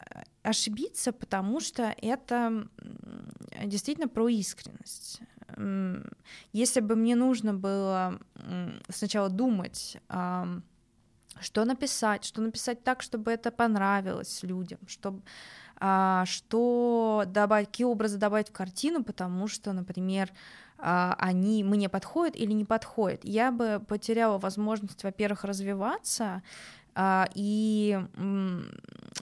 ошибиться, 0.44 1.12
потому 1.12 1.60
что 1.60 1.94
это 2.02 2.68
действительно 3.66 4.08
про 4.08 4.30
искренность. 4.30 5.22
Если 6.54 6.80
бы 6.80 6.96
мне 6.96 7.16
нужно 7.16 7.54
было 7.54 8.20
сначала 8.90 9.30
думать, 9.30 9.98
что 10.08 11.66
написать, 11.66 12.26
что 12.26 12.42
написать 12.42 12.84
так, 12.84 13.02
чтобы 13.02 13.32
это 13.32 13.52
понравилось 13.52 14.44
людям, 14.44 14.80
чтобы 14.88 15.22
а, 15.80 16.26
что 16.26 17.24
добавить, 17.28 17.68
какие 17.68 17.86
образы 17.86 18.18
добавить 18.18 18.50
в 18.50 18.52
картину, 18.52 19.04
потому 19.04 19.48
что, 19.48 19.72
например, 19.72 20.30
а, 20.78 21.16
они 21.18 21.64
мне 21.64 21.88
подходят 21.88 22.36
или 22.36 22.52
не 22.52 22.66
подходят. 22.66 23.22
Я 23.24 23.52
бы 23.52 23.82
потеряла 23.88 24.38
возможность, 24.38 25.04
во-первых, 25.04 25.46
развиваться, 25.46 26.42
и 27.36 28.00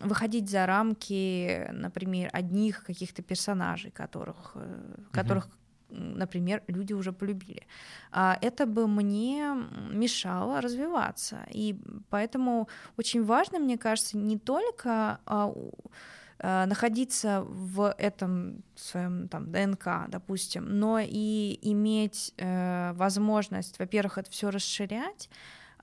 выходить 0.02 0.50
за 0.50 0.66
рамки, 0.66 1.70
например, 1.72 2.30
одних 2.34 2.84
каких-то 2.84 3.22
персонажей, 3.22 3.92
которых, 3.92 4.52
э, 4.56 4.96
которых 5.12 5.50
например, 5.90 6.64
люди 6.68 6.94
уже 6.94 7.14
полюбили. 7.14 7.66
А, 8.12 8.38
это 8.42 8.66
бы 8.66 8.88
мне 8.88 9.56
мешало 9.90 10.60
развиваться. 10.60 11.46
И 11.50 11.80
поэтому 12.10 12.68
очень 12.98 13.24
важно, 13.24 13.60
мне 13.60 13.78
кажется, 13.78 14.18
не 14.18 14.38
только 14.38 15.20
а, 15.26 15.54
находиться 16.40 17.42
в 17.48 17.96
этом 17.98 18.64
своем 18.76 19.28
там 19.28 19.52
ДНК, 19.52 20.08
допустим, 20.08 20.80
но 20.80 21.00
и 21.02 21.58
иметь 21.62 22.34
э, 22.38 22.92
возможность, 22.94 23.80
во-первых, 23.80 24.20
это 24.20 24.30
все 24.30 24.52
расширять, 24.52 25.30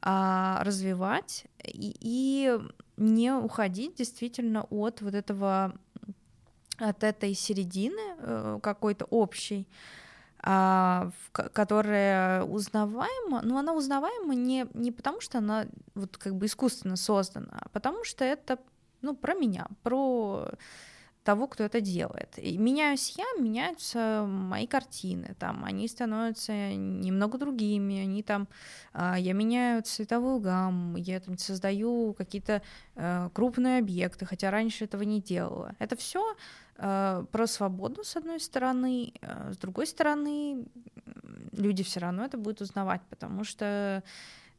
а, 0.07 0.63
развивать 0.63 1.47
и, 1.65 1.97
и 1.99 2.59
не 2.99 3.33
уходить 3.33 3.95
действительно 3.95 4.67
от 4.69 5.01
вот 5.01 5.15
этого 5.15 5.75
от 6.77 7.05
этой 7.05 7.33
середины 7.35 8.17
э, 8.19 8.59
какой-то 8.63 9.07
общей, 9.07 9.67
а, 10.41 11.11
которая 11.33 12.43
узнаваема, 12.43 13.41
но 13.43 13.57
она 13.57 13.73
узнаваема 13.73 14.35
не, 14.35 14.67
не 14.75 14.93
потому, 14.93 15.23
что 15.23 15.39
она 15.39 15.67
вот 15.95 16.19
как 16.19 16.35
бы 16.35 16.47
искусственно 16.47 16.97
создана, 16.97 17.59
а 17.61 17.69
потому 17.71 18.05
что 18.05 18.25
это 18.25 18.59
ну, 19.01 19.15
про 19.15 19.35
меня, 19.35 19.69
про 19.83 20.51
того, 21.25 21.47
кто 21.49 21.65
это 21.65 21.81
делает. 21.81 22.39
И 22.39 22.59
меняюсь 22.59 23.15
я, 23.17 23.25
меняются 23.43 24.25
мои 24.29 24.67
картины, 24.67 25.35
там, 25.39 25.65
они 25.65 25.89
становятся 25.89 26.53
немного 26.53 27.39
другими, 27.39 27.99
они 27.99 28.23
там, 28.23 28.47
а, 28.93 29.19
я 29.19 29.33
меняю 29.33 29.83
цветовую 29.83 30.39
гамму, 30.41 30.99
я 30.99 31.21
там 31.21 31.39
создаю 31.39 32.15
какие-то 32.15 32.63
э, 32.97 33.31
крупные 33.33 33.79
объекты, 33.79 34.27
хотя 34.27 34.51
раньше 34.51 34.85
этого 34.85 35.03
не 35.03 35.21
делала. 35.21 35.75
Это 35.79 35.97
все 35.97 36.37
э, 36.77 37.25
про 37.33 37.47
свободу, 37.47 38.05
с 38.05 38.17
одной 38.17 38.39
стороны, 38.39 39.15
э, 39.23 39.53
с 39.53 39.57
другой 39.57 39.87
стороны, 39.87 40.67
люди 41.53 41.83
все 41.83 42.01
равно 42.01 42.25
это 42.27 42.37
будут 42.37 42.61
узнавать, 42.61 43.01
потому 43.09 43.45
что 43.45 44.03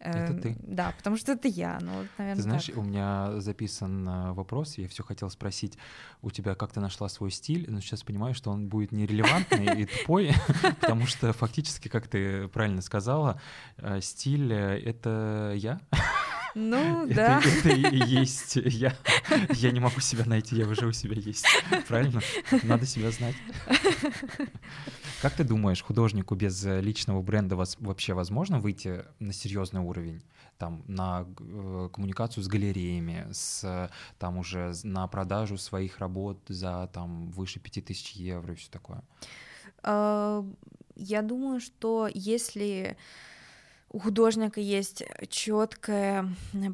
это 0.06 0.34
э, 0.34 0.42
ты. 0.42 0.56
Да, 0.60 0.94
потому 0.98 1.18
что 1.18 1.34
это 1.34 1.48
я. 1.48 1.80
Ну, 1.82 1.92
вот, 2.00 2.08
наверное, 2.18 2.36
Ты 2.38 2.42
знаешь, 2.44 2.66
так. 2.66 2.78
у 2.78 2.82
меня 2.82 3.40
записан 3.40 4.08
э, 4.08 4.32
вопрос, 4.34 4.78
я 4.78 4.88
все 4.88 5.04
хотел 5.04 5.30
спросить 5.30 5.78
у 6.22 6.32
тебя, 6.32 6.56
как 6.56 6.72
ты 6.72 6.80
нашла 6.80 7.10
свой 7.10 7.32
стиль, 7.32 7.66
но 7.70 7.80
сейчас 7.82 8.04
понимаю, 8.04 8.34
что 8.34 8.52
он 8.52 8.68
будет 8.68 8.92
нерелевантный 8.92 9.82
и 9.82 9.86
тупой, 9.86 10.32
потому 10.82 11.06
что 11.06 11.34
фактически, 11.34 11.88
как 11.88 12.08
ты 12.08 12.48
правильно 12.50 12.82
сказала, 12.82 13.42
э, 13.78 14.00
стиль— 14.02 14.54
это 14.54 15.54
я. 15.56 15.80
Ну, 16.56 17.06
Это, 17.10 17.16
да. 17.16 17.42
это 17.42 17.70
и 17.70 17.98
есть 18.06 18.56
я. 18.56 18.96
Я 19.52 19.72
не 19.72 19.80
могу 19.80 20.00
себя 20.00 20.24
найти, 20.26 20.56
я 20.56 20.68
уже 20.68 20.88
у 20.88 20.92
себя 20.94 21.16
есть. 21.16 21.46
Правильно? 21.88 22.22
Надо 22.64 22.86
себя 22.86 23.12
знать. 23.12 23.36
Как 25.22 25.34
ты 25.34 25.44
думаешь, 25.44 25.82
художнику 25.84 26.36
без 26.36 26.66
э, 26.66 26.82
личного 26.82 27.22
бренда 27.22 27.56
вообще 27.56 28.14
возможно 28.14 28.60
выйти 28.60 29.04
на 29.20 29.34
серьезный 29.34 29.82
уровень? 29.82 30.22
Там 30.58 30.84
на 30.88 31.26
э, 31.40 31.90
коммуникацию 31.92 32.44
с 32.44 32.48
галереями, 32.48 33.28
с 33.32 33.64
э, 33.64 33.90
там 34.18 34.38
уже 34.38 34.74
на 34.84 35.08
продажу 35.08 35.58
своих 35.58 36.00
работ 36.00 36.40
за 36.48 36.90
там 36.94 37.32
выше 37.32 37.60
5000 37.60 38.12
евро 38.14 38.54
и 38.54 38.56
все 38.56 38.70
такое. 38.72 39.02
А, 39.84 40.46
Я 40.96 41.22
думаю, 41.22 41.60
что 41.60 42.10
если 42.14 42.96
у 43.96 44.00
художника 44.00 44.60
есть 44.60 45.04
четкое 45.30 46.28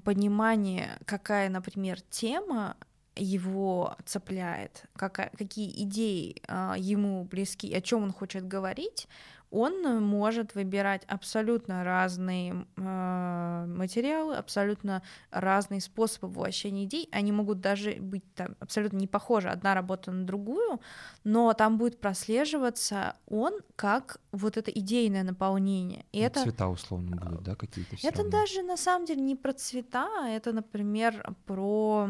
понимание, 0.04 0.98
какая, 1.06 1.50
например, 1.50 2.02
тема 2.10 2.76
его 3.16 3.96
цепляет, 4.06 4.86
какая, 4.96 5.30
какие 5.38 5.84
идеи 5.84 6.42
а, 6.48 6.74
ему 6.76 7.26
близки, 7.26 7.72
о 7.76 7.80
чем 7.80 8.02
он 8.02 8.12
хочет 8.12 8.48
говорить, 8.48 9.08
он 9.52 10.02
может 10.04 10.56
выбирать 10.56 11.04
абсолютно 11.08 11.84
разные 11.84 12.66
а, 12.78 13.66
материалы, 13.68 14.36
абсолютно 14.36 15.04
разные 15.30 15.82
способы 15.82 16.30
воплощения 16.30 16.86
идей. 16.86 17.10
Они 17.12 17.32
могут 17.32 17.60
даже 17.60 17.98
быть 18.00 18.24
там, 18.34 18.56
абсолютно 18.60 18.98
не 18.98 19.08
похожи 19.08 19.50
одна 19.50 19.76
работа 19.76 20.12
на 20.12 20.26
другую, 20.26 20.80
но 21.24 21.54
там 21.54 21.78
будет 21.78 22.00
прослеживаться 22.00 23.16
он 23.28 23.60
как 23.76 24.20
вот 24.32 24.58
это 24.58 24.72
идейное 24.72 25.24
наполнение. 25.24 26.06
И 26.12 26.20
Ну, 26.22 26.26
это, 26.26 26.42
Цвета 26.44 26.68
условно 26.70 27.16
будут, 27.18 27.44
да, 27.44 27.56
какие-то 27.56 27.96
это 28.02 28.18
равно. 28.24 28.32
даже 28.32 28.64
на 28.64 28.78
самом 28.78 29.06
деле 29.06 29.22
не 29.22 29.36
про 29.36 29.54
цвета, 29.54 30.08
а 30.24 30.30
это, 30.30 30.54
например, 30.54 31.36
про 31.46 32.10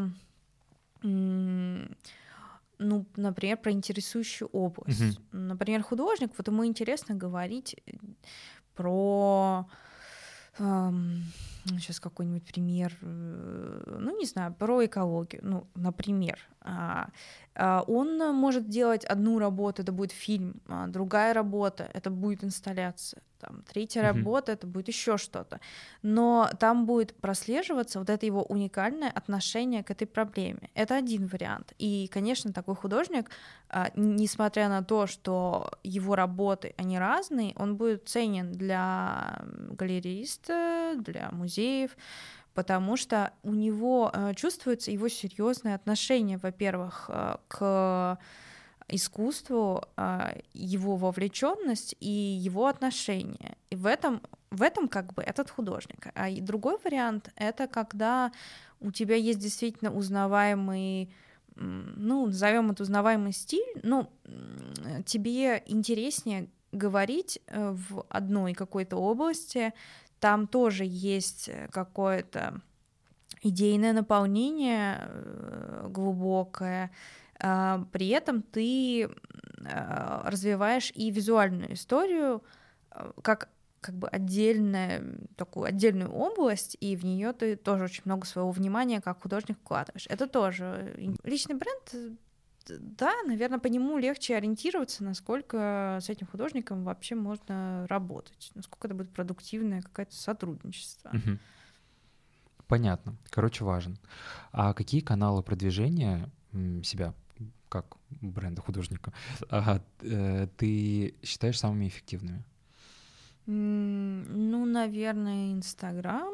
м, 1.02 1.96
ну, 2.82 3.06
например, 3.16 3.56
про 3.56 3.72
интересующую 3.72 4.48
область. 4.48 5.18
Например, 5.32 5.82
художник, 5.82 6.32
вот 6.36 6.48
ему 6.48 6.66
интересно 6.66 7.14
говорить 7.14 7.76
э, 7.86 7.92
про 8.74 9.66
сейчас 11.66 12.00
какой-нибудь 12.00 12.44
пример, 12.44 12.96
э, 13.00 13.98
ну 14.00 14.18
не 14.18 14.26
знаю, 14.26 14.52
про 14.52 14.84
экологию, 14.84 15.40
ну, 15.44 15.66
например, 15.74 16.38
а, 16.60 17.08
он 17.56 18.18
может 18.34 18.68
делать 18.68 19.04
одну 19.04 19.38
работу, 19.38 19.82
это 19.82 19.92
будет 19.92 20.12
фильм, 20.12 20.62
а 20.68 20.86
другая 20.86 21.34
работа, 21.34 21.88
это 21.92 22.10
будет 22.10 22.44
инсталляция, 22.44 23.22
там, 23.38 23.62
третья 23.70 24.02
Мгм. 24.02 24.02
работа, 24.02 24.52
это 24.52 24.66
будет 24.66 24.88
еще 24.88 25.18
что-то, 25.18 25.60
но 26.02 26.48
там 26.58 26.86
будет 26.86 27.14
прослеживаться 27.20 27.98
вот 27.98 28.08
это 28.10 28.24
его 28.26 28.42
уникальное 28.42 29.10
отношение 29.10 29.82
к 29.82 29.90
этой 29.90 30.06
проблеме. 30.06 30.70
Это 30.74 30.96
один 30.96 31.26
вариант. 31.26 31.72
И, 31.78 32.08
конечно, 32.12 32.52
такой 32.52 32.74
художник, 32.76 33.30
а, 33.68 33.90
несмотря 33.94 34.68
на 34.68 34.82
то, 34.82 35.06
что 35.06 35.70
его 35.82 36.14
работы, 36.14 36.74
они 36.76 36.98
разные, 36.98 37.52
он 37.56 37.76
будет 37.76 38.08
ценен 38.08 38.52
для 38.52 39.42
галериста, 39.70 40.94
для 40.96 41.30
музеев, 41.32 41.96
потому 42.54 42.96
что 42.96 43.32
у 43.42 43.52
него 43.52 44.10
э, 44.12 44.34
чувствуется 44.34 44.90
его 44.90 45.08
серьезное 45.08 45.74
отношение, 45.74 46.38
во-первых, 46.38 47.06
э, 47.08 47.36
к 47.48 48.18
искусству, 48.88 49.84
а, 49.96 50.34
его 50.52 50.96
вовлеченность 50.96 51.96
и 52.00 52.10
его 52.10 52.66
отношение. 52.66 53.56
И 53.70 53.76
в 53.76 53.86
этом, 53.86 54.20
в 54.50 54.60
этом 54.60 54.88
как 54.88 55.14
бы 55.14 55.22
этот 55.22 55.50
художник. 55.50 56.08
А 56.14 56.28
и 56.28 56.40
другой 56.40 56.76
вариант— 56.84 57.30
это 57.36 57.68
когда 57.68 58.32
у 58.80 58.90
тебя 58.90 59.16
есть 59.16 59.38
действительно 59.38 59.92
узнаваемый 59.92 61.14
ну, 61.54 62.26
назовем 62.26 62.70
это 62.70 62.82
узнаваемый 62.82 63.32
стиль, 63.32 63.80
м, 63.82 64.08
тебе 65.04 65.62
интереснее 65.66 66.48
говорить 66.72 67.40
э, 67.46 67.72
в 67.72 68.06
одной 68.08 68.54
какой-то 68.54 68.96
области, 68.96 69.74
там 70.22 70.46
тоже 70.46 70.84
есть 70.86 71.48
э, 71.48 71.66
какое-то 71.72 72.60
идейное 73.42 73.92
наполнение 73.92 75.00
э, 75.00 75.88
глубокое, 75.90 76.92
а, 77.40 77.84
при 77.90 78.08
этом 78.10 78.42
ты 78.42 79.10
а, 79.66 80.22
развиваешь 80.30 80.92
и 80.94 81.10
визуальную 81.10 81.74
историю 81.74 82.44
а, 82.90 83.12
как 83.20 83.48
как 83.80 83.96
бы 83.96 84.06
отдельная, 84.06 85.02
такую 85.34 85.66
отдельную 85.66 86.12
область, 86.12 86.76
и 86.78 86.94
в 86.94 87.04
нее 87.04 87.32
ты 87.32 87.56
тоже 87.56 87.82
очень 87.86 88.02
много 88.04 88.26
своего 88.26 88.52
внимания 88.52 89.00
как 89.00 89.22
художник 89.22 89.58
вкладываешь. 89.58 90.06
Это 90.08 90.28
тоже 90.28 90.94
личный 91.24 91.56
бренд, 91.56 91.82
э, 91.92 92.10
да, 92.68 93.12
наверное, 93.26 93.58
по 93.58 93.66
нему 93.66 93.98
легче 93.98 94.36
ориентироваться, 94.36 95.04
насколько 95.04 95.98
с 96.00 96.08
этим 96.08 96.26
художником 96.26 96.84
вообще 96.84 97.14
можно 97.14 97.86
работать, 97.88 98.50
насколько 98.54 98.88
это 98.88 98.94
будет 98.94 99.12
продуктивное 99.12 99.82
какое-то 99.82 100.14
сотрудничество. 100.14 101.12
Понятно. 102.66 103.16
Короче, 103.28 103.64
важен. 103.64 103.98
А 104.50 104.72
какие 104.72 105.02
каналы 105.02 105.42
продвижения 105.42 106.30
себя 106.82 107.12
как 107.68 107.96
бренда 108.20 108.60
художника 108.60 109.12
а, 109.48 109.80
э, 110.02 110.46
ты 110.58 111.14
считаешь 111.22 111.58
самыми 111.58 111.88
эффективными? 111.88 112.44
Ну, 113.46 114.66
наверное, 114.66 115.52
Инстаграм, 115.52 116.32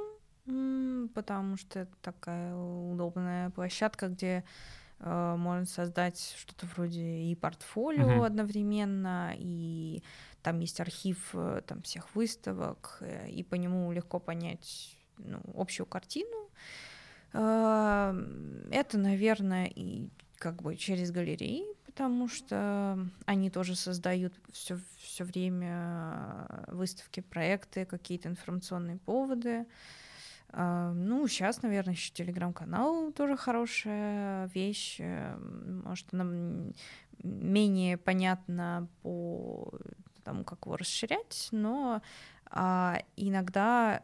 потому 1.14 1.56
что 1.56 1.80
это 1.80 1.92
такая 2.02 2.54
удобная 2.54 3.50
площадка, 3.50 4.08
где 4.08 4.44
можно 5.00 5.64
создать 5.64 6.34
что-то 6.36 6.66
вроде 6.66 7.02
и 7.02 7.34
портфолио 7.36 8.06
Мгм. 8.16 8.22
одновременно, 8.24 9.32
и 9.36 10.02
там 10.42 10.60
есть 10.60 10.80
архив 10.80 11.30
э, 11.34 11.62
там 11.66 11.82
всех 11.82 12.14
выставок, 12.14 12.98
э, 13.00 13.28
и 13.30 13.42
по 13.44 13.54
нему 13.54 13.92
легко 13.92 14.18
понять 14.18 14.96
ну, 15.18 15.40
общую 15.54 15.86
картину. 15.86 16.50
Э, 17.32 18.14
Это, 18.70 18.98
наверное, 18.98 19.66
и 19.66 20.08
как 20.36 20.62
бы 20.62 20.76
через 20.76 21.10
галереи, 21.10 21.64
потому 21.86 22.28
что 22.28 22.98
они 23.26 23.50
тоже 23.50 23.74
создают 23.76 24.32
все, 24.52 24.78
все 24.98 25.24
время 25.24 26.46
э, 26.48 26.74
выставки, 26.74 27.20
проекты, 27.20 27.84
какие-то 27.84 28.28
информационные 28.28 28.98
поводы. 28.98 29.58
А, 29.60 29.66
Ну, 30.52 31.26
сейчас, 31.28 31.62
наверное, 31.62 31.92
еще 31.94 32.10
телеграм-канал 32.12 33.12
тоже 33.12 33.36
хорошая 33.36 34.46
вещь. 34.54 34.96
Э, 34.98 35.36
Может, 35.84 36.06
она 36.12 36.24
менее 37.22 37.96
понятна 37.98 38.88
по 39.02 39.70
тому, 40.24 40.44
как 40.44 40.64
его 40.66 40.76
расширять, 40.76 41.48
но 41.52 42.00
а, 42.50 42.98
иногда, 43.16 44.02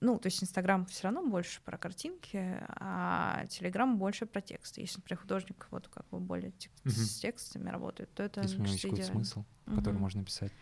ну, 0.00 0.18
то 0.18 0.26
есть 0.26 0.42
Инстаграм 0.42 0.86
все 0.86 1.04
равно 1.04 1.24
больше 1.24 1.60
про 1.62 1.76
картинки, 1.78 2.60
а 2.68 3.44
Телеграм 3.48 3.96
больше 3.98 4.26
про 4.26 4.40
тексты. 4.40 4.80
Если, 4.80 4.98
например, 4.98 5.20
художник 5.22 5.68
вот 5.70 5.88
как 5.88 6.06
бы 6.08 6.18
более 6.18 6.50
тек- 6.52 6.72
Мгм. 6.84 6.94
с 6.94 7.18
текстами 7.20 7.68
работает, 7.70 8.12
то 8.14 8.22
это 8.22 8.42
Если 8.42 8.56
у 8.56 8.60
него 8.64 8.72
есть 8.72 8.82
какой-то 8.82 9.04
смысл, 9.04 9.44
который 9.66 9.98
можно 9.98 10.24
писать. 10.24 10.52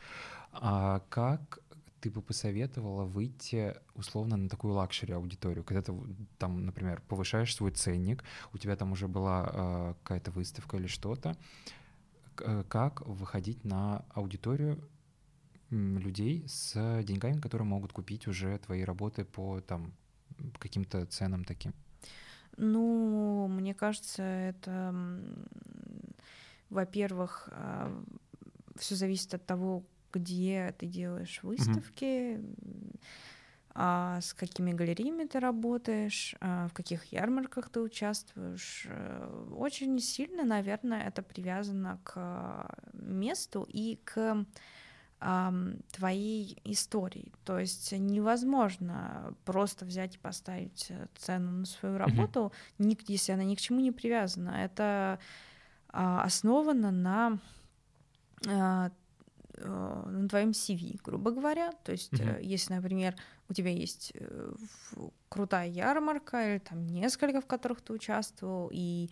А 0.52 1.00
как 1.08 1.58
ты 2.04 2.10
бы 2.10 2.20
посоветовала 2.20 3.04
выйти 3.04 3.74
условно 3.94 4.36
на 4.36 4.50
такую 4.50 4.74
luxury 4.74 5.14
аудиторию, 5.14 5.64
когда 5.64 5.80
ты 5.80 5.94
там, 6.36 6.66
например, 6.66 7.02
повышаешь 7.08 7.54
свой 7.54 7.70
ценник, 7.70 8.22
у 8.52 8.58
тебя 8.58 8.76
там 8.76 8.92
уже 8.92 9.08
была 9.08 9.50
э, 9.50 9.94
какая-то 10.02 10.30
выставка 10.30 10.76
или 10.76 10.86
что-то, 10.86 11.34
э, 12.40 12.62
как 12.68 13.00
выходить 13.06 13.64
на 13.64 14.04
аудиторию 14.10 14.86
людей 15.70 16.44
с 16.46 16.74
деньгами, 17.04 17.40
которые 17.40 17.66
могут 17.66 17.94
купить 17.94 18.26
уже 18.28 18.58
твои 18.58 18.84
работы 18.84 19.24
по 19.24 19.62
там 19.62 19.94
каким-то 20.58 21.06
ценам 21.06 21.44
таким? 21.44 21.72
Ну, 22.58 23.48
мне 23.48 23.72
кажется, 23.72 24.22
это, 24.22 24.94
во-первых, 26.68 27.48
все 28.76 28.94
зависит 28.94 29.32
от 29.32 29.46
того, 29.46 29.84
где 30.14 30.74
ты 30.78 30.86
делаешь 30.86 31.40
выставки, 31.42 32.34
м, 32.34 32.54
а 33.76 34.20
с 34.20 34.34
какими 34.34 34.72
галереями 34.72 35.24
ты 35.24 35.40
работаешь, 35.40 36.36
а 36.40 36.68
в 36.68 36.72
каких 36.72 37.06
ярмарках 37.06 37.68
ты 37.70 37.80
участвуешь. 37.80 38.86
Очень 39.50 39.98
сильно, 39.98 40.44
наверное, 40.44 41.02
это 41.08 41.22
привязано 41.22 41.98
к 42.04 42.72
месту 42.92 43.66
и 43.68 43.98
к 44.04 44.46
твоей 45.92 46.58
истории. 46.64 47.32
То 47.44 47.58
есть 47.58 47.92
невозможно 47.92 49.34
просто 49.44 49.84
взять 49.86 50.16
и 50.16 50.18
поставить 50.18 50.92
цену 51.16 51.50
на 51.50 51.66
свою 51.66 51.96
работу, 51.96 52.52
mm-hmm. 52.78 53.04
если 53.08 53.32
она 53.32 53.44
ни 53.44 53.54
к 53.54 53.60
чему 53.60 53.80
не 53.80 53.90
привязана. 53.90 54.50
Это 54.50 55.18
а, 55.88 56.22
основано 56.24 56.90
на 56.90 57.38
а, 58.48 58.90
на 59.56 60.28
твоем 60.28 60.50
CV, 60.50 61.00
грубо 61.02 61.30
говоря. 61.30 61.72
То 61.84 61.92
есть, 61.92 62.12
mm-hmm. 62.12 62.42
если, 62.42 62.74
например, 62.74 63.14
у 63.48 63.52
тебя 63.52 63.70
есть 63.70 64.12
крутая 65.28 65.68
ярмарка 65.68 66.52
или 66.52 66.58
там 66.58 66.86
несколько, 66.86 67.40
в 67.40 67.46
которых 67.46 67.80
ты 67.80 67.92
участвовал, 67.92 68.70
и 68.72 69.10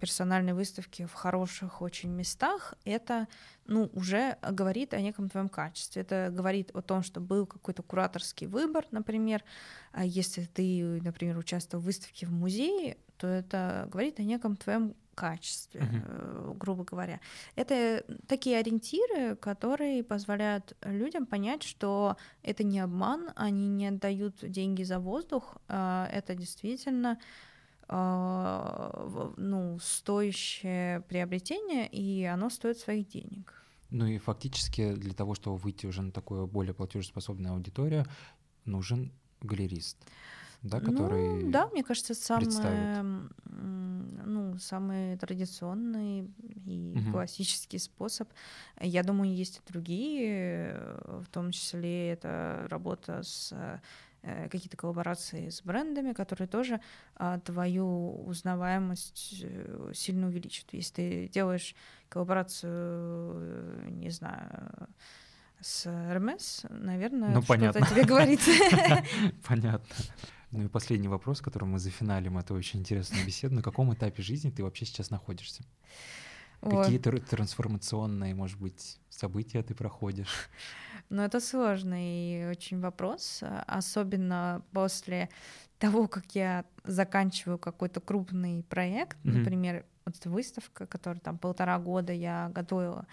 персональные 0.00 0.54
выставки 0.54 1.06
в 1.06 1.12
хороших 1.12 1.80
очень 1.80 2.10
местах, 2.10 2.74
это 2.84 3.28
ну, 3.66 3.88
уже 3.92 4.38
говорит 4.42 4.92
о 4.92 5.00
неком 5.00 5.28
твоем 5.28 5.48
качестве. 5.48 6.02
Это 6.02 6.30
говорит 6.32 6.72
о 6.74 6.82
том, 6.82 7.04
что 7.04 7.20
был 7.20 7.46
какой-то 7.46 7.84
кураторский 7.84 8.48
выбор, 8.48 8.86
например. 8.90 9.44
А 9.92 10.04
если 10.04 10.46
ты, 10.46 11.00
например, 11.00 11.38
участвовал 11.38 11.80
в 11.80 11.86
выставке 11.86 12.26
в 12.26 12.32
музее, 12.32 12.96
то 13.18 13.28
это 13.28 13.86
говорит 13.88 14.18
о 14.18 14.24
неком 14.24 14.56
твоем 14.56 14.96
качестве, 15.16 15.80
uh-huh. 15.80 16.56
грубо 16.56 16.84
говоря. 16.84 17.20
Это 17.56 18.04
такие 18.28 18.58
ориентиры, 18.58 19.34
которые 19.36 20.04
позволяют 20.04 20.76
людям 20.82 21.26
понять, 21.26 21.64
что 21.64 22.16
это 22.42 22.62
не 22.62 22.78
обман, 22.78 23.30
они 23.34 23.66
не 23.66 23.88
отдают 23.88 24.36
деньги 24.42 24.84
за 24.84 25.00
воздух, 25.00 25.56
а 25.68 26.08
это 26.12 26.34
действительно 26.34 27.18
а, 27.88 29.34
ну, 29.36 29.78
стоящее 29.80 31.00
приобретение, 31.02 31.88
и 31.88 32.24
оно 32.24 32.50
стоит 32.50 32.78
своих 32.78 33.08
денег. 33.08 33.62
Ну 33.90 34.06
и 34.06 34.18
фактически 34.18 34.94
для 34.94 35.14
того, 35.14 35.34
чтобы 35.34 35.56
выйти 35.56 35.86
уже 35.86 36.02
на 36.02 36.10
такую 36.10 36.46
более 36.46 36.74
платежеспособную 36.74 37.54
аудиторию, 37.54 38.04
нужен 38.64 39.12
галерист, 39.40 39.96
да, 40.62 40.80
который 40.80 41.42
ну, 41.44 41.50
да, 41.50 41.68
мне 41.68 41.82
кажется, 41.84 42.14
самый, 42.14 42.48
ну, 43.44 44.58
самый 44.58 45.16
традиционный 45.16 46.30
и 46.64 46.94
угу. 46.96 47.12
классический 47.12 47.78
способ. 47.78 48.28
Я 48.80 49.02
думаю, 49.02 49.34
есть 49.34 49.58
и 49.58 49.72
другие, 49.72 50.98
в 51.04 51.26
том 51.30 51.52
числе 51.52 52.10
это 52.12 52.66
работа 52.68 53.22
с 53.22 53.54
Э, 54.26 54.48
какие-то 54.48 54.76
коллаборации 54.76 55.50
с 55.50 55.62
брендами, 55.62 56.12
которые 56.12 56.48
тоже 56.48 56.80
а, 57.14 57.38
твою 57.38 58.24
узнаваемость 58.26 59.44
э, 59.44 59.92
сильно 59.94 60.26
увеличат. 60.26 60.66
Если 60.72 60.94
ты 60.94 61.28
делаешь 61.28 61.76
коллаборацию, 62.08 63.88
не 63.88 64.10
знаю, 64.10 64.88
с 65.60 65.86
Hermes, 65.86 66.66
наверное, 66.70 67.28
ну, 67.28 67.42
что-то 67.42 67.86
тебе 67.86 68.02
говорит. 68.04 68.40
Понятно. 69.46 69.94
Ну 70.56 70.64
и 70.64 70.68
последний 70.68 71.08
вопрос, 71.08 71.42
который 71.42 71.64
мы 71.64 71.78
зафиналим 71.78 72.38
эту 72.38 72.54
очень 72.54 72.80
интересную 72.80 73.26
беседу. 73.26 73.54
На 73.54 73.62
каком 73.62 73.92
этапе 73.92 74.22
жизни 74.22 74.50
ты 74.50 74.62
вообще 74.64 74.86
сейчас 74.86 75.10
находишься? 75.10 75.64
Какие 76.62 76.98
трансформационные, 76.98 78.34
может 78.34 78.58
быть, 78.58 78.98
события 79.10 79.62
ты 79.62 79.74
проходишь? 79.74 80.48
Ну, 81.10 81.22
это 81.22 81.40
сложный 81.40 82.50
очень 82.50 82.80
вопрос, 82.80 83.42
особенно 83.66 84.62
после 84.72 85.28
того, 85.78 86.08
как 86.08 86.34
я 86.34 86.64
заканчиваю 86.84 87.58
какой-то 87.58 88.00
крупный 88.00 88.62
проект, 88.64 89.18
mm-hmm. 89.18 89.30
например, 89.30 89.84
вот 90.06 90.24
выставка, 90.24 90.86
которая 90.86 91.20
там 91.20 91.38
полтора 91.38 91.78
года 91.78 92.12
я 92.12 92.50
готовила. 92.54 93.06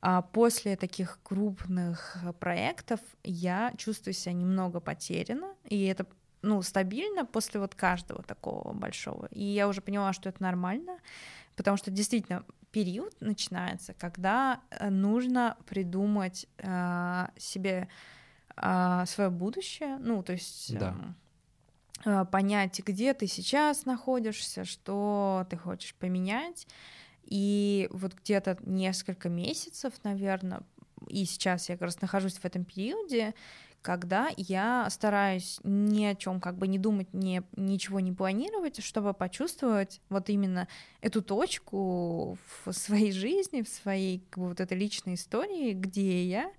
А 0.00 0.20
после 0.20 0.76
таких 0.76 1.18
крупных 1.22 2.18
проектов 2.38 3.00
я 3.24 3.72
чувствую 3.78 4.12
себя 4.12 4.34
немного 4.34 4.78
потеряна, 4.80 5.54
и 5.64 5.86
это 5.86 6.06
ну, 6.44 6.62
стабильно 6.62 7.24
после 7.24 7.58
вот 7.60 7.74
каждого 7.74 8.22
такого 8.22 8.72
большого. 8.72 9.26
И 9.30 9.42
я 9.42 9.66
уже 9.66 9.80
поняла, 9.80 10.12
что 10.12 10.28
это 10.28 10.42
нормально, 10.42 10.98
потому 11.56 11.76
что 11.76 11.90
действительно 11.90 12.44
период 12.70 13.14
начинается, 13.20 13.94
когда 13.94 14.60
э, 14.70 14.90
нужно 14.90 15.56
придумать 15.66 16.46
э, 16.58 17.26
себе 17.36 17.88
э, 18.56 19.04
свое 19.06 19.30
будущее, 19.30 19.96
ну, 19.98 20.22
то 20.22 20.32
есть 20.32 20.76
да. 20.76 20.94
э, 22.04 22.24
понять, 22.30 22.80
где 22.84 23.14
ты 23.14 23.26
сейчас 23.26 23.86
находишься, 23.86 24.64
что 24.64 25.46
ты 25.48 25.56
хочешь 25.56 25.94
поменять. 25.94 26.66
И 27.26 27.88
вот 27.90 28.12
где-то 28.14 28.58
несколько 28.60 29.30
месяцев, 29.30 29.94
наверное, 30.02 30.60
и 31.08 31.24
сейчас 31.24 31.68
я 31.70 31.76
как 31.76 31.82
раз 31.82 32.00
нахожусь 32.02 32.34
в 32.38 32.44
этом 32.44 32.64
периоде, 32.64 33.34
когда 33.84 34.30
я 34.38 34.88
стараюсь 34.88 35.60
ни 35.62 36.06
о 36.06 36.14
чем 36.14 36.40
как 36.40 36.56
бы 36.56 36.66
не 36.66 36.78
думать, 36.78 37.12
не, 37.12 37.42
ничего 37.54 38.00
не 38.00 38.12
планировать, 38.12 38.82
чтобы 38.82 39.12
почувствовать 39.12 40.00
вот 40.08 40.30
именно 40.30 40.68
эту 41.02 41.20
точку 41.20 42.38
в 42.64 42.72
своей 42.72 43.12
жизни, 43.12 43.60
в 43.60 43.68
своей 43.68 44.24
как 44.30 44.42
бы, 44.42 44.48
вот 44.48 44.60
этой 44.60 44.78
личной 44.78 45.14
истории, 45.14 45.74
где 45.74 46.24
я 46.24 46.50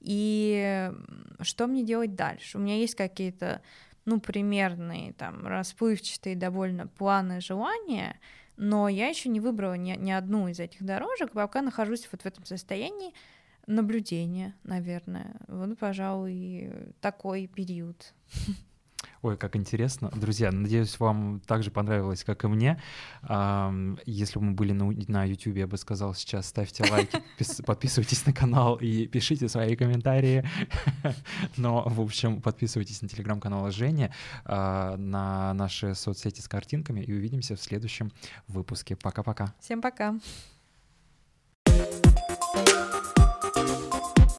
и 0.00 0.92
что 1.40 1.66
мне 1.66 1.84
делать 1.84 2.16
дальше. 2.16 2.58
У 2.58 2.60
меня 2.60 2.76
есть 2.76 2.96
какие-то, 2.96 3.62
ну, 4.04 4.20
примерные, 4.20 5.14
там, 5.14 5.46
расплывчатые 5.46 6.36
довольно 6.36 6.86
планы, 6.86 7.40
желания, 7.40 8.20
но 8.58 8.90
я 8.90 9.08
еще 9.08 9.30
не 9.30 9.40
выбрала 9.40 9.74
ни, 9.74 9.96
ни 9.96 10.10
одну 10.10 10.48
из 10.48 10.60
этих 10.60 10.82
дорожек, 10.84 11.32
пока 11.32 11.62
нахожусь 11.62 12.06
вот 12.12 12.20
в 12.20 12.26
этом 12.26 12.44
состоянии, 12.44 13.14
наблюдение, 13.66 14.54
наверное. 14.64 15.36
Вот, 15.48 15.78
пожалуй, 15.78 16.70
такой 17.00 17.46
период. 17.46 18.14
Ой, 19.24 19.38
как 19.38 19.56
интересно. 19.56 20.10
Друзья, 20.14 20.52
надеюсь, 20.52 21.00
вам 21.00 21.40
также 21.46 21.70
понравилось, 21.70 22.24
как 22.24 22.44
и 22.44 22.46
мне. 22.46 22.78
Если 24.04 24.38
бы 24.38 24.44
мы 24.44 24.52
были 24.52 24.72
на 24.72 25.24
YouTube, 25.24 25.56
я 25.56 25.66
бы 25.66 25.78
сказал 25.78 26.14
сейчас 26.14 26.46
ставьте 26.46 26.84
лайки, 26.90 27.22
подписывайтесь 27.66 28.26
на 28.26 28.34
канал 28.34 28.76
и 28.76 29.06
пишите 29.06 29.48
свои 29.48 29.76
комментарии. 29.76 30.46
Но, 31.56 31.84
в 31.86 32.02
общем, 32.02 32.42
подписывайтесь 32.42 33.00
на 33.00 33.08
телеграм-канал 33.08 33.70
Жени, 33.70 34.10
а, 34.44 34.96
на 34.98 35.54
наши 35.54 35.94
соцсети 35.94 36.42
с 36.42 36.48
картинками 36.48 37.00
и 37.00 37.10
увидимся 37.10 37.56
в 37.56 37.62
следующем 37.62 38.12
выпуске. 38.46 38.94
Пока-пока. 38.94 39.54
Всем. 39.58 39.80
-пока. 39.80 40.20